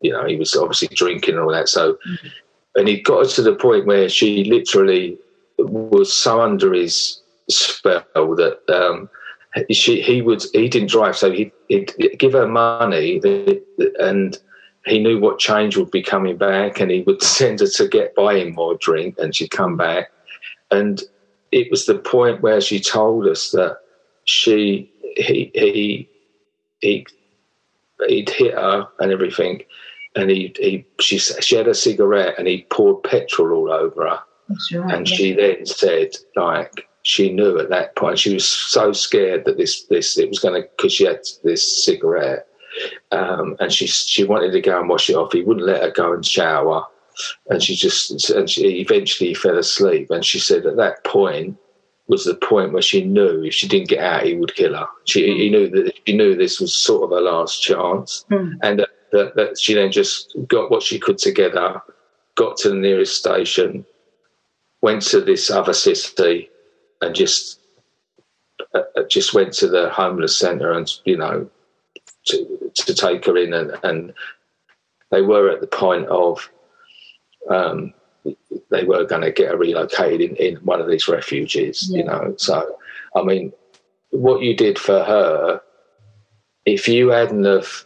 you 0.00 0.12
know 0.12 0.24
he 0.24 0.36
was 0.36 0.54
obviously 0.54 0.88
drinking 0.88 1.34
and 1.34 1.42
all 1.42 1.50
that. 1.50 1.68
So 1.68 1.94
mm. 1.94 2.30
and 2.76 2.86
he 2.86 3.02
got 3.02 3.22
us 3.22 3.34
to 3.36 3.42
the 3.42 3.56
point 3.56 3.86
where 3.86 4.08
she 4.08 4.44
literally 4.44 5.18
was 5.58 6.12
so 6.12 6.40
under 6.40 6.72
his 6.72 7.20
spell 7.48 8.04
that 8.14 8.60
um, 8.68 9.08
she 9.70 10.00
he 10.00 10.22
would 10.22 10.42
he 10.52 10.68
didn't 10.68 10.90
drive, 10.90 11.16
so 11.16 11.30
he 11.30 11.52
he'd 11.68 11.92
give 12.18 12.32
her 12.32 12.46
money, 12.46 13.20
and 13.98 14.38
he 14.86 14.98
knew 14.98 15.20
what 15.20 15.38
change 15.38 15.76
would 15.76 15.90
be 15.90 16.02
coming 16.02 16.36
back, 16.36 16.80
and 16.80 16.90
he 16.90 17.02
would 17.02 17.22
send 17.38 17.60
her 17.60 17.66
to 17.66 17.88
get 17.88 18.14
buy 18.14 18.36
him 18.36 18.54
more 18.54 18.76
drink, 18.76 19.16
and 19.18 19.34
she'd 19.34 19.50
come 19.50 19.76
back, 19.76 20.10
and 20.70 21.02
it 21.50 21.70
was 21.70 21.86
the 21.86 21.98
point 21.98 22.40
where 22.40 22.60
she 22.60 22.80
told 22.80 23.26
us 23.26 23.50
that 23.50 23.78
she 24.24 24.90
he 25.16 25.50
he 25.54 26.08
he 26.80 27.06
he'd 28.08 28.30
hit 28.30 28.54
her 28.54 28.88
and 29.00 29.12
everything, 29.12 29.62
and 30.16 30.30
he 30.30 30.54
he 30.58 30.86
she 30.98 31.18
she 31.18 31.56
had 31.56 31.68
a 31.68 31.74
cigarette 31.74 32.38
and 32.38 32.48
he 32.48 32.66
poured 32.70 33.02
petrol 33.02 33.68
all 33.68 33.72
over 33.72 34.08
her, 34.08 34.18
right, 34.78 34.94
and 34.94 35.08
yeah. 35.08 35.16
she 35.16 35.32
then 35.32 35.66
said 35.66 36.16
like 36.36 36.88
she 37.02 37.32
knew 37.32 37.58
at 37.58 37.70
that 37.70 37.96
point 37.96 38.18
she 38.18 38.32
was 38.32 38.46
so 38.46 38.92
scared 38.92 39.44
that 39.44 39.56
this 39.56 39.84
this 39.86 40.18
it 40.18 40.28
was 40.28 40.38
going 40.38 40.62
to 40.62 40.68
because 40.76 40.92
she 40.92 41.04
had 41.04 41.20
this 41.42 41.84
cigarette 41.84 42.46
um, 43.10 43.56
and 43.60 43.72
she 43.72 43.86
she 43.86 44.24
wanted 44.24 44.52
to 44.52 44.60
go 44.60 44.80
and 44.80 44.88
wash 44.88 45.10
it 45.10 45.16
off. 45.16 45.32
He 45.32 45.42
wouldn't 45.42 45.66
let 45.66 45.82
her 45.82 45.90
go 45.90 46.12
and 46.12 46.24
shower, 46.24 46.86
and 47.48 47.62
she 47.62 47.74
just 47.74 48.30
and 48.30 48.48
she 48.48 48.80
eventually 48.80 49.34
fell 49.34 49.58
asleep. 49.58 50.10
And 50.10 50.24
she 50.24 50.38
said 50.38 50.66
at 50.66 50.76
that 50.76 51.04
point 51.04 51.56
was 52.08 52.24
the 52.24 52.34
point 52.34 52.72
where 52.72 52.82
she 52.82 53.04
knew 53.04 53.42
if 53.44 53.54
she 53.54 53.68
didn't 53.68 53.88
get 53.88 54.00
out, 54.00 54.24
he 54.24 54.34
would 54.34 54.54
kill 54.54 54.74
her. 54.74 54.86
She 55.04 55.22
mm. 55.22 55.36
he 55.36 55.50
knew 55.50 55.68
that 55.70 55.92
she 56.06 56.16
knew 56.16 56.34
this 56.34 56.60
was 56.60 56.74
sort 56.74 57.04
of 57.04 57.10
her 57.10 57.20
last 57.20 57.62
chance, 57.62 58.24
mm. 58.30 58.54
and. 58.62 58.80
Uh, 58.82 58.86
that, 59.12 59.36
that 59.36 59.58
she 59.58 59.74
then 59.74 59.92
just 59.92 60.34
got 60.48 60.70
what 60.70 60.82
she 60.82 60.98
could 60.98 61.18
together, 61.18 61.82
got 62.34 62.56
to 62.56 62.70
the 62.70 62.74
nearest 62.74 63.18
station, 63.18 63.84
went 64.80 65.02
to 65.02 65.20
this 65.20 65.50
other 65.50 65.74
city, 65.74 66.48
and 67.02 67.14
just 67.14 67.60
uh, 68.74 68.82
just 69.10 69.34
went 69.34 69.52
to 69.52 69.68
the 69.68 69.90
homeless 69.90 70.38
centre 70.38 70.72
and 70.72 70.90
you 71.04 71.16
know 71.16 71.48
to, 72.24 72.70
to 72.74 72.94
take 72.94 73.24
her 73.26 73.36
in 73.36 73.52
and, 73.52 73.72
and 73.82 74.14
they 75.10 75.22
were 75.22 75.50
at 75.50 75.60
the 75.60 75.66
point 75.66 76.06
of 76.06 76.48
um, 77.50 77.92
they 78.70 78.84
were 78.84 79.04
going 79.04 79.22
to 79.22 79.32
get 79.32 79.50
her 79.50 79.56
relocated 79.56 80.20
in, 80.20 80.36
in 80.36 80.56
one 80.64 80.80
of 80.80 80.88
these 80.88 81.08
refuges, 81.08 81.88
yeah. 81.90 81.98
you 81.98 82.04
know. 82.04 82.34
So, 82.38 82.78
I 83.16 83.22
mean, 83.22 83.52
what 84.10 84.42
you 84.42 84.56
did 84.56 84.78
for 84.78 85.02
her, 85.02 85.60
if 86.64 86.88
you 86.88 87.08
hadn't 87.08 87.44
have, 87.44 87.84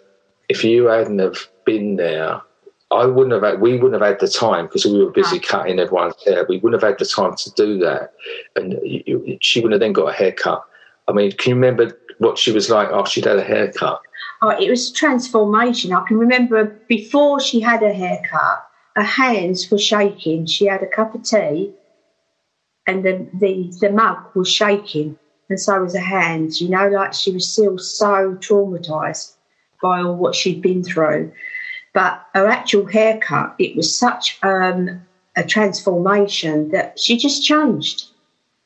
if 0.49 0.63
you 0.65 0.87
hadn't 0.87 1.19
have 1.19 1.39
been 1.65 1.97
there, 1.97 2.41
I 2.91 3.05
wouldn't 3.07 3.33
have 3.33 3.43
had, 3.43 3.61
we 3.61 3.73
wouldn't 3.73 4.01
have 4.01 4.09
had 4.09 4.21
the 4.21 4.29
time 4.29 4.67
because 4.67 4.85
we 4.85 5.05
were 5.05 5.11
busy 5.11 5.41
cutting 5.41 5.81
everyone's 5.81 6.15
hair. 6.25 6.47
We 6.49 6.59
wouldn't 6.59 6.81
have 6.81 6.89
had 6.89 6.99
the 6.99 7.05
time 7.05 7.35
to 7.35 7.51
do 7.53 7.79
that. 7.79 8.13
And 8.55 8.79
you, 8.85 9.39
she 9.41 9.61
wouldn't 9.61 9.75
have 9.75 9.81
then 9.81 9.93
got 9.93 10.09
a 10.09 10.13
haircut. 10.13 10.65
I 11.09 11.13
mean, 11.13 11.33
can 11.33 11.51
you 11.51 11.55
remember 11.57 11.99
what 12.19 12.39
she 12.39 12.53
was 12.53 12.71
like 12.71 12.89
after 12.91 13.11
she'd 13.11 13.25
had 13.25 13.39
a 13.39 13.45
haircut? 13.45 14.01
Oh, 14.41 14.51
it 14.51 14.71
was 14.71 14.93
transformation. 14.93 15.93
I 15.93 16.07
can 16.07 16.19
remember 16.19 16.65
before 16.89 17.41
she 17.41 17.61
had 17.61 17.83
a 17.83 17.93
haircut, 17.93 18.67
her 18.95 19.03
hands 19.03 19.71
were 19.71 19.79
shaking. 19.79 20.47
She 20.47 20.67
had 20.67 20.83
a 20.83 20.87
cup 20.87 21.15
of 21.15 21.23
tea, 21.23 21.73
and 22.87 23.05
the, 23.05 23.27
the, 23.35 23.73
the 23.81 23.91
mug 23.91 24.19
was 24.35 24.51
shaking, 24.51 25.19
and 25.49 25.61
so 25.61 25.83
was 25.83 25.95
her 25.95 26.01
hands. 26.01 26.61
You 26.61 26.69
know, 26.69 26.89
like 26.89 27.15
she 27.15 27.33
was 27.33 27.49
still 27.49 27.79
so 27.79 28.37
traumatized 28.37 29.35
by 29.83 30.01
all 30.01 30.17
what 30.17 30.35
she'd 30.35 30.63
been 30.63 30.85
through. 30.85 31.33
But 31.97 32.27
her 32.35 32.47
actual 32.47 32.85
haircut, 32.85 33.55
it 33.59 33.75
was 33.75 33.99
such 33.99 34.39
um, 34.43 35.01
a 35.35 35.43
transformation 35.43 36.69
that 36.73 36.99
she 37.01 37.17
just 37.17 37.43
changed. 37.43 38.09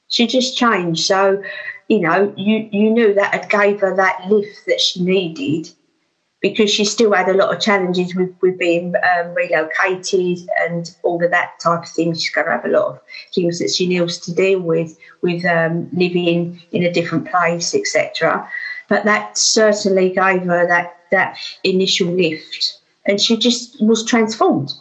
She 0.09 0.27
just 0.27 0.57
changed. 0.59 1.07
So, 1.07 1.41
you 1.87 2.01
know, 2.01 2.35
you, 2.37 2.69
you 2.73 2.91
knew 2.91 3.15
that 3.15 3.33
it 3.33 3.49
gave 3.49 3.79
her 3.83 3.95
that 3.95 4.27
lift 4.29 4.67
that 4.67 4.81
she 4.81 5.05
needed 5.05 5.71
because 6.41 6.73
she 6.73 6.85
still 6.85 7.13
had 7.13 7.29
a 7.29 7.35
lot 7.35 7.55
of 7.55 7.61
challenges 7.61 8.17
with, 8.17 8.35
with 8.41 8.59
being 8.59 8.95
um, 8.97 9.33
relocated 9.33 10.39
and 10.63 10.97
all 11.05 11.25
of 11.25 11.31
that 11.31 11.51
type 11.61 11.85
of 11.85 11.89
thing. 11.89 12.13
She's 12.15 12.31
going 12.31 12.49
to 12.49 12.55
have 12.55 12.65
a 12.65 12.69
lot 12.69 12.95
of 12.95 13.01
things 13.33 13.61
that 13.61 13.71
she 13.71 13.87
needs 13.87 14.19
to 14.19 14.35
deal 14.35 14.59
with, 14.59 14.99
with 15.23 15.45
um, 15.45 15.89
living 15.93 16.61
in 16.73 16.83
a 16.83 16.93
different 16.93 17.31
place, 17.31 17.77
etc. 17.77 18.51
But 18.89 19.05
that 19.05 19.39
certainly 19.39 20.09
gave 20.09 20.43
her 20.43 20.67
that, 20.67 20.97
that 21.13 21.39
initial 21.63 22.09
lift, 22.09 22.80
and 23.11 23.21
she 23.21 23.37
just 23.37 23.83
was 23.83 24.05
transformed. 24.05 24.73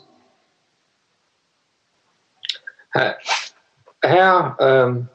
Uh, 2.94 3.13
how 4.04 4.56
um, 4.60 5.10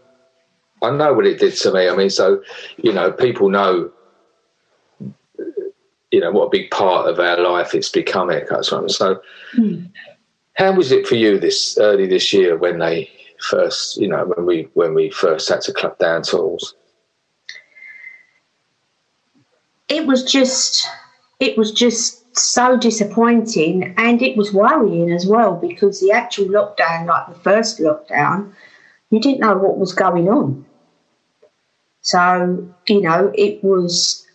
I 0.82 0.90
know 0.90 1.12
what 1.12 1.24
it 1.26 1.38
did 1.38 1.54
to 1.58 1.72
me. 1.72 1.88
I 1.88 1.94
mean, 1.94 2.10
so 2.10 2.42
you 2.76 2.92
know, 2.92 3.12
people 3.12 3.48
know 3.48 3.92
you 6.10 6.20
know 6.20 6.32
what 6.32 6.46
a 6.46 6.50
big 6.50 6.72
part 6.72 7.08
of 7.08 7.20
our 7.20 7.38
life 7.40 7.72
it's 7.72 7.88
become. 7.88 8.30
So, 8.60 9.20
mm. 9.56 9.88
how 10.54 10.72
was 10.72 10.90
it 10.90 11.06
for 11.06 11.14
you 11.14 11.38
this 11.38 11.78
early 11.78 12.08
this 12.08 12.32
year 12.32 12.56
when 12.56 12.80
they 12.80 13.08
first, 13.48 13.96
you 13.96 14.08
know, 14.08 14.24
when 14.24 14.44
we 14.44 14.68
when 14.74 14.92
we 14.92 15.10
first 15.10 15.48
had 15.48 15.60
to 15.62 15.72
cut 15.72 16.00
down 16.00 16.22
tools? 16.24 16.74
It 19.88 20.06
was 20.06 20.24
just, 20.24 20.88
it 21.38 21.56
was 21.58 21.70
just 21.70 22.23
so 22.36 22.76
disappointing, 22.76 23.94
and 23.96 24.22
it 24.22 24.36
was 24.36 24.52
worrying 24.52 25.12
as 25.12 25.26
well 25.26 25.56
because 25.56 26.00
the 26.00 26.12
actual 26.12 26.46
lockdown, 26.46 27.06
like 27.06 27.28
the 27.28 27.40
first 27.40 27.78
lockdown, 27.78 28.52
you 29.10 29.20
didn't 29.20 29.40
know 29.40 29.56
what 29.56 29.78
was 29.78 29.92
going 29.92 30.28
on. 30.28 30.64
So, 32.02 32.68
you 32.86 33.00
know, 33.00 33.32
it 33.34 33.62
was 33.64 34.26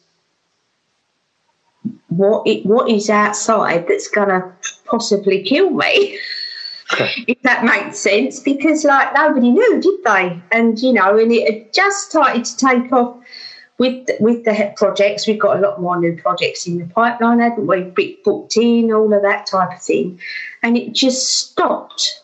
what 2.07 2.47
it, 2.47 2.65
what 2.65 2.89
is 2.89 3.09
outside 3.09 3.87
that's 3.87 4.09
to 4.29 4.53
possibly 4.85 5.43
kill 5.43 5.69
me. 5.69 6.19
if 7.27 7.39
that 7.43 7.63
makes 7.63 7.99
sense, 7.99 8.39
because 8.39 8.83
like 8.83 9.13
nobody 9.13 9.51
knew, 9.51 9.79
did 9.79 10.03
they? 10.03 10.41
And 10.51 10.79
you 10.79 10.93
know, 10.93 11.17
and 11.17 11.31
it 11.31 11.53
had 11.53 11.73
just 11.73 12.09
started 12.09 12.45
to 12.45 12.57
take 12.57 12.91
off 12.91 13.17
with 13.79 14.07
with 14.19 14.45
the 14.45 14.73
projects. 14.77 15.27
We've 15.27 15.39
got 15.39 15.57
a 15.57 15.61
lot 15.61 15.81
more 15.81 15.99
new 15.99 16.15
projects 16.15 16.67
in 16.67 16.77
the 16.77 16.85
pipeline, 16.85 17.39
haven't 17.39 17.65
we? 17.65 17.83
Big 17.83 18.23
booked 18.23 18.57
in, 18.57 18.91
all 18.91 19.11
of 19.13 19.21
that 19.23 19.47
type 19.47 19.75
of 19.75 19.81
thing, 19.81 20.19
and 20.61 20.77
it 20.77 20.93
just 20.93 21.27
stopped. 21.27 22.21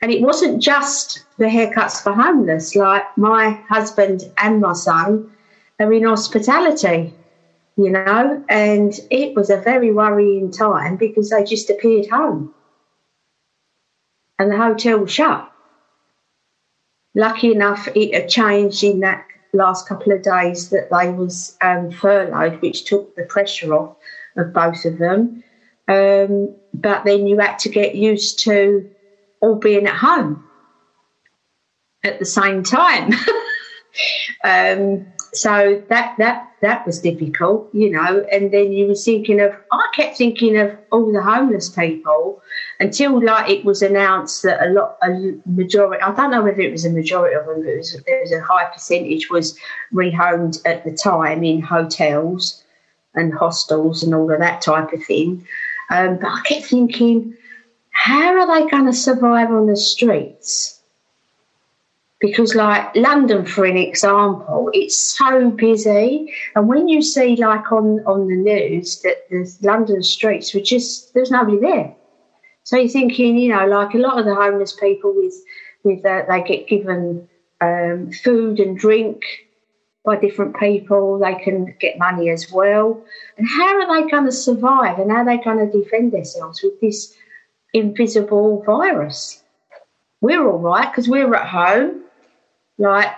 And 0.00 0.12
it 0.12 0.22
wasn't 0.22 0.62
just 0.62 1.24
the 1.38 1.46
haircuts 1.46 2.02
for 2.02 2.12
homeless. 2.12 2.74
Like 2.76 3.04
my 3.16 3.50
husband 3.68 4.30
and 4.38 4.60
my 4.60 4.74
son 4.74 5.30
are 5.80 5.92
in 5.92 6.04
hospitality 6.04 7.12
you 7.76 7.90
know, 7.90 8.44
and 8.48 8.92
it 9.10 9.34
was 9.34 9.50
a 9.50 9.56
very 9.56 9.90
worrying 9.90 10.50
time 10.50 10.96
because 10.96 11.30
they 11.30 11.42
just 11.42 11.70
appeared 11.70 12.08
home 12.08 12.54
and 14.38 14.50
the 14.50 14.56
hotel 14.56 15.06
shut. 15.06 15.50
Lucky 17.16 17.52
enough, 17.52 17.88
it 17.94 18.14
had 18.14 18.28
changed 18.28 18.82
in 18.84 19.00
that 19.00 19.26
last 19.54 19.88
couple 19.88 20.12
of 20.12 20.22
days 20.22 20.70
that 20.70 20.90
they 20.90 21.10
was 21.10 21.56
um, 21.60 21.90
furloughed, 21.90 22.60
which 22.60 22.84
took 22.84 23.14
the 23.16 23.24
pressure 23.24 23.72
off 23.74 23.96
of 24.36 24.52
both 24.52 24.84
of 24.84 24.98
them. 24.98 25.42
Um, 25.86 26.54
but 26.72 27.04
then 27.04 27.26
you 27.26 27.38
had 27.38 27.58
to 27.60 27.68
get 27.68 27.94
used 27.94 28.40
to 28.40 28.90
all 29.40 29.56
being 29.56 29.86
at 29.86 29.96
home 29.96 30.44
at 32.02 32.18
the 32.18 32.24
same 32.24 32.62
time. 32.62 33.12
um, 34.44 35.06
so 35.36 35.82
that 35.88 36.16
that 36.18 36.50
that 36.60 36.86
was 36.86 37.00
difficult, 37.00 37.68
you 37.74 37.90
know. 37.90 38.26
And 38.32 38.52
then 38.52 38.72
you 38.72 38.86
were 38.86 38.94
thinking 38.94 39.40
of, 39.40 39.54
I 39.70 39.86
kept 39.94 40.16
thinking 40.16 40.56
of 40.56 40.76
all 40.90 41.12
the 41.12 41.22
homeless 41.22 41.68
people 41.68 42.42
until 42.80 43.22
like 43.22 43.50
it 43.50 43.64
was 43.64 43.82
announced 43.82 44.42
that 44.44 44.66
a 44.66 44.70
lot, 44.70 44.96
a 45.02 45.34
majority, 45.46 46.02
I 46.02 46.14
don't 46.14 46.30
know 46.30 46.42
whether 46.42 46.60
it 46.60 46.72
was 46.72 46.86
a 46.86 46.90
majority 46.90 47.36
of 47.36 47.46
them, 47.46 47.66
it 47.66 47.76
was, 47.76 48.02
there 48.06 48.20
was 48.20 48.32
a 48.32 48.40
high 48.40 48.64
percentage 48.64 49.28
was 49.28 49.58
rehomed 49.92 50.60
at 50.64 50.84
the 50.84 50.92
time 50.92 51.44
in 51.44 51.60
hotels 51.60 52.64
and 53.14 53.34
hostels 53.34 54.02
and 54.02 54.14
all 54.14 54.32
of 54.32 54.40
that 54.40 54.62
type 54.62 54.92
of 54.92 55.04
thing. 55.04 55.46
Um, 55.90 56.18
but 56.18 56.28
I 56.28 56.40
kept 56.46 56.66
thinking, 56.66 57.36
how 57.90 58.38
are 58.38 58.46
they 58.46 58.70
going 58.70 58.86
to 58.86 58.92
survive 58.92 59.50
on 59.50 59.66
the 59.66 59.76
streets? 59.76 60.73
Because 62.26 62.54
like 62.54 62.94
london 62.96 63.44
for 63.44 63.66
an 63.66 63.76
example 63.76 64.70
it's 64.72 64.96
so 64.96 65.50
busy. 65.50 66.32
And 66.54 66.68
when 66.68 66.88
you 66.88 67.02
see 67.02 67.36
like 67.36 67.70
on 67.70 68.00
on 68.06 68.28
the 68.28 68.36
news 68.36 69.02
that 69.02 69.28
the 69.30 69.42
london 69.62 70.02
streets 70.02 70.54
were 70.54 70.60
just 70.60 71.14
there's 71.14 71.30
nobody 71.30 71.58
there. 71.58 71.94
So 72.62 72.76
you're 72.76 72.88
thinking 72.88 73.36
you 73.38 73.50
know 73.50 73.66
like 73.66 73.94
a 73.94 73.98
lot 73.98 74.18
of 74.18 74.24
the 74.24 74.34
homeless 74.34 74.72
people 74.72 75.14
with 75.14 75.34
with 75.84 76.04
uh, 76.04 76.22
they 76.28 76.42
get 76.42 76.66
given 76.66 77.28
um, 77.60 78.10
food 78.12 78.58
and 78.58 78.78
drink 78.78 79.22
by 80.04 80.16
different 80.16 80.56
people. 80.58 81.18
They 81.18 81.34
can 81.34 81.74
get 81.78 81.98
money 81.98 82.30
as 82.30 82.50
well. 82.50 83.04
And 83.36 83.46
how 83.46 83.80
are 83.80 84.02
they 84.02 84.10
going 84.10 84.24
to 84.24 84.32
survive? 84.32 84.98
And 84.98 85.10
how 85.10 85.18
are 85.18 85.24
they 85.26 85.42
going 85.42 85.58
to 85.58 85.78
defend 85.78 86.12
themselves 86.12 86.62
with 86.62 86.80
this 86.80 87.14
invisible 87.74 88.62
virus? 88.62 89.42
We're 90.22 90.48
all 90.50 90.58
right 90.58 90.90
because 90.90 91.08
we're 91.08 91.34
at 91.34 91.48
home 91.48 92.03
like 92.78 93.08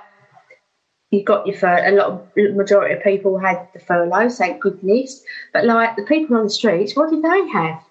you 1.11 1.25
got 1.25 1.47
your 1.47 1.57
fur. 1.57 1.83
A 1.87 1.93
lot 1.93 2.09
of 2.09 2.29
majority 2.55 2.95
of 2.95 3.03
people 3.03 3.39
had 3.39 3.69
the 3.73 3.81
furlough, 3.81 4.29
thank 4.29 4.61
goodness. 4.61 5.23
But 5.53 5.65
like 5.65 5.97
the 5.97 6.05
people 6.05 6.37
on 6.37 6.45
the 6.45 6.51
streets, 6.51 6.97
what 6.97 7.11
did 7.11 7.23
they 7.23 7.49
have? 7.49 7.83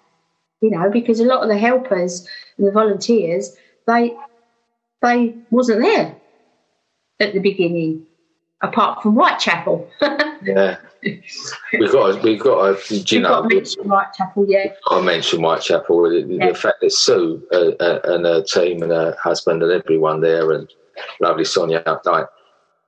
You 0.60 0.70
know, 0.70 0.90
because 0.90 1.20
a 1.20 1.24
lot 1.24 1.42
of 1.42 1.48
the 1.48 1.58
helpers 1.58 2.26
and 2.58 2.66
the 2.66 2.72
volunteers, 2.72 3.56
they 3.86 4.16
they 5.02 5.34
wasn't 5.50 5.82
there 5.82 6.16
at 7.20 7.32
the 7.32 7.38
beginning, 7.38 8.06
apart 8.62 9.02
from 9.02 9.14
Whitechapel. 9.14 9.88
yeah. 10.42 10.76
We've 11.72 11.92
got, 11.92 12.22
we've 12.22 12.40
got, 12.40 12.64
a, 12.64 13.02
do 13.04 13.16
you 13.16 13.22
know, 13.22 13.28
got 13.28 13.48
to 13.48 13.54
mention 13.54 13.84
Whitechapel, 13.84 14.46
yeah. 14.48 14.72
I 14.88 15.00
mentioned 15.00 15.42
Whitechapel. 15.42 16.02
The, 16.02 16.26
yeah. 16.28 16.48
the 16.48 16.54
fact 16.54 16.80
that 16.80 16.92
Sue 16.92 17.46
uh, 17.52 17.82
uh, 17.82 18.00
and 18.04 18.24
her 18.24 18.42
team 18.42 18.82
and 18.82 18.90
her 18.90 19.16
husband 19.22 19.62
and 19.62 19.70
everyone 19.70 20.20
there, 20.20 20.50
and 20.52 20.68
lovely 21.20 21.44
Sonia. 21.44 21.82
Like, 22.04 22.26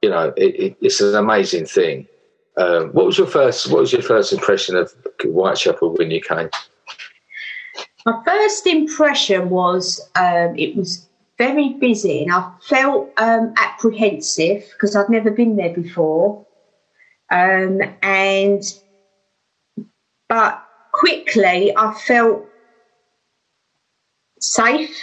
you 0.02 0.10
know, 0.10 0.32
it, 0.36 0.54
it, 0.60 0.76
it's 0.80 1.00
an 1.00 1.14
amazing 1.14 1.66
thing. 1.66 2.06
Um, 2.56 2.88
what 2.90 3.06
was 3.06 3.18
your 3.18 3.26
first? 3.26 3.70
What 3.70 3.80
was 3.80 3.92
your 3.92 4.02
first 4.02 4.32
impression 4.32 4.76
of 4.76 4.92
Whitechapel 5.22 5.94
when 5.94 6.10
you 6.10 6.20
came? 6.20 6.50
My 8.04 8.20
first 8.24 8.66
impression 8.66 9.50
was 9.50 10.00
um, 10.16 10.56
it 10.56 10.76
was 10.76 11.08
very 11.36 11.74
busy, 11.74 12.24
and 12.24 12.32
I 12.32 12.50
felt 12.62 13.10
um, 13.16 13.54
apprehensive 13.56 14.64
because 14.72 14.96
I'd 14.96 15.08
never 15.08 15.30
been 15.30 15.56
there 15.56 15.74
before. 15.74 16.44
Um, 17.30 17.80
and 18.02 18.62
but 20.28 20.64
quickly 20.92 21.76
I 21.76 21.94
felt 21.94 22.44
safe. 24.40 24.96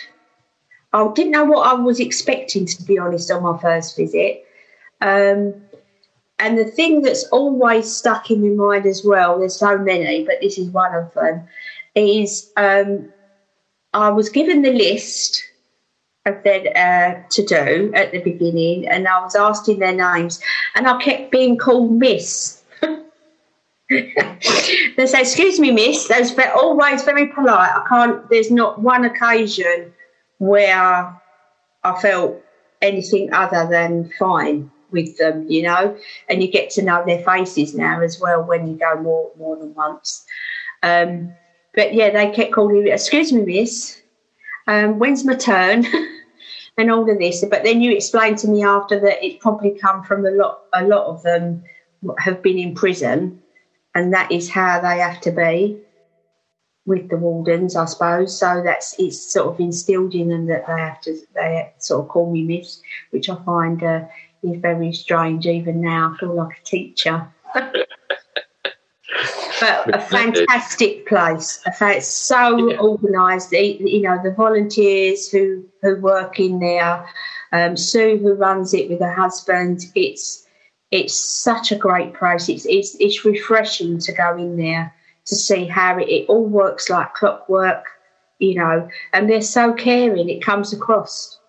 I 0.95 1.11
didn't 1.13 1.33
know 1.33 1.43
what 1.43 1.67
I 1.67 1.73
was 1.73 1.99
expecting, 1.99 2.65
to 2.65 2.83
be 2.83 2.97
honest, 2.97 3.29
on 3.29 3.43
my 3.43 3.57
first 3.57 3.97
visit. 3.97 4.45
Um, 5.01 5.53
and 6.39 6.57
the 6.57 6.63
thing 6.63 7.01
that's 7.01 7.25
always 7.25 7.93
stuck 7.93 8.31
in 8.31 8.41
my 8.41 8.65
mind 8.65 8.85
as 8.85 9.03
well, 9.03 9.37
there's 9.37 9.57
so 9.57 9.77
many, 9.77 10.23
but 10.23 10.39
this 10.39 10.57
is 10.57 10.69
one 10.69 10.95
of 10.95 11.13
them, 11.13 11.45
is 11.95 12.49
um, 12.55 13.11
I 13.93 14.09
was 14.09 14.29
given 14.29 14.61
the 14.61 14.71
list 14.71 15.43
of 16.25 16.41
their 16.43 16.61
uh, 16.77 17.21
to 17.29 17.45
do 17.45 17.91
at 17.93 18.13
the 18.13 18.19
beginning, 18.19 18.87
and 18.87 19.05
I 19.05 19.21
was 19.21 19.35
asking 19.35 19.79
their 19.79 19.93
names, 19.93 20.39
and 20.75 20.87
I 20.87 21.01
kept 21.01 21.29
being 21.29 21.57
called 21.57 21.91
Miss. 21.91 22.63
they 23.89 25.05
say, 25.05 25.21
"Excuse 25.21 25.59
me, 25.59 25.71
Miss." 25.71 26.07
They're 26.07 26.55
always 26.55 27.03
very 27.03 27.27
polite. 27.27 27.71
I 27.75 27.85
can't. 27.87 28.29
There's 28.29 28.49
not 28.49 28.81
one 28.81 29.03
occasion 29.03 29.93
where 30.37 31.21
I 31.83 32.01
felt 32.01 32.41
anything 32.81 33.33
other 33.33 33.67
than 33.69 34.11
fine 34.19 34.71
with 34.91 35.17
them, 35.17 35.45
you 35.49 35.63
know, 35.63 35.97
and 36.29 36.41
you 36.41 36.51
get 36.51 36.69
to 36.71 36.81
know 36.81 37.03
their 37.05 37.23
faces 37.23 37.75
now 37.75 38.01
as 38.01 38.19
well 38.19 38.43
when 38.43 38.67
you 38.67 38.75
go 38.75 38.99
more 39.01 39.31
more 39.37 39.57
than 39.57 39.73
once. 39.73 40.25
Um, 40.83 41.33
but 41.73 41.93
yeah, 41.93 42.09
they 42.11 42.31
kept 42.31 42.53
calling 42.53 42.83
me, 42.83 42.91
"Excuse 42.91 43.31
me, 43.33 43.41
Miss, 43.41 44.01
um, 44.67 44.99
when's 44.99 45.25
my 45.25 45.35
turn?" 45.35 45.85
and 46.77 46.91
all 46.91 47.09
of 47.09 47.19
this. 47.19 47.43
But 47.45 47.63
then 47.63 47.81
you 47.81 47.91
explained 47.91 48.37
to 48.39 48.47
me 48.47 48.63
after 48.63 48.99
that 48.99 49.23
it's 49.25 49.41
probably 49.41 49.71
come 49.71 50.03
from 50.03 50.25
a 50.25 50.31
lot. 50.31 50.61
A 50.73 50.83
lot 50.83 51.05
of 51.07 51.23
them 51.23 51.63
have 52.19 52.41
been 52.41 52.57
in 52.57 52.75
prison, 52.75 53.41
and 53.93 54.13
that 54.13 54.31
is 54.31 54.49
how 54.49 54.79
they 54.79 54.99
have 54.99 55.21
to 55.21 55.31
be 55.31 55.79
with 56.85 57.09
the 57.09 57.17
wardens, 57.17 57.75
I 57.75 57.85
suppose. 57.85 58.37
So 58.37 58.61
that's 58.63 58.95
it's 58.99 59.33
sort 59.33 59.53
of 59.53 59.59
instilled 59.59 60.13
in 60.13 60.29
them 60.29 60.45
that 60.47 60.67
they 60.67 60.79
have 60.79 61.01
to 61.01 61.17
they 61.33 61.73
sort 61.79 62.05
of 62.05 62.09
call 62.09 62.31
me 62.31 62.43
Miss, 62.43 62.81
which 63.09 63.29
I 63.29 63.35
find 63.43 63.83
uh, 63.83 64.05
is 64.43 64.59
very 64.61 64.93
strange. 64.93 65.47
Even 65.47 65.81
now, 65.81 66.13
I 66.13 66.17
feel 66.19 66.35
like 66.35 66.59
a 66.59 66.63
teacher. 66.63 67.27
but 69.59 69.95
a 69.95 69.99
fantastic 69.99 71.07
place. 71.07 71.61
It's 71.81 72.07
so 72.07 72.69
yeah. 72.69 72.77
organised. 72.79 73.51
You 73.51 74.01
know, 74.01 74.19
the 74.21 74.31
volunteers 74.31 75.29
who 75.29 75.65
who 75.81 75.95
work 75.97 76.39
in 76.39 76.59
there, 76.59 77.07
um, 77.51 77.75
Sue 77.77 78.17
who 78.17 78.33
runs 78.33 78.73
it 78.73 78.89
with 78.89 78.99
her 78.99 79.13
husband. 79.13 79.85
It's 79.95 80.45
it's 80.91 81.15
such 81.15 81.71
a 81.71 81.75
great 81.75 82.13
place. 82.13 82.47
It's 82.47 82.65
it's, 82.65 82.95
it's 82.99 83.25
refreshing 83.25 83.97
to 83.99 84.11
go 84.11 84.37
in 84.37 84.57
there 84.57 84.93
to 85.25 85.35
see 85.35 85.65
how 85.65 85.97
it, 85.97 86.07
it 86.07 86.29
all 86.29 86.45
works 86.45 86.89
like 86.89 87.13
clockwork. 87.13 87.85
You 88.39 88.55
know, 88.55 88.89
and 89.13 89.29
they're 89.29 89.41
so 89.41 89.73
caring. 89.73 90.29
It 90.29 90.43
comes 90.43 90.73
across 90.73 91.39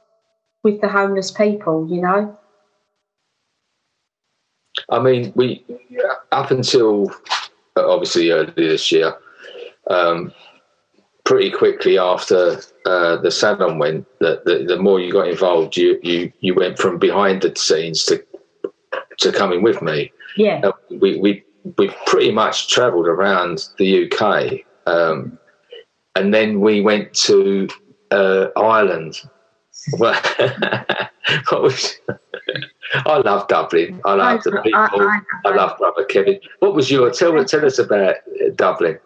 with 0.63 0.81
the 0.81 0.89
homeless 0.89 1.31
people. 1.31 1.89
You 1.89 2.01
know. 2.01 2.39
I 4.91 5.01
mean, 5.01 5.33
we 5.35 5.65
up 6.33 6.51
until 6.51 7.13
obviously 7.77 8.31
earlier 8.31 8.53
this 8.55 8.93
year, 8.93 9.15
um, 9.89 10.33
pretty 11.25 11.51
quickly 11.51 11.99
after 11.99 12.61
uh, 12.85 13.17
the 13.17 13.31
salon 13.31 13.79
went, 13.79 14.07
that 14.21 14.45
the, 14.45 14.65
the, 14.67 14.79
more 14.79 15.01
you 15.01 15.13
got 15.13 15.29
involved, 15.29 15.77
you, 15.77 15.99
you 16.03 16.33
you 16.41 16.55
went 16.55 16.79
from 16.79 16.99
behind 16.99 17.43
the 17.43 17.55
scenes 17.57 18.05
to 18.05 18.25
to 19.19 19.33
coming 19.33 19.63
with 19.63 19.83
me. 19.83 20.13
Yeah, 20.37 20.61
uh, 20.63 20.73
we 20.91 21.19
we 21.19 21.45
we 21.79 21.91
pretty 22.07 22.33
much 22.33 22.69
travelled 22.69 23.07
around 23.07 23.69
the 23.79 24.11
UK, 24.11 24.61
um, 24.87 25.39
and 26.15 26.33
then 26.33 26.61
we 26.61 26.81
went 26.81 27.13
to 27.15 27.69
uh, 28.11 28.49
Ireland. 28.57 29.21
what 29.99 31.63
was 31.63 31.97
I 32.95 33.19
love 33.19 33.49
Dublin. 33.49 34.01
I 34.05 34.15
love 34.15 34.43
the 34.43 34.61
people. 34.63 34.79
I, 34.79 34.89
I, 34.93 35.21
I, 35.49 35.51
I 35.51 35.55
love 35.55 35.79
brother 35.79 36.05
Kevin. 36.05 36.41
What 36.61 36.75
was 36.75 36.91
your 36.91 37.11
tell? 37.11 37.45
Tell 37.45 37.65
us 37.65 37.79
about 37.79 38.17
uh, 38.17 38.51
Dublin. 38.55 38.99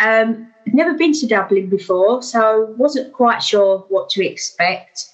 Um, 0.00 0.52
never 0.66 0.94
been 0.94 1.12
to 1.14 1.26
Dublin 1.26 1.68
before, 1.68 2.22
so 2.22 2.74
wasn't 2.78 3.12
quite 3.12 3.42
sure 3.42 3.84
what 3.88 4.08
to 4.10 4.26
expect. 4.26 5.06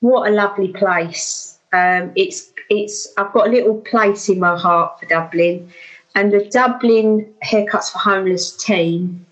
What 0.00 0.30
a 0.30 0.34
lovely 0.34 0.68
place! 0.68 1.58
Um, 1.72 2.12
it's 2.16 2.52
it's. 2.70 3.12
I've 3.16 3.32
got 3.32 3.48
a 3.48 3.50
little 3.50 3.80
place 3.80 4.28
in 4.28 4.38
my 4.38 4.56
heart 4.56 5.00
for 5.00 5.06
Dublin, 5.06 5.70
and 6.14 6.32
the 6.32 6.44
Dublin 6.50 7.32
Haircuts 7.44 7.92
for 7.92 7.98
Homeless 7.98 8.56
team 8.56 9.26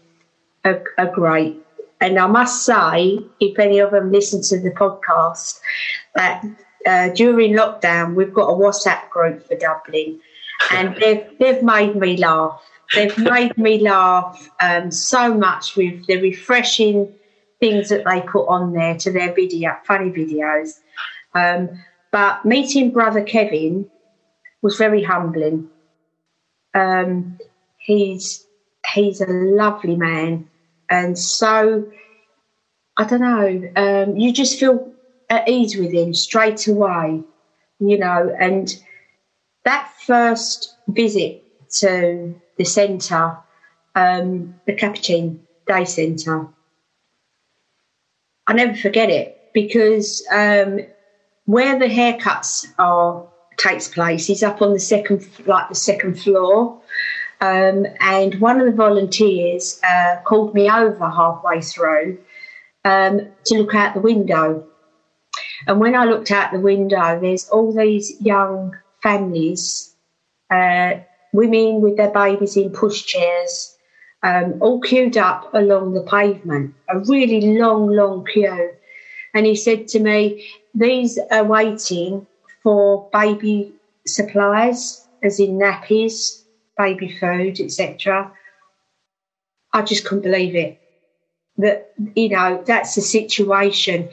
are, 0.65 0.83
are 0.99 1.11
great. 1.13 1.61
And 2.01 2.19
I 2.19 2.27
must 2.27 2.65
say, 2.65 3.21
if 3.41 3.59
any 3.59 3.79
of 3.79 3.91
them 3.91 4.13
listen 4.13 4.43
to 4.43 4.61
the 4.61 4.71
podcast, 4.71 5.61
that 6.15 6.45
uh, 6.87 7.09
during 7.11 7.55
lockdown, 7.55 8.15
we've 8.15 8.35
got 8.35 8.49
a 8.49 8.55
WhatsApp 8.55 9.09
group 9.11 9.47
for 9.47 9.57
Dublin, 9.57 10.21
and 10.71 10.95
they've 11.01 11.27
they've 11.39 11.63
made 11.63 11.97
me 11.97 12.17
laugh. 12.17 12.63
They've 12.95 13.17
made 13.35 13.57
me 13.57 13.81
laugh 13.81 14.49
um, 14.61 14.91
so 14.91 15.35
much 15.35 15.77
with 15.77 16.07
the 16.07 16.21
refreshing 16.21 17.13
things 17.61 17.89
that 17.89 18.05
they 18.05 18.21
put 18.21 18.47
on 18.47 18.75
there 18.75 18.97
to 18.99 19.11
their 19.11 19.33
video, 19.33 19.77
funny 19.85 20.11
videos. 20.11 20.81
Um, 21.35 21.83
but 22.13 22.45
meeting 22.45 22.93
brother 22.93 23.23
Kevin 23.23 23.91
was 24.63 24.77
very 24.77 25.03
humbling. 25.03 25.69
Um, 26.77 27.39
he's 27.79 28.45
he's 28.95 29.21
a 29.21 29.27
lovely 29.27 29.97
man, 29.97 30.49
and 30.91 31.19
so 31.19 31.91
I 32.97 33.05
don't 33.05 33.21
know. 33.21 33.73
Um, 33.77 34.17
you 34.17 34.33
just 34.33 34.61
feel 34.61 34.93
at 35.31 35.49
ease 35.49 35.77
with 35.77 35.93
him 35.93 36.13
straight 36.15 36.67
away, 36.67 37.23
you 37.79 37.99
know. 37.99 38.35
And 38.39 38.73
that 39.65 39.91
first 40.07 40.77
visit 40.89 41.43
to 41.79 42.35
the 42.59 42.65
centre, 42.65 43.39
um, 43.95 44.55
the 44.67 44.75
Capuchin 44.75 45.47
Day 45.67 45.85
Centre, 45.85 46.49
I 48.47 48.53
never 48.53 48.75
forget 48.75 49.11
it 49.11 49.37
because 49.53 50.25
um, 50.31 50.81
where 51.47 51.79
the 51.79 51.87
haircuts 51.87 52.67
are 52.79 53.27
takes 53.57 53.89
place 53.89 54.29
is 54.31 54.43
up 54.43 54.63
on 54.63 54.73
the 54.73 54.81
second, 54.81 55.27
like 55.47 55.69
the 55.69 55.75
second 55.75 56.21
floor. 56.21 56.81
Um, 57.41 57.87
and 58.01 58.41
one 58.41 58.61
of 58.61 58.67
the 58.67 58.73
volunteers 58.73 59.81
uh, 59.85 60.17
called 60.25 60.55
me 60.55 60.71
over 60.71 61.09
halfway 61.09 61.61
through 61.61 62.19
um, 62.85 63.29
to 63.45 63.59
look 63.59 63.75
out 63.75 63.95
the 63.95 64.01
window 64.01 64.67
and 65.67 65.81
when 65.81 65.95
I 65.95 66.05
looked 66.05 66.31
out 66.31 66.53
the 66.53 66.61
window, 66.61 67.19
there's 67.21 67.49
all 67.49 67.73
these 67.73 68.21
young 68.21 68.77
families, 69.03 69.95
uh, 70.51 70.95
women 71.33 71.81
with 71.81 71.97
their 71.97 72.11
babies 72.11 72.57
in 72.57 72.71
pushchairs, 72.71 73.75
um, 74.23 74.57
all 74.61 74.81
queued 74.81 75.17
up 75.17 75.53
along 75.55 75.95
the 75.95 76.03
pavement, 76.03 76.75
a 76.89 76.99
really 77.01 77.59
long, 77.59 77.89
long 77.89 78.25
queue. 78.27 78.73
And 79.35 79.47
he 79.47 79.55
said 79.55 79.89
to 79.89 80.01
me, 80.01 80.47
These 80.75 81.19
are 81.31 81.45
waiting 81.45 82.27
for 82.67 83.09
baby 83.13 83.73
supplies, 84.07 85.07
as 85.23 85.39
in 85.39 85.57
nappies, 85.57 86.43
baby 86.77 87.17
food, 87.21 87.61
etc. 87.61 88.33
I 89.73 89.83
just 89.83 90.05
couldn't 90.05 90.23
believe 90.23 90.57
it. 90.57 90.81
That, 91.59 91.93
you 92.17 92.31
know, 92.31 92.65
that's 92.67 92.97
the 92.97 93.03
situation 93.03 94.09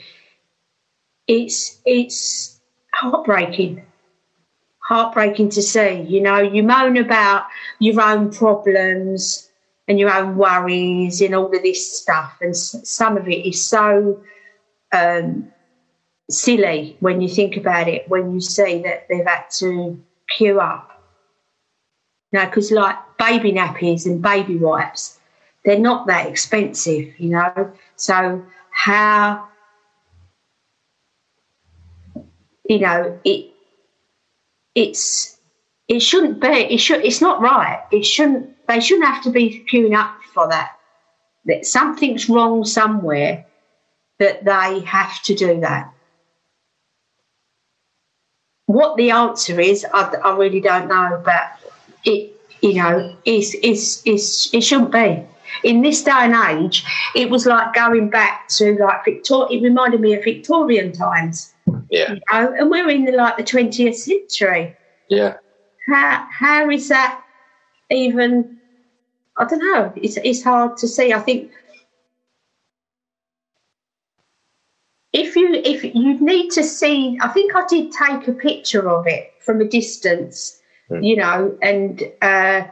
it's 1.28 1.80
it's 1.86 2.60
heartbreaking 2.94 3.82
heartbreaking 4.80 5.50
to 5.50 5.62
see 5.62 6.02
you 6.02 6.22
know 6.22 6.40
you 6.40 6.62
moan 6.62 6.98
about 6.98 7.46
your 7.80 8.02
own 8.02 8.32
problems 8.32 9.50
and 9.88 10.00
your 10.00 10.14
own 10.14 10.36
worries 10.36 11.22
and 11.22 11.34
all 11.34 11.46
of 11.46 11.64
this 11.64 11.98
stuff 11.98 12.34
and 12.42 12.56
some 12.56 13.18
of 13.18 13.28
it 13.30 13.46
is 13.46 13.64
so 13.64 14.22
um, 14.92 15.52
silly 16.30 16.96
when 17.00 17.22
you 17.22 17.28
think 17.28 17.58
about 17.58 17.88
it 17.88 18.08
when 18.10 18.34
you 18.34 18.42
see 18.42 18.82
that 18.82 19.08
they've 19.10 19.26
had 19.26 19.46
to 19.50 20.02
queue 20.30 20.60
up 20.60 21.04
now 22.32 22.46
because 22.46 22.72
like 22.72 22.96
baby 23.18 23.52
nappies 23.52 24.06
and 24.06 24.22
baby 24.22 24.56
wipes 24.56 25.20
they're 25.66 25.78
not 25.78 26.08
that 26.08 26.28
expensive 26.28 27.14
you 27.20 27.30
know 27.30 27.72
so 27.96 28.44
how 28.72 29.48
you 32.66 32.80
know, 32.80 33.20
it 33.24 33.52
it's 34.76 35.38
it 35.88 36.00
shouldn't 36.00 36.42
be. 36.42 36.48
It 36.48 36.80
should. 36.80 37.04
It's 37.06 37.22
not 37.22 37.42
right. 37.42 37.84
It 37.92 38.04
shouldn't. 38.04 38.50
They 38.68 38.80
shouldn't 38.80 39.08
have 39.08 39.24
to 39.24 39.30
be 39.30 39.66
queuing 39.72 39.98
up 39.98 40.16
for 40.34 40.48
that. 40.50 40.72
That 41.46 41.66
something's 41.66 42.30
wrong 42.30 42.66
somewhere. 42.66 43.46
That 44.20 44.46
they 44.46 44.80
have 44.82 45.22
to 45.24 45.36
do 45.36 45.60
that. 45.62 45.93
What 48.66 48.96
the 48.98 49.12
answer 49.12 49.60
is, 49.60 49.86
I, 49.94 50.14
I 50.24 50.36
really 50.36 50.62
don't 50.62 50.88
know. 50.88 51.22
But 51.24 51.60
it, 52.06 52.34
you 52.62 52.76
know, 52.76 53.16
is 53.26 53.56
is 53.56 54.02
is 54.06 54.50
it 54.54 54.62
shouldn't 54.62 54.92
be. 54.92 55.26
in 55.64 55.82
this 55.82 56.04
day 56.04 56.12
and 56.12 56.36
age, 56.36 56.84
it 57.16 57.30
was 57.30 57.46
like 57.46 57.74
going 57.74 58.10
back 58.10 58.48
to 58.50 58.76
like 58.78 59.06
Victor. 59.06 59.46
It 59.52 59.62
reminded 59.62 60.02
me 60.02 60.14
of 60.14 60.24
Victorian 60.24 60.92
times. 60.92 61.54
Yeah. 61.90 62.14
You 62.14 62.22
know? 62.32 62.56
And 62.58 62.70
we're 62.72 62.90
in 62.90 63.06
the, 63.06 63.12
like 63.12 63.38
the 63.38 63.44
20th 63.44 63.96
century. 63.96 64.76
Yeah. 65.10 65.38
How, 65.88 66.28
how 66.32 66.70
is 66.70 66.90
that 66.90 67.22
even? 67.92 68.58
I 69.38 69.46
don't 69.46 69.60
know. 69.60 69.92
It's, 69.96 70.18
it's 70.18 70.44
hard 70.44 70.78
to 70.78 70.88
see. 70.88 71.14
I 71.14 71.20
think 71.20 71.52
if 75.14 75.36
you 75.36 75.54
if 75.54 75.84
you 75.84 76.20
need 76.20 76.50
to 76.52 76.64
see, 76.64 77.18
I 77.22 77.28
think 77.30 77.56
I 77.56 77.66
did 77.68 77.92
take 77.92 78.28
a 78.28 78.34
picture 78.34 78.90
of 78.90 79.08
it 79.08 79.34
from 79.40 79.62
a 79.62 79.66
distance, 79.66 80.60
Hmm. 80.90 81.02
you 81.02 81.16
know, 81.16 81.58
and 81.62 82.04
uh, 82.22 82.68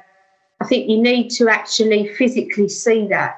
I 0.60 0.66
think 0.68 0.90
you 0.90 1.02
need 1.02 1.30
to 1.32 1.48
actually 1.48 2.08
physically 2.16 2.68
see 2.68 3.08
that 3.08 3.38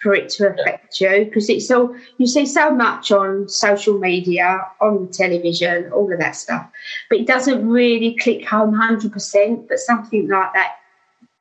for 0.00 0.14
it 0.14 0.28
to 0.28 0.48
affect 0.50 1.00
you 1.00 1.24
because 1.24 1.50
it's 1.50 1.70
all 1.70 1.94
you 2.18 2.26
see 2.26 2.46
so 2.46 2.70
much 2.70 3.10
on 3.10 3.48
social 3.48 3.98
media, 3.98 4.64
on 4.80 5.08
television, 5.08 5.92
all 5.92 6.12
of 6.12 6.18
that 6.20 6.36
stuff, 6.36 6.70
but 7.10 7.18
it 7.18 7.26
doesn't 7.26 7.68
really 7.68 8.16
click 8.16 8.46
home 8.46 8.72
hundred 8.72 9.12
percent. 9.12 9.68
But 9.68 9.78
something 9.80 10.28
like 10.28 10.52
that 10.54 10.76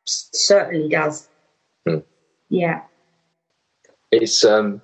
certainly 0.06 0.90
does. 0.90 1.30
Hmm. 1.88 2.00
Yeah. 2.50 2.82
It's 4.12 4.44
um. 4.44 4.82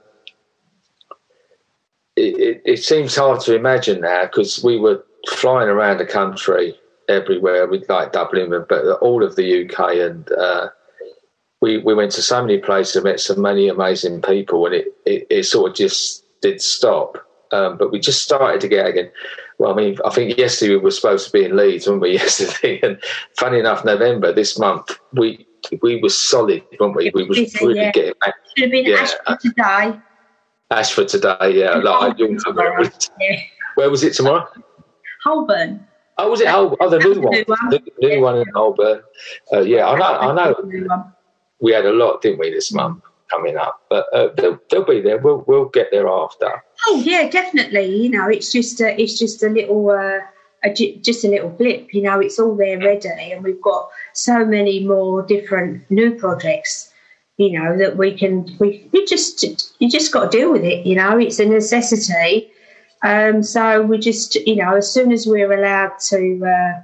It, 2.19 2.61
it, 2.65 2.83
seems 2.83 3.15
hard 3.15 3.39
to 3.41 3.55
imagine 3.55 4.01
now 4.01 4.23
because 4.23 4.63
we 4.63 4.77
were 4.77 5.03
flying 5.29 5.69
around 5.69 5.99
the 5.99 6.05
country 6.05 6.77
everywhere 7.07 7.67
with 7.67 7.87
like 7.89 8.11
Dublin, 8.11 8.65
but 8.67 8.85
all 9.01 9.23
of 9.23 9.35
the 9.35 9.65
UK, 9.65 9.95
and 9.95 10.31
uh, 10.33 10.69
we 11.61 11.77
we 11.77 11.93
went 11.93 12.11
to 12.13 12.21
so 12.21 12.41
many 12.41 12.57
places, 12.57 12.97
and 12.97 13.05
met 13.05 13.19
so 13.19 13.35
many 13.35 13.67
amazing 13.67 14.21
people, 14.21 14.65
and 14.65 14.75
it, 14.75 14.87
it, 15.05 15.27
it 15.29 15.43
sort 15.43 15.71
of 15.71 15.77
just 15.77 16.23
did 16.41 16.61
stop. 16.61 17.17
Um, 17.51 17.77
but 17.77 17.91
we 17.91 17.99
just 17.99 18.23
started 18.23 18.61
to 18.61 18.67
get 18.67 18.85
again. 18.85 19.11
Well, 19.57 19.73
I 19.73 19.75
mean, 19.75 19.97
I 20.05 20.11
think 20.11 20.37
yesterday 20.37 20.75
we 20.75 20.81
were 20.81 20.91
supposed 20.91 21.25
to 21.25 21.31
be 21.31 21.45
in 21.45 21.55
Leeds, 21.55 21.87
weren't 21.87 22.01
we? 22.01 22.11
Yesterday, 22.13 22.79
and 22.81 23.01
funny 23.37 23.59
enough, 23.59 23.83
November 23.83 24.31
this 24.31 24.59
month 24.59 24.97
we 25.13 25.47
we 25.81 26.01
were 26.01 26.09
solid, 26.09 26.63
weren't 26.79 26.95
we? 26.95 27.11
We 27.13 27.25
was 27.25 27.37
really 27.61 27.77
yeah. 27.79 27.91
getting 27.91 28.13
back. 28.21 28.35
Should 28.55 28.65
have 28.65 28.71
been 28.71 28.85
Yeah. 28.85 29.07
Ashford 29.27 29.55
Ashford 30.71 31.07
today, 31.07 31.35
yeah. 31.53 31.75
Like, 31.75 32.17
where, 32.19 32.77
was. 32.79 33.09
Yeah. 33.19 33.39
where 33.75 33.89
was 33.89 34.03
it 34.03 34.13
tomorrow? 34.13 34.47
Holborn. 35.23 35.85
Oh, 36.17 36.29
was 36.29 36.41
it 36.41 36.47
Holborn? 36.47 36.77
Oh, 36.81 36.89
the 36.89 36.99
new 36.99 37.21
one. 37.21 37.31
new 37.33 37.43
one. 37.47 37.69
The 37.69 37.81
new 38.01 38.09
Yeah. 38.09 38.19
one 38.19 38.37
in 38.37 38.47
Holborn. 38.53 39.01
Uh, 39.51 39.61
yeah, 39.61 39.87
I 39.87 39.97
know. 39.97 40.05
I 40.05 40.33
know. 40.33 41.11
We 41.61 41.71
had 41.73 41.85
a 41.85 41.91
lot, 41.91 42.21
didn't 42.21 42.39
we, 42.39 42.51
this 42.51 42.71
month 42.71 43.03
coming 43.31 43.57
up? 43.57 43.81
But 43.89 44.05
uh, 44.13 44.29
they'll, 44.37 44.59
they'll 44.69 44.85
be 44.85 45.01
there. 45.01 45.17
We'll 45.17 45.43
we'll 45.47 45.65
get 45.65 45.87
there 45.91 46.07
after. 46.07 46.63
Oh 46.87 47.01
yeah, 47.03 47.29
definitely. 47.29 47.85
You 47.95 48.09
know, 48.11 48.29
it's 48.29 48.51
just 48.51 48.79
a, 48.79 48.99
it's 49.01 49.17
just 49.19 49.43
a 49.43 49.49
little, 49.49 49.89
uh, 49.89 50.19
a, 50.63 50.73
just 51.01 51.25
a 51.25 51.27
little 51.27 51.49
blip. 51.49 51.93
You 51.93 52.03
know, 52.03 52.19
it's 52.19 52.39
all 52.39 52.55
there 52.55 52.77
ready, 52.79 53.09
and 53.09 53.43
we've 53.43 53.61
got 53.61 53.89
so 54.13 54.45
many 54.45 54.85
more 54.85 55.21
different 55.23 55.89
new 55.91 56.11
projects. 56.15 56.93
You 57.39 57.57
know 57.57 57.77
that 57.77 57.95
we 57.95 58.17
can 58.17 58.55
we 58.59 58.87
we 58.91 59.05
just 59.05 59.45
you 59.79 59.89
just 59.89 60.11
got 60.11 60.29
to 60.29 60.37
deal 60.37 60.51
with 60.51 60.63
it. 60.63 60.85
You 60.85 60.95
know, 60.95 61.17
it's 61.17 61.39
a 61.39 61.45
necessity. 61.45 62.51
Um, 63.01 63.41
so 63.43 63.81
we 63.81 63.97
just 63.97 64.35
you 64.35 64.57
know 64.57 64.75
as 64.75 64.91
soon 64.91 65.13
as 65.13 65.25
we're 65.25 65.51
allowed 65.51 65.97
to 66.09 66.45
uh, 66.45 66.81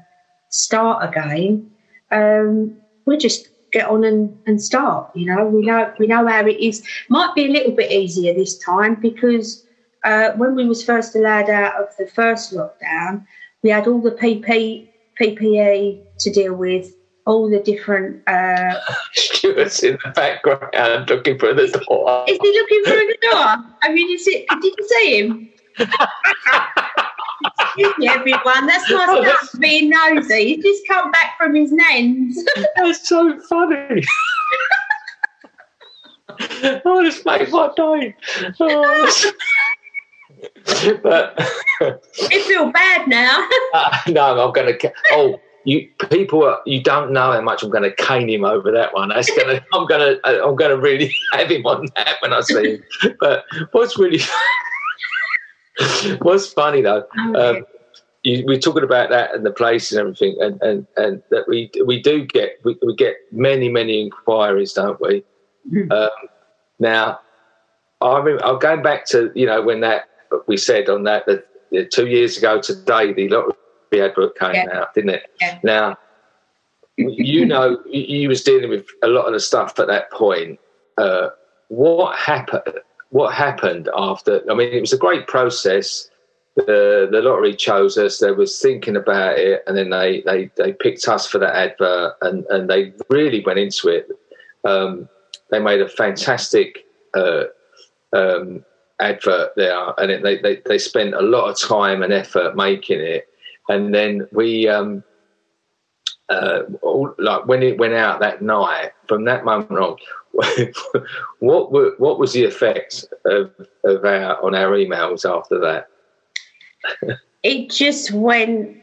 start 0.50 1.10
again, 1.10 1.70
um, 2.12 2.78
we 3.06 3.18
just 3.18 3.50
get 3.74 3.90
on 3.90 4.06
and, 4.06 4.36
and 4.48 4.62
start. 4.62 5.14
You 5.14 5.26
know, 5.26 5.46
we 5.46 5.66
know 5.66 5.94
we 6.00 6.08
know 6.08 6.26
how 6.26 6.46
it 6.46 6.60
is. 6.60 6.88
Might 7.10 7.36
be 7.36 7.48
a 7.48 7.52
little 7.52 7.74
bit 7.74 7.92
easier 7.92 8.34
this 8.34 8.58
time 8.58 8.96
because 8.96 9.66
uh, 10.06 10.32
when 10.38 10.56
we 10.56 10.66
was 10.66 10.86
first 10.86 11.16
allowed 11.16 11.50
out 11.50 11.76
of 11.76 11.90
the 11.98 12.08
first 12.08 12.54
lockdown, 12.54 13.26
we 13.62 13.72
had 13.72 13.88
all 13.88 14.00
the 14.00 14.12
PP, 14.12 14.88
PPE 15.20 16.02
to 16.20 16.32
deal 16.32 16.54
with, 16.54 16.96
all 17.26 17.50
the 17.50 17.60
different. 17.60 18.22
Uh, 18.28 18.76
Stuart's 19.14 19.84
in 19.84 19.98
the 20.04 20.12
background 20.12 21.10
looking 21.10 21.38
for 21.40 21.54
the 21.54 21.68
door. 21.88 22.26
is 22.28 22.38
he 22.42 22.52
looking 22.52 22.84
for 22.86 22.94
a 22.94 23.18
door? 23.32 23.66
I 23.84 23.92
mean, 23.94 24.14
is 24.16 24.28
it? 24.28 24.46
Did 24.62 24.74
you 24.78 24.88
see 24.88 25.18
him? 25.20 25.50
Excuse 27.60 27.98
me, 27.98 28.08
everyone. 28.08 28.66
That's 28.66 28.90
my 28.92 29.06
Oh, 29.10 29.16
son 29.16 29.24
that's- 29.24 29.56
being 29.58 29.90
nosy. 29.90 30.56
He's 30.56 30.64
just 30.64 30.88
come 30.88 31.12
back 31.12 31.38
from 31.38 31.54
his 31.56 31.72
nans. 31.72 32.44
That's 32.76 33.08
so 33.08 33.38
funny. 33.42 34.04
oh, 36.86 37.04
this 37.04 37.24
makes 37.26 37.52
my 37.52 37.70
day. 37.76 38.16
Oh, 38.60 39.12
but 41.04 41.40
I 41.82 42.40
feel 42.48 42.72
bad 42.72 43.08
now. 43.08 43.48
uh, 43.74 43.98
no, 44.08 44.46
I'm 44.48 44.54
going 44.54 44.78
to. 44.78 44.94
Oh, 45.12 45.40
you 45.66 45.90
people, 46.12 46.44
are, 46.44 46.62
you 46.66 46.82
don't 46.82 47.12
know 47.12 47.32
how 47.32 47.42
much 47.42 47.64
I'm 47.64 47.72
going 47.72 47.84
to 47.84 47.96
cane 47.96 48.30
him 48.30 48.46
over 48.46 48.72
that 48.72 48.94
one. 48.94 49.10
That's 49.10 49.30
going 49.36 49.48
to. 49.58 49.66
I'm 49.74 49.88
going 49.88 50.20
to. 50.22 50.46
I'm 50.46 50.56
going 50.56 50.72
to 50.72 50.78
really 50.78 51.14
have 51.34 51.50
him 51.50 51.66
on 51.66 51.88
that 51.96 52.18
when 52.22 52.32
I 52.32 52.42
see 52.42 52.76
him. 52.76 52.84
But 53.20 53.46
what's 53.72 53.98
really. 53.98 54.22
what's 56.20 56.54
funny 56.54 56.82
though. 56.82 57.06
Um, 57.36 57.66
you, 58.24 58.44
we're 58.46 58.60
talking 58.60 58.84
about 58.84 59.10
that 59.10 59.36
and 59.36 59.46
the 59.46 59.52
place 59.52 59.92
and 59.92 60.00
everything, 60.00 60.36
and, 60.40 60.62
and, 60.62 60.88
and 60.98 61.22
that 61.30 61.48
we 61.48 61.70
we 61.86 62.02
do 62.02 62.26
get 62.26 62.60
we, 62.64 62.78
we 62.86 62.96
get 62.96 63.16
many 63.32 63.70
many 63.70 64.02
inquiries, 64.02 64.74
don't 64.74 65.00
we? 65.02 65.24
Mm. 65.72 65.92
Um, 65.92 66.10
now, 66.80 67.20
I 68.02 68.18
remember, 68.18 68.46
I'm 68.46 68.60
going 68.60 68.82
back 68.84 69.06
to 69.08 69.32
you 69.36 69.46
know 69.46 69.62
when 69.62 69.82
that 69.82 70.04
we 70.48 70.58
said 70.58 70.90
on 70.90 71.04
that 71.04 71.26
that 71.26 71.92
two 71.92 72.08
years 72.08 72.38
ago 72.38 72.62
today 72.62 73.14
the 73.14 73.30
lottery 73.30 73.54
advert 73.94 74.38
came 74.38 74.56
Yeah. 74.56 74.80
out, 74.80 74.94
didn't 74.94 75.12
it? 75.12 75.24
Yeah. 75.42 75.60
Now, 75.64 75.98
you 76.98 77.46
know, 77.46 77.82
you, 77.86 78.22
you 78.22 78.30
was 78.30 78.44
dealing 78.44 78.70
with 78.70 78.86
a 79.04 79.08
lot 79.08 79.26
of 79.26 79.34
the 79.34 79.40
stuff 79.40 79.80
at 79.80 79.88
that 79.88 80.12
point. 80.12 80.60
Uh, 80.98 81.30
what 81.68 82.18
happened? 82.18 82.80
What 83.10 83.34
happened 83.34 83.90
after? 83.96 84.42
I 84.50 84.54
mean, 84.54 84.74
it 84.74 84.82
was 84.82 84.94
a 84.94 84.98
great 84.98 85.28
process 85.28 86.10
the 86.56 87.10
the 87.12 87.22
lottery 87.22 87.56
chose 87.56 87.98
us. 87.98 88.20
They 88.20 88.32
was 88.32 88.60
thinking 88.60 88.96
about 88.96 89.38
it, 89.38 89.64
and 89.68 89.78
then 89.78 89.90
they 89.90 90.22
they, 90.22 90.50
they 90.56 90.74
picked 90.74 91.08
us 91.08 91.28
for 91.28 91.38
that 91.40 91.56
advert, 91.56 92.14
and, 92.22 92.46
and 92.46 92.70
they 92.70 92.94
really 93.10 93.44
went 93.46 93.60
into 93.60 93.90
it. 93.90 94.08
Um, 94.64 95.10
they 95.52 95.60
made 95.60 95.82
a 95.82 95.90
fantastic 95.90 96.86
uh, 97.14 97.44
um, 98.14 98.64
advert 99.00 99.52
there, 99.56 99.94
and 99.98 100.12
it, 100.12 100.24
they, 100.24 100.38
they 100.38 100.62
they 100.66 100.78
spent 100.78 101.14
a 101.14 101.22
lot 101.22 101.50
of 101.50 101.60
time 101.60 102.02
and 102.04 102.14
effort 102.14 102.56
making 102.56 103.02
it. 103.02 103.28
And 103.70 103.94
then 103.94 104.28
we, 104.32 104.68
um, 104.68 105.04
uh, 106.30 106.64
all, 106.82 107.14
like 107.18 107.46
when 107.46 107.64
it 107.64 107.78
went 107.78 107.94
out 107.94 108.20
that 108.20 108.42
night, 108.42 108.92
from 109.08 109.26
that 109.26 109.46
moment 109.46 109.72
on, 109.72 109.98
what 111.40 111.72
were, 111.72 111.96
what 111.98 112.20
was 112.20 112.34
the 112.34 112.44
effect 112.44 113.06
of, 113.26 113.52
of 113.84 114.04
our 114.04 114.44
on 114.44 114.56
our 114.56 114.72
emails 114.72 115.30
after 115.30 115.60
that? 115.60 115.88
it 117.44 117.70
just 117.70 118.12
went 118.12 118.78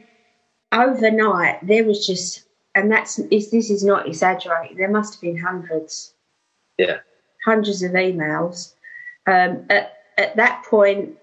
overnight. 0.73 1.67
There 1.67 1.85
was 1.85 2.07
just, 2.07 2.45
and 2.75 2.91
that's 2.91 3.19
is 3.19 3.51
this 3.51 3.71
is 3.71 3.85
not 3.85 4.07
exaggerating. 4.07 4.77
There 4.77 4.91
must 4.91 5.15
have 5.15 5.21
been 5.21 5.39
hundreds, 5.39 6.15
Yeah. 6.79 6.99
hundreds 7.45 7.83
of 7.83 7.93
emails. 7.93 8.75
Um, 9.27 9.67
at 9.71 9.99
at 10.19 10.37
that 10.37 10.65
point, 10.69 11.17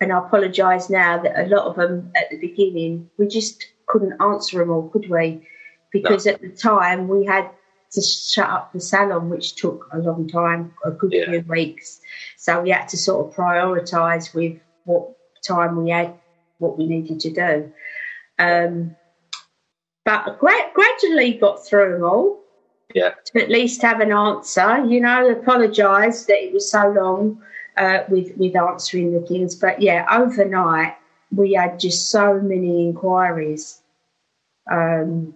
and 0.00 0.12
I 0.12 0.18
apologise 0.18 0.88
now 0.88 1.22
that 1.22 1.38
a 1.38 1.48
lot 1.48 1.66
of 1.66 1.76
them 1.76 2.10
at 2.16 2.30
the 2.30 2.38
beginning 2.38 3.10
we 3.18 3.28
just 3.28 3.66
couldn't 3.86 4.20
answer 4.20 4.58
them 4.58 4.70
all, 4.70 4.88
could 4.88 5.10
we? 5.10 5.46
Because 5.92 6.26
at 6.26 6.40
the 6.40 6.48
time 6.48 7.08
we 7.08 7.26
had 7.26 7.50
to 7.92 8.00
shut 8.00 8.48
up 8.48 8.72
the 8.72 8.80
salon, 8.80 9.28
which 9.28 9.56
took 9.56 9.88
a 9.92 9.98
long 9.98 10.28
time, 10.28 10.72
a 10.84 10.90
good 10.92 11.12
Yeah. 11.12 11.26
few 11.26 11.44
weeks. 11.48 12.00
So 12.36 12.60
we 12.62 12.70
had 12.70 12.88
to 12.88 12.96
sort 12.96 13.26
of 13.26 13.34
prioritise 13.34 14.32
with 14.32 14.58
what 14.84 15.10
time 15.46 15.82
we 15.82 15.90
had, 15.90 16.14
what 16.58 16.78
we 16.78 16.86
needed 16.86 17.18
to 17.20 17.30
do. 17.32 17.72
Um, 18.38 18.94
but 20.04 20.38
gra- 20.38 20.70
gradually 20.72 21.34
got 21.34 21.66
through 21.66 21.92
them 21.94 22.04
all 22.04 22.38
Yeah. 22.94 23.10
to 23.34 23.42
at 23.42 23.50
least 23.50 23.82
have 23.82 24.00
an 24.00 24.12
answer. 24.12 24.84
You 24.86 25.00
know, 25.00 25.28
apologise 25.28 26.26
that 26.26 26.42
it 26.44 26.52
was 26.52 26.70
so 26.70 26.88
long 26.90 27.42
uh, 27.80 28.04
with 28.08 28.36
with 28.36 28.54
answering 28.54 29.12
the 29.12 29.26
things. 29.26 29.54
But 29.54 29.80
yeah, 29.80 30.06
overnight 30.12 30.96
we 31.34 31.54
had 31.54 31.80
just 31.80 32.10
so 32.10 32.40
many 32.40 32.82
inquiries. 32.82 33.80
Um, 34.70 35.34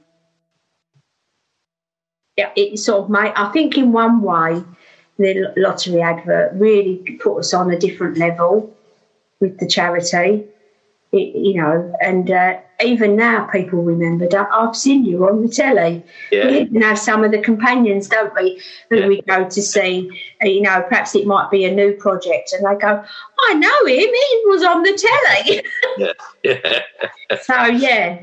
yeah, 2.36 2.50
it 2.56 2.78
sort 2.78 3.04
of 3.04 3.10
made. 3.10 3.32
I 3.34 3.50
think 3.52 3.78
in 3.78 3.92
one 3.92 4.20
way, 4.20 4.62
the 5.18 5.52
lottery 5.56 6.02
advert 6.02 6.52
really 6.54 6.96
put 7.22 7.38
us 7.38 7.54
on 7.54 7.70
a 7.70 7.78
different 7.78 8.18
level 8.18 8.76
with 9.40 9.58
the 9.58 9.66
charity. 9.66 10.44
It, 11.14 11.36
you 11.38 11.54
know, 11.60 11.94
and 12.02 12.30
uh, 12.30 12.58
even 12.84 13.16
now 13.16 13.46
people 13.46 13.82
remember 13.82 14.28
that 14.28 14.48
I've 14.52 14.76
seen 14.76 15.04
you 15.04 15.26
on 15.28 15.42
the 15.42 15.48
telly. 15.48 16.04
Yeah. 16.32 16.46
We 16.48 16.58
even 16.62 16.82
have 16.82 16.98
some 16.98 17.24
of 17.24 17.30
the 17.30 17.38
companions, 17.40 18.08
don't 18.08 18.34
we, 18.34 18.60
who 18.90 18.96
Yeah. 18.98 19.06
we 19.06 19.22
go 19.22 19.48
to 19.48 19.62
see. 19.62 20.10
uh, 20.42 20.46
You 20.48 20.62
know, 20.62 20.82
perhaps 20.88 21.14
it 21.14 21.26
might 21.26 21.50
be 21.50 21.64
a 21.64 21.74
new 21.74 21.92
project, 21.94 22.52
and 22.52 22.66
they 22.66 22.78
go, 22.80 23.02
"I 23.48 23.54
know 23.54 23.86
him. 23.86 24.08
He 24.08 24.42
was 24.46 24.62
on 24.64 24.82
the 24.82 24.92
telly." 25.06 25.62
Yeah. 25.98 26.12
yeah. 26.42 26.80
so 27.42 27.64
yeah, 27.66 28.18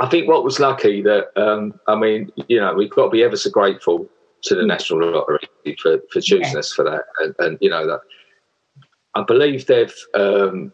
I 0.00 0.08
think 0.08 0.26
what 0.28 0.44
was 0.44 0.58
lucky 0.58 1.02
that 1.02 1.26
um, 1.36 1.78
I 1.86 1.94
mean, 1.94 2.30
you 2.48 2.58
know, 2.60 2.72
we've 2.74 2.90
got 2.90 3.04
to 3.04 3.10
be 3.10 3.22
ever 3.22 3.36
so 3.36 3.50
grateful 3.50 4.08
to 4.44 4.54
the 4.54 4.62
Mm. 4.62 4.68
National 4.68 5.10
Lottery 5.12 5.48
for, 5.82 5.98
for 6.12 6.20
choosing 6.20 6.52
Yeah. 6.54 6.58
us 6.60 6.72
for 6.72 6.84
that, 6.84 7.04
and, 7.20 7.34
and 7.38 7.58
you 7.60 7.70
know 7.70 7.86
that 7.86 8.00
I 9.14 9.22
believe 9.22 9.66
they've 9.66 9.94
um, 10.14 10.72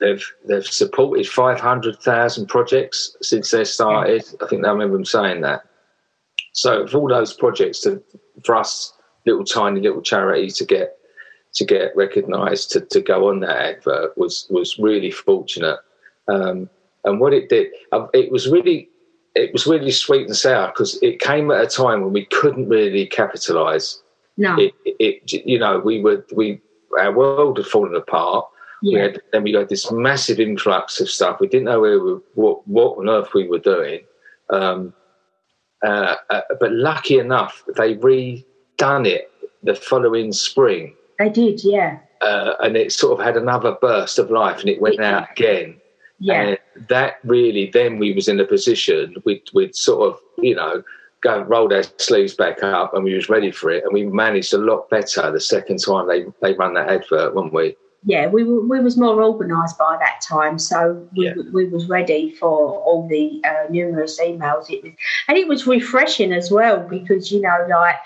they've 0.00 0.24
they've 0.46 0.66
supported 0.66 1.28
five 1.28 1.60
hundred 1.60 1.98
thousand 2.00 2.46
projects 2.46 3.16
since 3.22 3.50
they 3.50 3.64
started. 3.64 4.24
I 4.42 4.46
think 4.46 4.64
I 4.64 4.70
remember 4.70 4.96
them 4.96 5.04
saying 5.04 5.42
that. 5.42 5.62
So 6.52 6.86
for 6.86 6.98
all 6.98 7.08
those 7.08 7.32
projects 7.32 7.80
to 7.82 8.02
for 8.44 8.56
us 8.56 8.92
little 9.26 9.44
tiny 9.44 9.80
little 9.80 10.02
charity 10.02 10.50
to 10.50 10.64
get 10.64 10.98
to 11.54 11.64
get 11.64 11.96
recognised 11.96 12.70
to, 12.72 12.80
to 12.80 13.00
go 13.00 13.28
on 13.28 13.40
that 13.40 13.56
advert 13.56 14.16
was 14.16 14.46
was 14.50 14.78
really 14.78 15.10
fortunate. 15.10 15.78
Um, 16.28 16.68
and 17.04 17.20
what 17.20 17.32
it 17.32 17.48
did, 17.48 17.68
uh, 17.92 18.06
it 18.12 18.30
was 18.30 18.48
really 18.48 18.88
it 19.34 19.52
was 19.52 19.66
really 19.66 19.90
sweet 19.90 20.26
and 20.26 20.36
sour 20.36 20.68
because 20.68 21.00
it 21.02 21.20
came 21.20 21.50
at 21.50 21.62
a 21.62 21.66
time 21.66 22.02
when 22.02 22.12
we 22.12 22.26
couldn't 22.26 22.68
really 22.68 23.06
capitalise. 23.06 24.02
no, 24.36 24.56
It, 24.58 24.74
it, 24.84 25.32
you 25.46 25.58
know, 25.58 25.78
we 25.78 26.00
were 26.00 26.24
we 26.34 26.60
our 26.98 27.12
world 27.12 27.58
had 27.58 27.66
fallen 27.66 27.94
apart. 27.94 28.46
We 28.82 28.94
had, 28.94 29.20
then 29.32 29.42
we 29.42 29.52
got 29.52 29.68
this 29.68 29.90
massive 29.90 30.40
influx 30.40 31.00
of 31.00 31.10
stuff. 31.10 31.40
We 31.40 31.48
didn't 31.48 31.64
know 31.64 31.80
where 31.80 32.00
we, 32.00 32.12
what 32.34 32.66
what 32.68 32.98
on 32.98 33.08
earth 33.08 33.34
we 33.34 33.48
were 33.48 33.58
doing. 33.58 34.00
Um, 34.50 34.94
uh, 35.84 36.16
uh, 36.30 36.40
but 36.58 36.72
lucky 36.72 37.18
enough, 37.18 37.64
they 37.76 37.94
redone 37.96 39.06
it 39.06 39.30
the 39.62 39.74
following 39.74 40.32
spring, 40.32 40.94
they 41.18 41.28
did. 41.28 41.62
Yeah, 41.64 41.98
uh, 42.20 42.54
and 42.60 42.76
it 42.76 42.92
sort 42.92 43.18
of 43.18 43.24
had 43.24 43.36
another 43.36 43.76
burst 43.80 44.18
of 44.18 44.30
life, 44.30 44.60
and 44.60 44.68
it 44.68 44.80
went 44.80 45.00
out 45.00 45.30
again. 45.32 45.80
yeah, 46.18 46.40
And 46.42 46.58
that 46.88 47.18
really, 47.24 47.70
then 47.72 47.98
we 47.98 48.12
was 48.12 48.28
in 48.28 48.40
a 48.40 48.44
position 48.44 49.16
we'd, 49.24 49.42
we'd 49.54 49.74
sort 49.74 50.12
of, 50.12 50.20
you 50.38 50.54
know, 50.54 50.82
go 51.20 51.42
rolled 51.42 51.72
our 51.72 51.84
sleeves 51.98 52.34
back 52.34 52.62
up, 52.62 52.94
and 52.94 53.04
we 53.04 53.14
was 53.14 53.28
ready 53.28 53.50
for 53.50 53.70
it, 53.70 53.84
and 53.84 53.92
we 53.92 54.04
managed 54.04 54.54
a 54.54 54.58
lot 54.58 54.88
better 54.90 55.30
the 55.30 55.40
second 55.40 55.78
time 55.78 56.08
they 56.08 56.24
they 56.42 56.54
run 56.54 56.74
that 56.74 56.88
advert, 56.88 57.34
weren't 57.34 57.52
we? 57.52 57.76
Yeah. 58.08 58.26
We 58.26 58.42
were 58.42 58.62
we 58.66 58.80
was 58.80 58.96
more 58.96 59.22
organised 59.22 59.76
by 59.76 59.98
that 60.00 60.22
time, 60.26 60.58
so 60.58 61.06
we, 61.14 61.26
Yeah. 61.26 61.34
we 61.52 61.68
was 61.68 61.88
ready 61.90 62.30
for 62.30 62.78
all 62.86 63.06
the 63.06 63.42
uh, 63.44 63.70
numerous 63.70 64.18
emails. 64.18 64.70
It 64.70 64.82
was, 64.82 64.92
and 65.28 65.36
it 65.36 65.46
was 65.46 65.66
refreshing 65.66 66.32
as 66.32 66.50
well 66.50 66.80
because 66.88 67.30
you 67.30 67.42
know, 67.42 67.66
like 67.68 67.96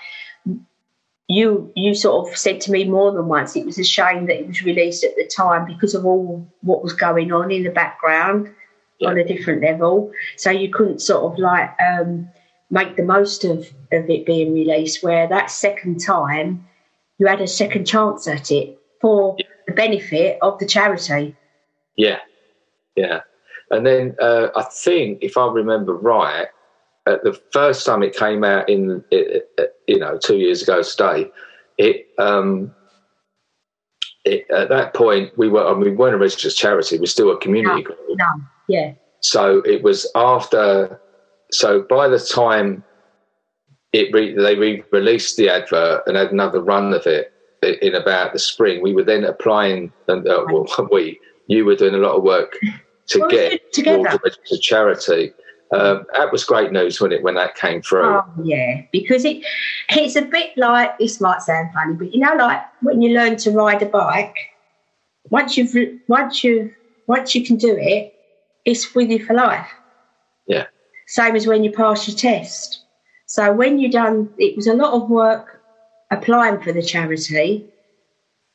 you 1.29 1.71
you 1.75 1.95
sort 1.95 2.27
of 2.27 2.37
said 2.37 2.59
to 2.61 2.71
me 2.71 2.83
more 2.83 3.13
than 3.13 3.27
once, 3.29 3.55
it 3.55 3.65
was 3.65 3.79
a 3.79 3.83
shame 3.83 4.25
that 4.27 4.39
it 4.41 4.47
was 4.47 4.61
released 4.61 5.05
at 5.05 5.15
the 5.15 5.25
time 5.25 5.65
because 5.65 5.95
of 5.95 6.05
all 6.05 6.45
what 6.61 6.83
was 6.83 6.91
going 6.91 7.31
on 7.31 7.49
in 7.49 7.63
the 7.63 7.69
background 7.71 8.53
on 9.05 9.17
a 9.17 9.23
different 9.23 9.61
level. 9.61 10.11
So 10.35 10.51
you 10.51 10.69
couldn't 10.69 10.99
sort 10.99 11.31
of 11.31 11.39
like 11.39 11.69
um, 11.79 12.27
make 12.69 12.97
the 12.97 13.03
most 13.03 13.45
of, 13.45 13.59
of 13.91 14.09
it 14.09 14.25
being 14.25 14.53
released. 14.53 15.01
Where 15.01 15.27
that 15.29 15.49
second 15.49 15.99
time, 16.01 16.67
you 17.19 17.27
had 17.27 17.39
a 17.39 17.47
second 17.47 17.85
chance 17.85 18.27
at 18.27 18.51
it 18.51 18.77
for 18.99 19.35
the 19.37 19.45
benefit 19.73 20.37
of 20.41 20.59
the 20.59 20.65
charity. 20.65 21.35
Yeah, 21.97 22.19
yeah. 22.95 23.21
And 23.71 23.85
then 23.85 24.15
uh, 24.21 24.49
I 24.55 24.63
think, 24.63 25.19
if 25.21 25.37
I 25.37 25.47
remember 25.47 25.95
right, 25.95 26.47
uh, 27.05 27.17
the 27.23 27.39
first 27.51 27.85
time 27.85 28.03
it 28.03 28.15
came 28.15 28.43
out 28.43 28.69
in, 28.69 29.03
it, 29.11 29.49
it, 29.57 29.75
you 29.87 29.99
know, 29.99 30.17
two 30.17 30.37
years 30.37 30.61
ago 30.61 30.81
today, 30.83 31.29
it, 31.77 32.07
um, 32.19 32.73
it 34.25 34.49
at 34.51 34.69
that 34.69 34.93
point 34.93 35.37
we 35.37 35.49
were, 35.49 35.67
I 35.67 35.73
mean, 35.73 35.81
we 35.81 35.91
weren't 35.91 36.15
a 36.15 36.17
registered 36.17 36.53
charity; 36.53 36.97
we're 36.97 37.05
still 37.07 37.31
a 37.31 37.37
community 37.37 37.81
No. 37.81 37.87
group. 37.87 37.99
No, 38.11 38.25
yeah, 38.67 38.93
So 39.21 39.59
it 39.65 39.83
was 39.83 40.09
after. 40.15 40.99
So 41.51 41.81
by 41.89 42.07
the 42.07 42.19
time 42.19 42.83
it 43.91 44.13
re, 44.13 44.33
they 44.33 44.55
re-released 44.55 45.37
the 45.37 45.49
advert 45.49 46.03
and 46.07 46.15
had 46.17 46.31
another 46.31 46.61
run 46.61 46.93
of 46.93 47.05
it 47.05 47.32
in 47.63 47.95
about 47.95 48.33
the 48.33 48.39
spring, 48.39 48.81
we 48.81 48.93
were 48.93 49.03
then 49.03 49.23
applying, 49.23 49.91
and 50.07 50.27
uh, 50.27 50.45
well, 50.51 50.67
we 50.91 51.19
you 51.47 51.65
were 51.65 51.75
doing 51.75 51.93
a 51.93 51.97
lot 51.97 52.15
of 52.15 52.23
work 52.23 52.57
to 53.07 53.19
Well, 53.19 53.29
get 53.29 53.73
together. 53.73 54.03
registered 54.23 54.61
charity. 54.61 55.33
Um, 55.71 56.05
that 56.15 56.31
was 56.31 56.43
great 56.43 56.71
news 56.71 57.01
when 57.01 57.11
it 57.11 57.23
when 57.23 57.33
that 57.35 57.55
came 57.55 57.81
through. 57.81 58.05
Oh 58.05 58.25
yeah, 58.43 58.81
because 58.91 59.25
it 59.25 59.43
it's 59.89 60.15
a 60.15 60.21
bit 60.21 60.55
like 60.55 60.97
this 60.99 61.19
might 61.19 61.41
sound 61.41 61.71
funny, 61.73 61.95
but 61.95 62.13
you 62.13 62.19
know, 62.19 62.35
like 62.35 62.61
when 62.81 63.01
you 63.01 63.13
learn 63.13 63.37
to 63.37 63.51
ride 63.51 63.81
a 63.81 63.87
bike, 63.87 64.35
once 65.29 65.57
you've 65.57 65.75
once 66.07 66.43
you 66.43 66.71
once 67.07 67.33
you 67.33 67.43
can 67.43 67.57
do 67.57 67.75
it, 67.75 68.13
it's 68.65 68.93
with 68.93 69.09
you 69.09 69.25
for 69.25 69.33
life. 69.33 69.67
Yeah. 70.47 70.67
Same 71.07 71.35
as 71.35 71.47
when 71.47 71.63
you 71.63 71.71
pass 71.71 72.07
your 72.07 72.15
test. 72.17 72.83
So 73.25 73.51
when 73.51 73.79
you 73.79 73.89
done, 73.89 74.29
it 74.37 74.55
was 74.55 74.67
a 74.67 74.73
lot 74.75 74.93
of 74.93 75.09
work 75.09 75.62
applying 76.17 76.59
for 76.61 76.71
the 76.71 76.81
charity, 76.81 77.65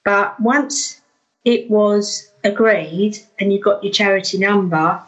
but 0.04 0.38
once 0.40 1.00
it 1.44 1.70
was 1.70 2.30
agreed 2.44 3.18
and 3.38 3.52
you 3.52 3.60
got 3.60 3.82
your 3.82 3.92
charity 3.92 4.38
number, 4.38 5.00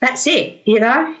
that's 0.00 0.26
it. 0.26 0.62
You 0.66 0.80
know 0.80 1.16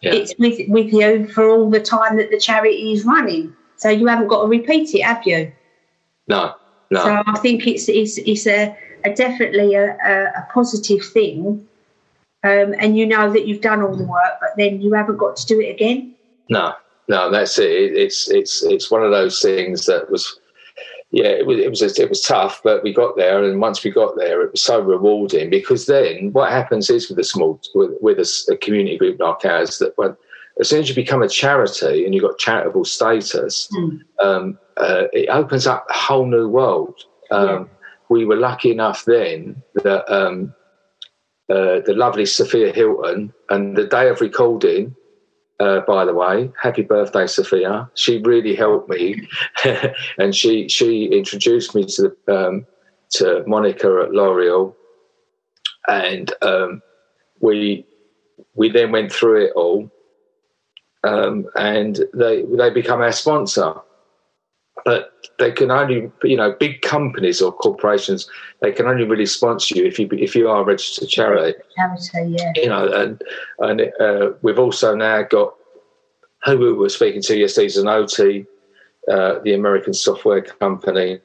Yeah. 0.00 0.14
it's 0.14 0.34
with 0.38 0.58
with 0.68 0.92
you 0.92 1.28
for 1.28 1.48
all 1.48 1.70
the 1.70 1.80
time 1.80 2.16
that 2.18 2.30
the 2.30 2.38
charity 2.38 2.92
is 2.92 3.04
running. 3.04 3.54
So 3.76 3.88
you 3.88 4.06
haven't 4.06 4.28
got 4.28 4.42
to 4.42 4.48
repeat 4.48 4.94
it, 4.94 5.02
have 5.02 5.26
you? 5.26 5.52
no, 6.26 6.54
no. 6.90 7.04
So 7.04 7.22
I 7.26 7.38
think 7.38 7.66
it's 7.66 7.88
it's 7.88 8.18
it's 8.18 8.46
a, 8.46 8.76
a 9.04 9.14
definitely 9.14 9.74
a, 9.74 9.96
a, 10.04 10.24
a 10.40 10.48
positive 10.52 11.04
thing. 11.04 11.66
Um, 12.44 12.74
and 12.78 12.96
you 12.96 13.04
know 13.06 13.32
that 13.32 13.46
you've 13.46 13.60
done 13.60 13.82
all 13.82 13.96
the 13.96 14.04
work, 14.04 14.34
but 14.40 14.50
then 14.56 14.80
you 14.80 14.92
haven't 14.92 15.16
got 15.16 15.36
to 15.36 15.46
do 15.46 15.60
it 15.60 15.70
again. 15.70 16.14
No, 16.48 16.74
no, 17.08 17.30
that's 17.30 17.58
it. 17.58 17.70
It- 17.70 17.96
It's 17.96 18.28
it's 18.30 18.62
it's 18.64 18.90
one 18.90 19.02
of 19.02 19.10
those 19.10 19.40
things 19.40 19.86
that 19.86 20.10
was, 20.10 20.38
yeah, 21.10 21.26
it 21.28 21.46
was 21.46 21.58
it 21.58 21.70
was 21.70 21.98
it 21.98 22.08
was 22.08 22.22
tough, 22.22 22.60
but 22.62 22.82
we 22.82 22.92
got 22.92 23.16
there, 23.16 23.42
and 23.42 23.60
once 23.60 23.82
we 23.82 23.90
got 23.90 24.16
there, 24.16 24.42
it 24.42 24.52
was 24.52 24.62
so 24.62 24.80
rewarding 24.80 25.50
because 25.50 25.86
then 25.86 26.30
what 26.32 26.50
happens 26.52 26.90
is 26.90 27.08
with 27.08 27.18
a 27.18 27.24
small 27.24 27.60
with, 27.74 27.92
with 28.00 28.18
a, 28.18 28.52
a 28.52 28.56
community 28.56 28.96
group 28.98 29.18
like 29.20 29.44
ours 29.44 29.78
that 29.78 29.96
when 29.96 30.16
as 30.60 30.68
soon 30.68 30.80
as 30.80 30.88
you 30.88 30.94
become 30.94 31.22
a 31.22 31.28
charity 31.28 32.04
and 32.04 32.14
you've 32.14 32.24
got 32.24 32.38
charitable 32.38 32.84
status, 32.84 33.68
Mm. 33.72 34.00
um, 34.18 34.58
uh, 34.76 35.04
it 35.12 35.28
opens 35.28 35.66
up 35.68 35.86
a 35.88 35.92
whole 35.92 36.26
new 36.26 36.48
world. 36.48 36.96
Um, 37.30 37.70
We 38.10 38.24
were 38.24 38.36
lucky 38.36 38.70
enough 38.70 39.04
then 39.04 39.62
that 39.84 40.02
um, 40.10 40.54
uh, 41.50 41.80
the 41.86 41.94
lovely 41.94 42.26
Sophia 42.26 42.72
Hilton, 42.72 43.32
and 43.50 43.76
the 43.76 43.86
day 43.86 44.08
of 44.08 44.20
recording, 44.20 44.94
uh, 45.60 45.80
by 45.80 46.04
the 46.04 46.14
way, 46.14 46.50
happy 46.60 46.82
birthday, 46.82 47.26
Sophia. 47.26 47.90
She 47.94 48.18
really 48.18 48.54
helped 48.54 48.88
me, 48.88 49.28
and 50.18 50.34
she 50.34 50.68
she 50.68 51.06
introduced 51.06 51.74
me 51.74 51.84
to 51.84 52.14
the 52.26 52.46
um, 52.46 52.66
to 53.10 53.42
Monica 53.46 54.02
at 54.04 54.12
L'Oreal, 54.12 54.74
and 55.88 56.32
um, 56.42 56.82
we 57.40 57.86
we 58.54 58.70
then 58.70 58.92
went 58.92 59.12
through 59.12 59.46
it 59.46 59.52
all, 59.56 59.90
um, 61.04 61.46
and 61.56 62.04
they 62.14 62.42
they 62.42 62.70
become 62.70 63.00
our 63.00 63.12
sponsor. 63.12 63.74
But 64.84 65.12
they 65.38 65.52
can 65.52 65.70
only, 65.70 66.10
you 66.22 66.36
know, 66.36 66.52
big 66.58 66.82
companies 66.82 67.40
or 67.40 67.52
corporations, 67.52 68.28
they 68.60 68.72
can 68.72 68.86
only 68.86 69.04
really 69.04 69.26
sponsor 69.26 69.76
you 69.76 69.84
if 69.84 69.98
you 69.98 70.08
if 70.12 70.34
you 70.34 70.48
are 70.48 70.62
a 70.62 70.64
registered 70.64 71.08
charity 71.08 71.58
Charity, 71.76 72.36
yeah. 72.38 72.52
you 72.56 72.68
know, 72.68 72.86
and 72.92 73.22
and 73.60 73.92
uh, 74.00 74.32
we've 74.42 74.58
also 74.58 74.94
now 74.94 75.22
got 75.22 75.54
who 76.44 76.58
we 76.58 76.72
were 76.72 76.88
speaking 76.88 77.22
to 77.22 77.36
yesterday, 77.36 77.66
is 77.66 77.76
Zenoti, 77.76 78.46
uh, 79.10 79.40
the 79.40 79.54
American 79.54 79.94
software 79.94 80.42
company, 80.42 81.20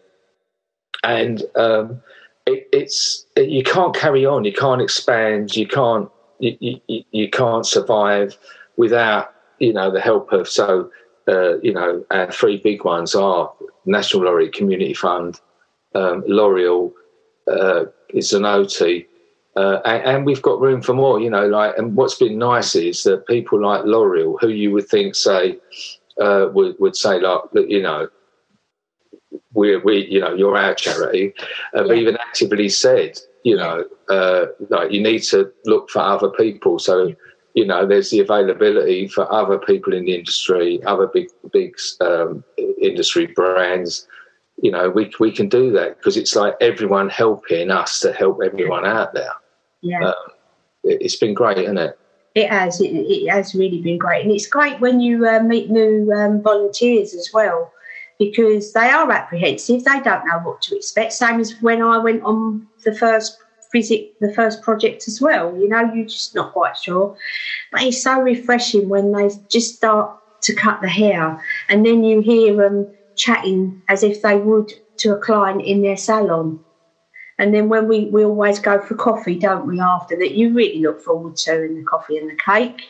and 1.04 1.44
um, 1.56 2.02
it, 2.46 2.68
it's 2.72 3.26
you 3.38 3.64
can't 3.64 3.96
carry 3.96 4.26
on, 4.26 4.44
you 4.44 4.54
can't 4.54 4.82
expand, 4.82 5.56
you 5.56 5.68
can't 5.68 6.10
you, 6.40 6.80
you, 6.88 7.04
you 7.12 7.30
can't 7.30 7.66
survive 7.66 8.38
without 8.78 9.34
you 9.60 9.74
know 9.74 9.92
the 9.92 10.02
help 10.02 10.32
of 10.32 10.48
so 10.48 10.90
uh, 11.28 11.60
you 11.60 11.74
know 11.74 12.06
our 12.12 12.32
three 12.32 12.58
big 12.58 12.84
ones 12.84 13.16
are 13.16 13.52
National 13.86 14.24
Lottery 14.24 14.50
Community 14.50 14.94
Fund, 14.94 15.40
um, 15.96 16.24
L'Oreal, 16.28 16.92
uh, 17.52 17.86
Zenoti, 18.16 19.06
uh, 19.56 19.80
and, 19.86 20.04
and 20.04 20.26
we've 20.26 20.42
got 20.42 20.60
room 20.62 20.82
for 20.82 20.94
more, 20.94 21.20
you 21.20 21.30
know. 21.30 21.48
Like, 21.48 21.78
and 21.78 21.96
what's 21.96 22.16
been 22.16 22.38
nice 22.38 22.76
is 22.76 23.04
that 23.04 23.28
people 23.28 23.62
like 23.62 23.84
L'Oreal, 23.86 24.38
who 24.40 24.50
you 24.50 24.72
would 24.72 24.88
think 24.88 25.16
say 25.16 25.60
uh, 26.20 26.48
would 26.54 26.76
would 26.80 26.96
say 26.96 27.20
like, 27.20 27.42
you 27.54 27.82
know, 27.82 28.08
we 29.54 29.78
we 29.78 30.08
you 30.08 30.20
know 30.20 30.34
you're 30.34 30.58
our 30.58 30.74
charity, 30.76 31.34
have 31.74 31.88
Yeah. 31.88 31.94
even 31.94 32.18
actively 32.18 32.70
said, 32.70 33.20
You 33.44 33.58
know, 33.58 33.86
uh, 34.10 34.46
like 34.70 34.92
you 34.92 35.02
need 35.02 35.24
to 35.24 35.52
look 35.66 35.90
for 35.90 36.00
other 36.00 36.30
people. 36.30 36.80
So, 36.80 37.14
you 37.54 37.66
know, 37.66 37.86
there's 37.86 38.10
the 38.10 38.20
availability 38.20 39.08
for 39.08 39.32
other 39.32 39.60
people 39.60 39.94
in 39.94 40.06
the 40.06 40.16
industry, 40.16 40.84
other 40.86 41.08
big, 41.08 41.30
big 41.52 41.76
um, 42.02 42.44
industry 42.82 43.28
brands. 43.28 44.08
You 44.62 44.72
know, 44.72 44.90
we 44.90 45.12
we 45.20 45.32
can 45.32 45.50
do 45.50 45.72
that 45.72 45.98
because 45.98 46.18
it's 46.18 46.36
like 46.36 46.56
everyone 46.62 47.10
helping 47.10 47.70
us 47.70 48.00
to 48.02 48.12
help 48.14 48.40
everyone 48.44 48.86
out 48.86 49.14
there. 49.14 49.34
Yeah. 49.82 50.10
Um, 50.10 50.14
it, 50.84 51.02
has 51.02 51.16
been 51.16 51.34
great, 51.34 51.58
isn't 51.60 51.78
it? 51.78 51.98
It 52.36 52.50
has. 52.50 52.82
It, 52.82 52.88
it, 52.88 53.30
has 53.30 53.54
really 53.54 53.82
been 53.82 53.98
great, 53.98 54.24
and 54.24 54.32
it's 54.32 54.48
great 54.48 54.80
when 54.80 55.00
you 55.00 55.28
uh, 55.28 55.42
meet 55.42 55.70
new 55.70 56.12
um, 56.12 56.42
volunteers 56.42 57.14
as 57.14 57.30
well, 57.34 57.72
because 58.18 58.74
they 58.74 58.90
are 58.90 59.12
apprehensive. 59.12 59.84
They 59.84 60.00
don't 60.00 60.26
know 60.26 60.40
what 60.40 60.62
to 60.64 60.76
expect. 60.76 61.14
Same 61.14 61.40
as 61.40 61.62
when 61.62 61.82
I 61.82 61.98
went 62.00 62.24
on 62.24 62.68
the 62.84 62.96
first 62.96 63.38
visit, 63.74 64.14
the 64.22 64.34
first 64.34 64.62
project 64.62 65.08
as 65.10 65.20
well. 65.20 65.58
You 65.58 65.68
know, 65.68 65.94
you're 65.94 66.06
just 66.06 66.34
not 66.34 66.54
quite 66.54 66.78
sure. 66.78 67.18
But 67.72 67.84
it's 67.84 68.02
so 68.02 68.22
refreshing 68.22 68.88
when 68.88 69.12
they 69.12 69.30
just 69.50 69.76
start 69.76 70.18
to 70.44 70.54
cut 70.54 70.82
the 70.82 70.90
hair, 70.90 71.44
and 71.68 71.86
then 71.86 72.06
you 72.06 72.22
hear 72.22 72.56
them 72.56 72.88
chatting 73.16 73.82
as 73.90 74.04
if 74.04 74.22
they 74.22 74.38
would 74.38 74.72
to 74.98 75.14
a 75.14 75.18
client 75.18 75.62
in 75.62 75.82
their 75.82 75.98
salon 75.98 76.64
and 77.40 77.54
then 77.54 77.68
when 77.68 77.88
we, 77.88 78.06
we 78.06 78.24
always 78.24 78.60
go 78.60 78.80
for 78.80 78.96
coffee, 78.96 79.38
don't 79.38 79.66
we, 79.66 79.80
after 79.80 80.16
that? 80.18 80.36
You 80.36 80.54
really 80.54 80.80
look 80.82 81.02
forward 81.02 81.36
to 81.38 81.64
in 81.64 81.76
the 81.76 81.84
coffee 81.84 82.18
and 82.18 82.30
the 82.30 82.36
cake, 82.36 82.82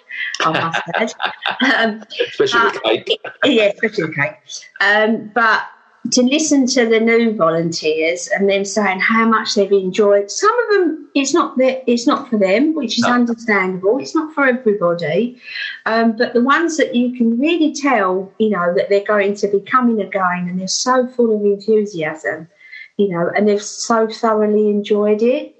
I 0.41 0.51
must 0.51 0.81
add. 0.95 1.13
Um, 1.63 2.03
especially 2.19 2.59
uh, 2.59 2.71
the 2.71 2.79
cake. 2.79 3.21
yeah, 3.45 3.71
especially 3.73 4.07
the 4.07 4.13
cake. 4.13 4.36
Um, 4.81 5.31
but 5.34 5.63
to 6.11 6.21
listen 6.21 6.67
to 6.67 6.85
the 6.85 6.99
new 6.99 7.33
volunteers 7.33 8.27
and 8.27 8.49
them 8.49 8.65
saying 8.65 8.99
how 8.99 9.27
much 9.27 9.55
they've 9.55 9.71
enjoyed. 9.71 10.29
Some 10.29 10.53
of 10.63 10.69
them, 10.75 11.09
it's 11.15 11.33
not 11.33 11.57
that 11.57 11.89
it's 11.89 12.05
not 12.05 12.29
for 12.29 12.37
them, 12.37 12.75
which 12.75 12.97
is 12.97 13.05
no. 13.05 13.13
understandable. 13.13 13.99
It's 13.99 14.13
not 14.13 14.33
for 14.33 14.45
everybody, 14.45 15.39
um, 15.85 16.17
but 16.17 16.33
the 16.33 16.41
ones 16.41 16.77
that 16.77 16.93
you 16.93 17.15
can 17.17 17.39
really 17.39 17.73
tell, 17.73 18.31
you 18.37 18.49
know, 18.49 18.73
that 18.75 18.89
they're 18.89 19.05
going 19.05 19.35
to 19.35 19.47
be 19.47 19.61
coming 19.61 20.01
again, 20.01 20.47
and 20.49 20.59
they're 20.59 20.67
so 20.67 21.07
full 21.07 21.35
of 21.35 21.43
enthusiasm 21.43 22.49
you 22.97 23.09
know, 23.09 23.31
and 23.35 23.47
they've 23.47 23.61
so 23.61 24.07
thoroughly 24.07 24.69
enjoyed 24.69 25.21
it, 25.21 25.55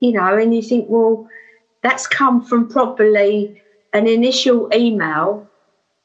you 0.00 0.12
know, 0.12 0.36
and 0.36 0.54
you 0.54 0.62
think, 0.62 0.86
well, 0.88 1.28
that's 1.82 2.06
come 2.06 2.44
from 2.44 2.68
probably 2.68 3.62
an 3.92 4.06
initial 4.06 4.68
email 4.74 5.47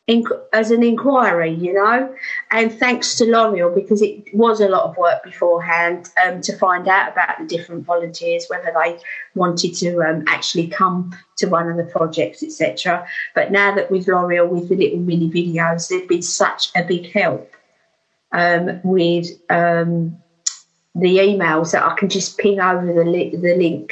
as 0.08 0.70
an 0.70 0.84
inquiry, 0.84 1.54
you 1.54 1.74
know, 1.74 2.14
and 2.52 2.74
thanks 2.74 3.16
to 3.16 3.26
L'Oreal 3.26 3.74
because 3.74 4.02
it 4.02 4.34
was 4.34 4.60
a 4.60 4.68
lot 4.68 4.84
of 4.84 4.98
work 4.98 5.24
beforehand 5.24 6.10
um, 6.26 6.42
to 6.42 6.58
find 6.58 6.90
out 6.90 7.14
about 7.14 7.40
the 7.40 7.46
different 7.46 7.86
volunteers, 7.86 8.48
whether 8.50 8.74
they 8.84 9.00
wanted 9.34 9.74
to 9.76 10.02
um, 10.02 10.26
actually 10.28 10.68
come 10.68 11.16
to 11.38 11.48
one 11.48 11.70
of 11.70 11.78
the 11.78 11.86
projects, 11.86 12.44
etc. 12.44 13.08
But 13.34 13.54
now 13.54 13.74
that 13.76 13.90
with 13.90 14.08
L'Oreal, 14.10 14.50
with 14.50 14.68
the 14.68 14.76
little 14.76 15.00
mini 15.00 15.30
videos, 15.30 15.88
they've 15.88 16.08
been 16.08 16.22
such 16.22 16.70
a 16.76 16.84
big 16.84 17.10
help 17.14 17.50
um, 18.34 18.82
with 18.84 19.28
um, 19.50 20.18
the 20.96 21.18
emails 21.18 21.72
that 21.72 21.84
I 21.84 21.96
can 21.96 22.10
just 22.10 22.38
ping 22.38 22.60
over 22.60 22.94
the 22.94 23.06
li- 23.06 23.38
the 23.38 23.56
link, 23.56 23.90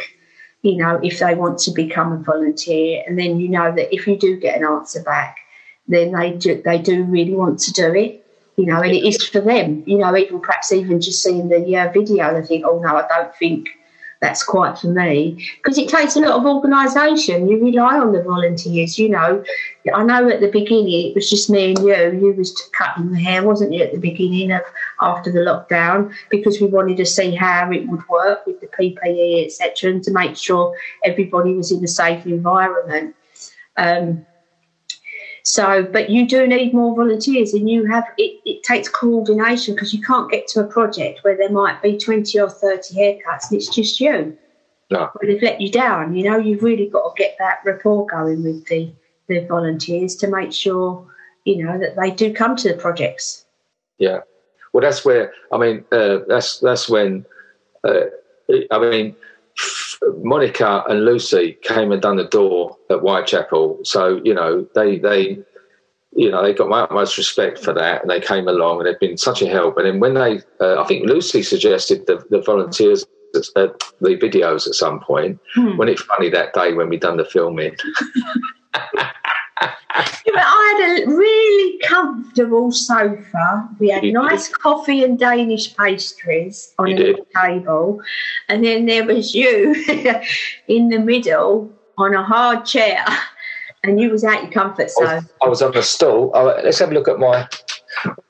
you 0.62 0.76
know, 0.76 1.00
if 1.02 1.20
they 1.20 1.36
want 1.36 1.60
to 1.60 1.72
become 1.72 2.12
a 2.12 2.18
volunteer, 2.18 3.02
and 3.08 3.18
then 3.18 3.40
you 3.40 3.48
know 3.48 3.74
that 3.74 3.96
if 3.96 4.08
you 4.08 4.18
do 4.18 4.38
get 4.38 4.58
an 4.58 4.66
answer 4.66 5.02
back, 5.02 5.38
then 5.92 6.12
they 6.12 6.32
do 6.32 6.62
they 6.64 6.78
do 6.78 7.04
really 7.04 7.36
want 7.36 7.60
to 7.60 7.74
do 7.74 7.94
it, 7.94 8.26
you 8.58 8.66
know, 8.66 8.82
and 8.82 8.92
it 8.92 9.06
is 9.06 9.26
for 9.28 9.42
them, 9.42 9.84
you 9.86 9.98
know, 9.98 10.16
even 10.16 10.40
perhaps 10.40 10.72
even 10.72 11.02
just 11.02 11.22
seeing 11.24 11.50
the 11.50 11.78
uh, 11.78 11.92
video, 11.92 12.34
they 12.34 12.46
think, 12.46 12.66
oh 12.66 12.80
no, 12.80 12.98
I 12.98 13.08
don't 13.08 13.36
think 13.36 13.70
that's 14.22 14.44
quite 14.44 14.78
for 14.78 14.88
me 14.88 15.50
because 15.58 15.80
it 15.80 15.90
takes 15.90 16.16
a 16.16 16.20
lot 16.20 16.40
of 16.40 16.46
organisation. 16.46 17.50
You 17.50 17.60
rely 17.60 17.98
on 17.98 18.14
the 18.14 18.22
volunteers. 18.22 19.00
You 19.00 19.10
know, 19.10 19.44
I 19.94 20.04
know 20.04 20.30
at 20.30 20.42
the 20.42 20.52
beginning 20.52 21.10
it 21.10 21.16
was 21.16 21.28
just 21.28 21.50
me 21.50 21.74
and 21.74 21.80
you. 21.80 22.28
You 22.28 22.34
was 22.38 22.70
cutting 22.72 23.12
the 23.12 23.20
hair, 23.20 23.44
wasn't 23.44 23.74
you, 23.74 23.84
at 23.84 23.92
the 23.92 24.00
beginning 24.00 24.52
of 24.52 24.62
after 25.02 25.32
the 25.32 25.40
lockdown 25.40 26.14
because 26.30 26.62
we 26.62 26.68
wanted 26.68 26.98
to 26.98 27.06
see 27.06 27.36
how 27.36 27.72
it 27.72 27.88
would 27.88 28.08
work 28.10 28.46
with 28.46 28.62
the 28.62 28.68
PPE, 28.68 29.46
etc., 29.46 29.90
and 29.90 30.04
to 30.04 30.12
make 30.12 30.38
sure 30.38 30.78
everybody 31.04 31.56
was 31.56 31.72
in 31.72 31.84
a 31.84 31.88
safe 31.88 32.24
environment. 32.28 33.16
Um, 33.78 34.26
so, 35.44 35.84
but 35.84 36.10
you 36.10 36.28
do 36.28 36.46
need 36.48 36.74
more 36.74 36.96
volunteers, 36.96 37.54
and 37.54 37.70
you 37.70 37.86
have 37.86 38.06
it, 38.18 38.40
it 38.46 38.64
takes 38.64 38.88
coordination 38.88 39.76
because 39.76 39.94
you 39.94 40.02
can't 40.02 40.32
get 40.32 40.48
to 40.50 40.62
a 40.62 40.68
project 40.68 41.24
where 41.24 41.38
there 41.38 41.50
might 41.50 41.82
be 41.82 41.98
20 41.98 42.40
or 42.40 42.50
30 42.50 42.96
haircuts 42.96 43.50
and 43.50 43.60
it's 43.60 43.74
just 43.74 44.00
you. 44.00 44.38
No. 44.92 45.10
But 45.14 45.28
they've 45.28 45.42
let 45.42 45.62
you 45.62 45.72
down, 45.72 46.16
you 46.16 46.30
know, 46.30 46.38
you've 46.38 46.64
really 46.64 46.88
got 46.88 47.16
to 47.16 47.22
get 47.22 47.38
that 47.40 47.62
rapport 47.66 48.06
going 48.08 48.44
with 48.44 48.66
the, 48.68 48.92
the 49.28 49.46
volunteers 49.48 50.16
to 50.18 50.28
make 50.28 50.52
sure, 50.52 51.08
you 51.46 51.64
know, 51.64 51.80
that 51.80 51.96
they 51.96 52.12
do 52.12 52.34
come 52.34 52.58
to 52.58 52.68
the 52.68 52.78
projects. 52.78 53.46
Yeah. 53.98 54.20
Well, 54.74 54.82
that's 54.82 55.06
where, 55.06 55.34
I 55.52 55.58
mean, 55.58 55.86
uh, 55.92 56.20
that's, 56.28 56.60
that's 56.60 56.90
when, 56.90 57.26
uh, 57.86 58.02
I 58.70 58.80
mean, 58.80 59.16
Monica 60.24 60.84
and 60.88 61.06
Lucy 61.06 61.58
came 61.62 61.92
and 61.92 62.02
done 62.02 62.18
the 62.18 62.26
door 62.26 62.78
at 62.90 63.00
Whitechapel. 63.00 63.80
So, 63.84 64.22
you 64.24 64.34
know, 64.34 64.68
they, 64.74 64.98
they, 64.98 65.40
you 66.14 66.30
know, 66.30 66.44
they 66.44 66.54
got 66.54 66.70
my 66.70 66.82
utmost 66.82 67.18
respect 67.18 67.60
for 67.60 67.74
that 67.74 68.02
and 68.02 68.10
they 68.10 68.20
came 68.20 68.48
along 68.48 68.80
and 68.80 68.88
they've 68.88 69.00
been 69.00 69.18
such 69.18 69.42
a 69.42 69.48
help. 69.48 69.78
And 69.78 69.86
then 69.86 70.00
when 70.00 70.16
they, 70.16 70.42
uh, 70.60 70.82
I 70.82 70.88
think 70.88 71.08
Lucy 71.08 71.44
suggested 71.44 72.08
the, 72.08 72.24
the 72.30 72.42
volunteers, 72.42 73.06
uh, 73.56 73.68
the 74.02 74.18
videos 74.18 74.68
at 74.68 74.74
some 74.74 75.00
point, 75.00 75.40
hmm. 75.54 75.78
when 75.78 75.88
it's 75.88 76.02
funny 76.02 76.30
that 76.30 76.54
day 76.54 76.74
when 76.74 76.90
we 76.90 76.98
done 76.98 77.18
the 77.18 77.26
filming. 77.26 77.76
I 79.62 80.78
had 80.80 81.04
a 81.04 81.16
really 81.16 81.80
comfortable 81.80 82.72
sofa. 82.72 83.70
We 83.80 83.90
had 83.90 84.04
you 84.04 84.14
nice 84.14 84.48
did. 84.48 84.60
coffee 84.60 85.04
and 85.04 85.20
Danish 85.20 85.76
pastries 85.76 86.74
on 86.80 86.88
you 86.88 87.18
a 87.18 87.40
table. 87.40 88.02
And 88.50 88.64
then 88.64 88.86
there 88.86 89.06
was 89.06 89.36
you 89.36 89.74
in 90.68 90.90
the 90.90 91.00
middle 91.00 91.72
on 91.98 92.14
a 92.14 92.24
hard 92.24 92.66
chair. 92.66 93.06
And 93.84 94.00
you 94.00 94.12
was 94.12 94.24
out 94.24 94.44
your 94.44 94.52
comfort 94.52 94.92
zone. 94.92 95.08
I 95.08 95.16
was, 95.16 95.26
I 95.42 95.48
was 95.48 95.62
on 95.64 95.72
the 95.72 95.82
stool. 95.82 96.32
Oh, 96.36 96.46
let's 96.64 96.78
have 96.80 96.92
a 96.92 96.94
look 96.94 97.08
at 97.08 97.18
my 97.18 97.48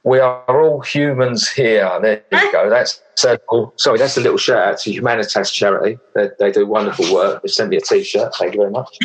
we 0.03 0.19
are 0.19 0.63
all 0.63 0.81
humans 0.81 1.49
here. 1.49 1.89
There 2.01 2.23
you 2.31 2.51
go. 2.51 2.69
That's 2.69 3.01
circle. 3.15 3.73
Sorry, 3.77 3.97
that's 3.97 4.17
a 4.17 4.21
little 4.21 4.37
shout 4.37 4.67
out 4.67 4.79
to 4.79 4.91
Humanitas 4.91 5.51
charity. 5.51 5.97
They, 6.15 6.29
they 6.39 6.51
do 6.51 6.65
wonderful 6.65 7.13
work. 7.13 7.41
They 7.41 7.49
sent 7.49 7.69
me 7.69 7.77
a 7.77 7.81
T-shirt. 7.81 8.33
Thank 8.35 8.55
you 8.55 8.61
very 8.61 8.71
much. 8.71 8.97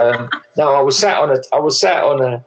Um, 0.00 0.30
no, 0.56 0.74
I 0.74 0.80
was 0.80 0.98
sat 0.98 1.18
on 1.18 1.30
a 1.30 1.40
I 1.52 1.58
was 1.58 1.80
sat 1.80 2.04
on 2.04 2.22
a, 2.22 2.44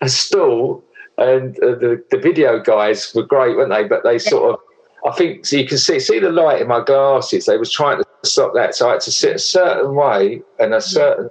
a 0.00 0.08
stool, 0.08 0.84
and 1.18 1.58
uh, 1.62 1.74
the 1.74 2.02
the 2.10 2.18
video 2.18 2.60
guys 2.60 3.12
were 3.14 3.24
great, 3.24 3.56
weren't 3.56 3.70
they? 3.70 3.84
But 3.84 4.04
they 4.04 4.18
sort 4.18 4.54
of. 4.54 4.60
I 5.06 5.16
think 5.16 5.46
so. 5.46 5.56
You 5.56 5.66
can 5.66 5.78
see 5.78 6.00
see 6.00 6.18
the 6.18 6.30
light 6.30 6.60
in 6.60 6.68
my 6.68 6.82
glasses. 6.82 7.46
They 7.46 7.56
was 7.56 7.70
trying 7.70 7.98
to 7.98 8.04
stop 8.24 8.52
that, 8.54 8.74
so 8.74 8.88
I 8.88 8.92
had 8.92 9.00
to 9.02 9.12
sit 9.12 9.36
a 9.36 9.38
certain 9.38 9.94
way 9.94 10.42
and 10.58 10.74
a 10.74 10.80
certain, 10.80 11.30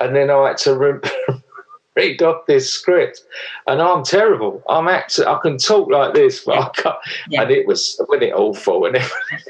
and 0.00 0.14
then 0.14 0.30
I 0.30 0.48
had 0.48 0.58
to 0.58 0.76
re- 0.76 1.00
read 1.96 2.22
off 2.22 2.46
this 2.46 2.70
script, 2.70 3.24
and 3.66 3.80
I'm 3.80 4.04
terrible. 4.04 4.62
I'm 4.68 4.88
actually 4.88 5.26
I 5.26 5.38
can 5.42 5.58
talk 5.58 5.90
like 5.90 6.14
this, 6.14 6.44
but 6.44 6.58
I 6.58 6.68
can't. 6.70 6.96
Yeah. 7.28 7.42
And 7.42 7.50
it 7.50 7.66
was 7.66 8.00
when 8.06 8.22
it 8.22 8.32
awful, 8.32 8.86
and 8.86 8.96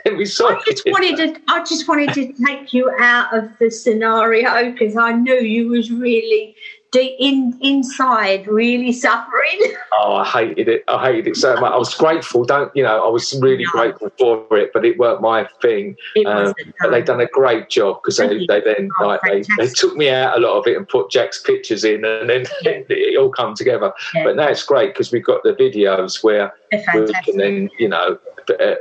then 0.05 0.16
we 0.16 0.26
saw. 0.26 0.49
I 0.49 0.61
just 0.66 0.86
wanted 0.86 1.16
to. 1.16 1.40
I 1.49 1.64
just 1.64 1.88
wanted 1.88 2.12
to 2.14 2.32
take 2.45 2.72
you 2.72 2.90
out 2.99 3.36
of 3.36 3.51
the 3.59 3.70
scenario 3.70 4.72
because 4.72 4.97
I 4.97 5.12
knew 5.12 5.40
you 5.40 5.68
was 5.68 5.90
really 5.90 6.57
in 7.03 7.59
inside 7.61 8.47
really 8.47 8.92
suffering. 8.92 9.61
Oh, 9.97 10.16
I 10.16 10.24
hated 10.24 10.68
it. 10.68 10.84
I 10.88 11.07
hated 11.07 11.28
it 11.28 11.36
so 11.36 11.55
much. 11.55 11.72
I 11.72 11.78
was 11.78 11.95
grateful. 11.95 12.45
Don't 12.45 12.74
you 12.74 12.82
know? 12.82 13.07
I 13.07 13.09
was 13.09 13.32
really 13.40 13.64
no. 13.64 13.70
grateful 13.70 14.11
for 14.18 14.59
it, 14.59 14.70
but 14.74 14.84
it 14.84 14.99
weren't 14.99 15.22
my 15.22 15.49
thing. 15.62 15.97
Um, 16.26 16.53
but 16.80 16.90
they 16.90 17.01
done 17.01 17.20
a 17.20 17.26
great 17.26 17.70
job 17.70 18.01
because 18.03 18.16
they, 18.16 18.45
they 18.47 18.61
then 18.61 18.90
oh, 19.01 19.07
like 19.07 19.20
they, 19.22 19.45
they 19.57 19.68
took 19.68 19.97
me 19.97 20.11
out 20.11 20.36
a 20.36 20.40
lot 20.40 20.59
of 20.59 20.66
it 20.66 20.76
and 20.76 20.86
put 20.88 21.11
Jack's 21.11 21.40
pictures 21.40 21.84
in, 21.84 22.05
and 22.05 22.28
then 22.28 22.45
it 22.64 23.18
all 23.18 23.30
come 23.30 23.55
together. 23.55 23.92
Yeah. 24.14 24.24
But 24.24 24.36
now 24.36 24.49
it's 24.49 24.64
great 24.64 24.88
because 24.88 25.12
we've 25.12 25.24
got 25.24 25.45
the 25.45 25.55
videos 25.55 26.24
where 26.24 26.53
we 26.72 27.14
can 27.24 27.36
then 27.36 27.70
you 27.78 27.88
know 27.88 28.18
uh, 28.61 28.74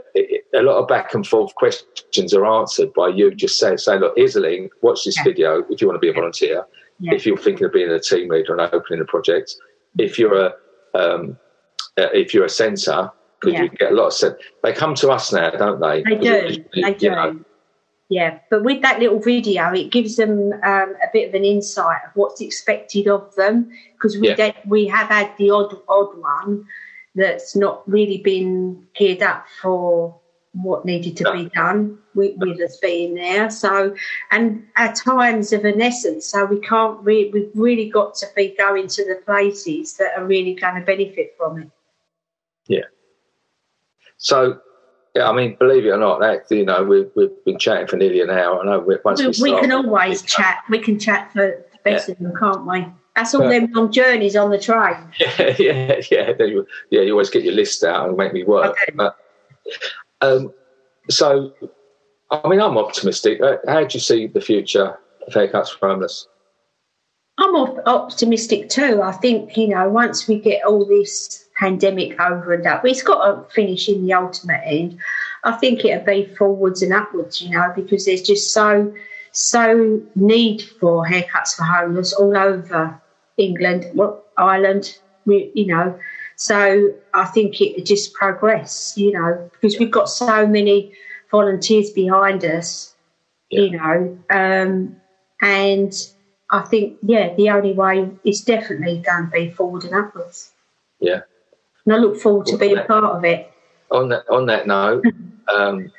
a 0.53 0.61
lot 0.61 0.77
of 0.77 0.87
back 0.87 1.13
and 1.13 1.25
forth 1.25 1.53
questions 1.55 2.33
are 2.33 2.45
answered 2.45 2.93
by 2.93 3.07
you 3.07 3.33
just 3.33 3.57
saying, 3.57 3.77
saying 3.77 4.01
look, 4.01 4.13
here's 4.15 4.35
a 4.35 4.39
link, 4.39 4.71
watch 4.81 5.05
this 5.05 5.17
yeah. 5.17 5.23
video 5.23 5.63
if 5.69 5.79
you 5.79 5.87
want 5.87 5.95
to 5.95 5.99
be 5.99 6.09
a 6.09 6.13
volunteer 6.13 6.65
yeah. 7.03 7.13
if 7.13 7.25
you're 7.25 7.37
thinking 7.37 7.65
of 7.65 7.73
being 7.73 7.89
a 7.89 7.99
team 7.99 8.29
leader 8.29 8.57
and 8.57 8.73
opening 8.73 9.01
a 9.01 9.05
project. 9.05 9.55
If 9.97 10.17
you're 10.17 10.45
a 10.45 10.53
um, 10.95 11.37
uh, 11.97 12.07
if 12.13 12.33
you're 12.33 12.45
a 12.45 12.49
centre, 12.49 13.11
because 13.39 13.53
yeah. 13.53 13.63
you 13.63 13.69
get 13.69 13.91
a 13.91 13.95
lot 13.95 14.07
of 14.07 14.13
sen- 14.13 14.37
they 14.63 14.73
come 14.73 14.95
to 14.95 15.09
us 15.09 15.33
now, 15.33 15.49
don't 15.51 15.79
they? 15.79 16.01
They 16.03 16.15
do. 16.15 16.65
they 16.81 16.93
do. 16.93 17.09
Know. 17.09 17.39
Yeah, 18.09 18.39
but 18.49 18.63
with 18.63 18.81
that 18.83 18.99
little 18.99 19.19
video, 19.19 19.73
it 19.73 19.91
gives 19.91 20.15
them 20.15 20.53
um, 20.63 20.95
a 21.01 21.07
bit 21.11 21.29
of 21.29 21.35
an 21.35 21.43
insight 21.43 21.99
of 22.05 22.11
what's 22.15 22.41
expected 22.41 23.07
of 23.07 23.33
them 23.35 23.69
because 23.93 24.17
we 24.17 24.35
yeah. 24.35 24.53
we 24.65 24.87
have 24.87 25.07
had 25.09 25.31
the 25.37 25.49
odd 25.49 25.75
odd 25.89 26.17
one 26.17 26.65
that's 27.15 27.55
not 27.55 27.87
really 27.89 28.19
been 28.19 28.85
geared 28.95 29.21
up 29.21 29.45
for 29.61 30.19
what 30.53 30.85
needed 30.85 31.17
to 31.17 31.31
be 31.33 31.49
done 31.49 31.97
with, 32.13 32.35
with 32.37 32.59
us 32.61 32.77
being 32.77 33.15
there. 33.15 33.49
So, 33.49 33.95
and 34.31 34.63
our 34.77 34.93
times 34.93 35.51
of 35.51 35.65
an 35.65 35.81
essence, 35.81 36.27
so 36.27 36.45
we 36.45 36.59
can't 36.59 36.99
really, 37.01 37.31
we've 37.31 37.51
really 37.55 37.89
got 37.89 38.15
to 38.15 38.27
be 38.35 38.55
going 38.57 38.87
to 38.87 39.05
the 39.05 39.19
places 39.25 39.97
that 39.97 40.11
are 40.15 40.25
really 40.25 40.53
going 40.53 40.75
to 40.75 40.81
benefit 40.81 41.35
from 41.37 41.63
it. 41.63 41.71
Yeah. 42.67 42.85
So, 44.17 44.59
yeah, 45.15 45.29
I 45.29 45.33
mean, 45.33 45.55
believe 45.59 45.85
it 45.85 45.89
or 45.89 45.97
not, 45.97 46.19
that 46.21 46.45
you 46.49 46.65
know, 46.65 46.83
we've, 46.83 47.09
we've 47.15 47.43
been 47.45 47.59
chatting 47.59 47.87
for 47.87 47.97
nearly 47.97 48.21
an 48.21 48.29
hour. 48.29 48.61
I 48.61 48.65
know 48.65 48.99
once 49.03 49.21
we, 49.21 49.27
we, 49.41 49.53
we 49.53 49.59
can 49.59 49.71
always 49.71 50.21
chat. 50.21 50.63
We 50.69 50.79
can 50.79 50.99
chat 50.99 51.31
for 51.33 51.65
the 51.71 51.77
best 51.83 52.07
yeah. 52.07 52.13
of 52.13 52.19
them, 52.19 52.33
can't 52.39 52.65
we? 52.65 52.85
That's 53.15 53.33
all 53.35 53.41
but, 53.41 53.49
them 53.49 53.71
long 53.73 53.91
journeys 53.91 54.35
on 54.35 54.49
the 54.49 54.59
train. 54.59 54.97
Yeah, 55.19 55.55
yeah, 55.59 56.01
yeah. 56.09 56.33
Yeah, 56.89 57.01
you 57.01 57.11
always 57.11 57.29
get 57.29 57.43
your 57.43 57.53
list 57.53 57.83
out 57.83 58.07
and 58.07 58.17
make 58.17 58.33
me 58.33 58.43
work. 58.43 58.71
Okay. 58.71 58.91
But, 58.95 59.17
um, 60.23 60.53
so, 61.09 61.53
I 62.31 62.47
mean, 62.47 62.61
I'm 62.61 62.77
optimistic. 62.77 63.41
Uh, 63.41 63.57
how 63.67 63.83
do 63.83 63.93
you 63.93 63.99
see 63.99 64.27
the 64.27 64.41
future 64.41 64.97
of 65.27 65.33
haircuts 65.33 65.77
for 65.77 65.89
homeless? 65.89 66.27
I'm 67.37 67.55
optimistic 67.55 68.69
too. 68.69 69.01
I 69.01 69.11
think 69.11 69.57
you 69.57 69.67
know 69.67 69.89
once 69.89 70.27
we 70.27 70.39
get 70.39 70.63
all 70.65 70.85
this 70.85 71.45
pandemic 71.57 72.19
over 72.19 72.53
and 72.53 72.65
up, 72.67 72.85
it's 72.85 73.01
got 73.01 73.25
to 73.25 73.53
finish 73.53 73.89
in 73.89 74.05
the 74.05 74.13
ultimate 74.13 74.61
end. 74.65 74.99
I 75.43 75.53
think 75.53 75.83
it'll 75.83 76.05
be 76.05 76.25
forwards 76.35 76.83
and 76.83 76.93
upwards, 76.93 77.41
you 77.41 77.49
know, 77.49 77.73
because 77.75 78.05
there's 78.05 78.21
just 78.21 78.53
so 78.53 78.93
so 79.31 79.99
need 80.15 80.61
for 80.61 81.05
haircuts 81.05 81.55
for 81.55 81.63
homeless 81.63 82.13
all 82.13 82.37
over 82.37 83.01
England, 83.37 83.99
Ireland, 84.37 84.99
you 85.25 85.65
know. 85.65 85.99
So 86.35 86.93
I 87.13 87.25
think 87.25 87.61
it 87.61 87.85
just 87.85 88.13
progress, 88.13 88.93
you 88.97 89.11
know, 89.11 89.49
because 89.51 89.77
we've 89.79 89.91
got 89.91 90.09
so 90.09 90.47
many 90.47 90.93
volunteers 91.31 91.91
behind 91.91 92.43
us, 92.43 92.95
yeah. 93.49 93.61
you 93.61 93.71
know, 93.71 94.17
um, 94.29 94.95
and 95.41 95.93
I 96.49 96.61
think 96.61 96.97
yeah, 97.01 97.33
the 97.35 97.49
only 97.49 97.73
way 97.73 98.09
is 98.23 98.41
definitely 98.41 98.99
going 98.99 99.25
to 99.25 99.31
be 99.31 99.51
forward 99.51 99.83
and 99.83 99.95
upwards. 99.95 100.51
Yeah, 100.99 101.21
and 101.85 101.95
I 101.95 101.97
look 101.97 102.17
forward 102.17 102.45
to 102.47 102.57
being 102.57 102.75
that, 102.75 102.87
part 102.87 103.15
of 103.15 103.25
it. 103.25 103.51
On 103.91 104.09
that 104.09 104.29
on 104.29 104.45
that 104.45 104.67
note, 104.67 105.03
um, 105.53 105.91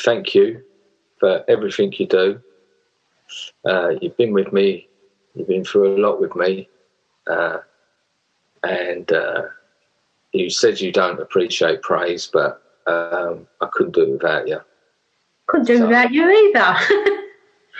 thank 0.00 0.34
you 0.34 0.62
for 1.20 1.44
everything 1.48 1.92
you 1.98 2.06
do. 2.06 2.40
Uh, 3.64 3.90
you've 4.00 4.16
been 4.16 4.32
with 4.32 4.52
me. 4.52 4.88
You've 5.34 5.48
been 5.48 5.64
through 5.64 5.96
a 5.96 5.98
lot 5.98 6.20
with 6.20 6.34
me. 6.34 6.68
Uh, 7.26 7.58
and 8.62 9.10
uh, 9.12 9.42
you 10.32 10.50
said 10.50 10.80
you 10.80 10.92
don't 10.92 11.20
appreciate 11.20 11.82
praise, 11.82 12.28
but 12.32 12.62
um, 12.86 13.46
I 13.60 13.68
couldn't 13.72 13.94
do 13.94 14.02
it 14.02 14.10
without 14.10 14.48
you. 14.48 14.60
Couldn't 15.46 15.66
do 15.66 15.74
it 15.74 15.78
so, 15.78 15.86
without 15.86 16.12
you 16.12 16.28
either. 16.30 16.76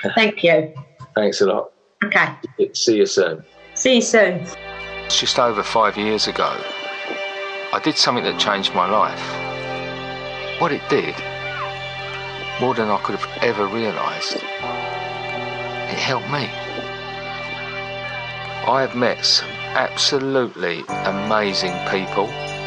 Thank 0.14 0.42
you. 0.44 0.74
Thanks 1.14 1.40
a 1.40 1.46
lot. 1.46 1.72
Okay. 2.04 2.28
See 2.72 2.96
you 2.96 3.06
soon. 3.06 3.44
See 3.74 3.96
you 3.96 4.00
soon. 4.00 4.46
It's 5.04 5.18
just 5.18 5.38
over 5.38 5.62
five 5.62 5.96
years 5.96 6.26
ago. 6.26 6.56
I 7.72 7.80
did 7.82 7.96
something 7.96 8.24
that 8.24 8.38
changed 8.38 8.74
my 8.74 8.88
life. 8.88 9.20
What 10.60 10.72
it 10.72 10.82
did, 10.88 11.14
more 12.60 12.74
than 12.74 12.88
I 12.88 12.98
could 13.02 13.16
have 13.16 13.42
ever 13.42 13.66
realised, 13.66 14.36
it 14.36 15.98
helped 15.98 16.28
me. 16.30 16.48
I 18.66 18.80
have 18.80 18.94
met 18.94 19.24
some 19.24 19.48
absolutely 19.78 20.82
amazing 21.04 21.72
people. 21.88 22.26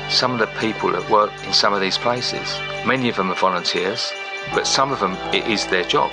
Some 0.09 0.31
of 0.31 0.39
the 0.39 0.47
people 0.61 0.93
that 0.93 1.09
work 1.11 1.31
in 1.45 1.51
some 1.51 1.73
of 1.73 1.81
these 1.81 1.97
places, 1.97 2.57
many 2.85 3.09
of 3.09 3.17
them 3.17 3.29
are 3.29 3.35
volunteers, 3.35 4.13
but 4.53 4.65
some 4.65 4.93
of 4.93 5.01
them 5.01 5.17
it 5.33 5.45
is 5.45 5.67
their 5.67 5.83
job. 5.83 6.09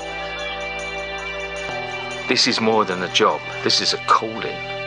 This 2.29 2.49
is 2.49 2.61
more 2.61 2.85
than 2.85 3.05
a 3.05 3.13
job, 3.13 3.41
this 3.63 3.81
is 3.81 3.95
a 3.95 3.99
calling. 4.09 4.78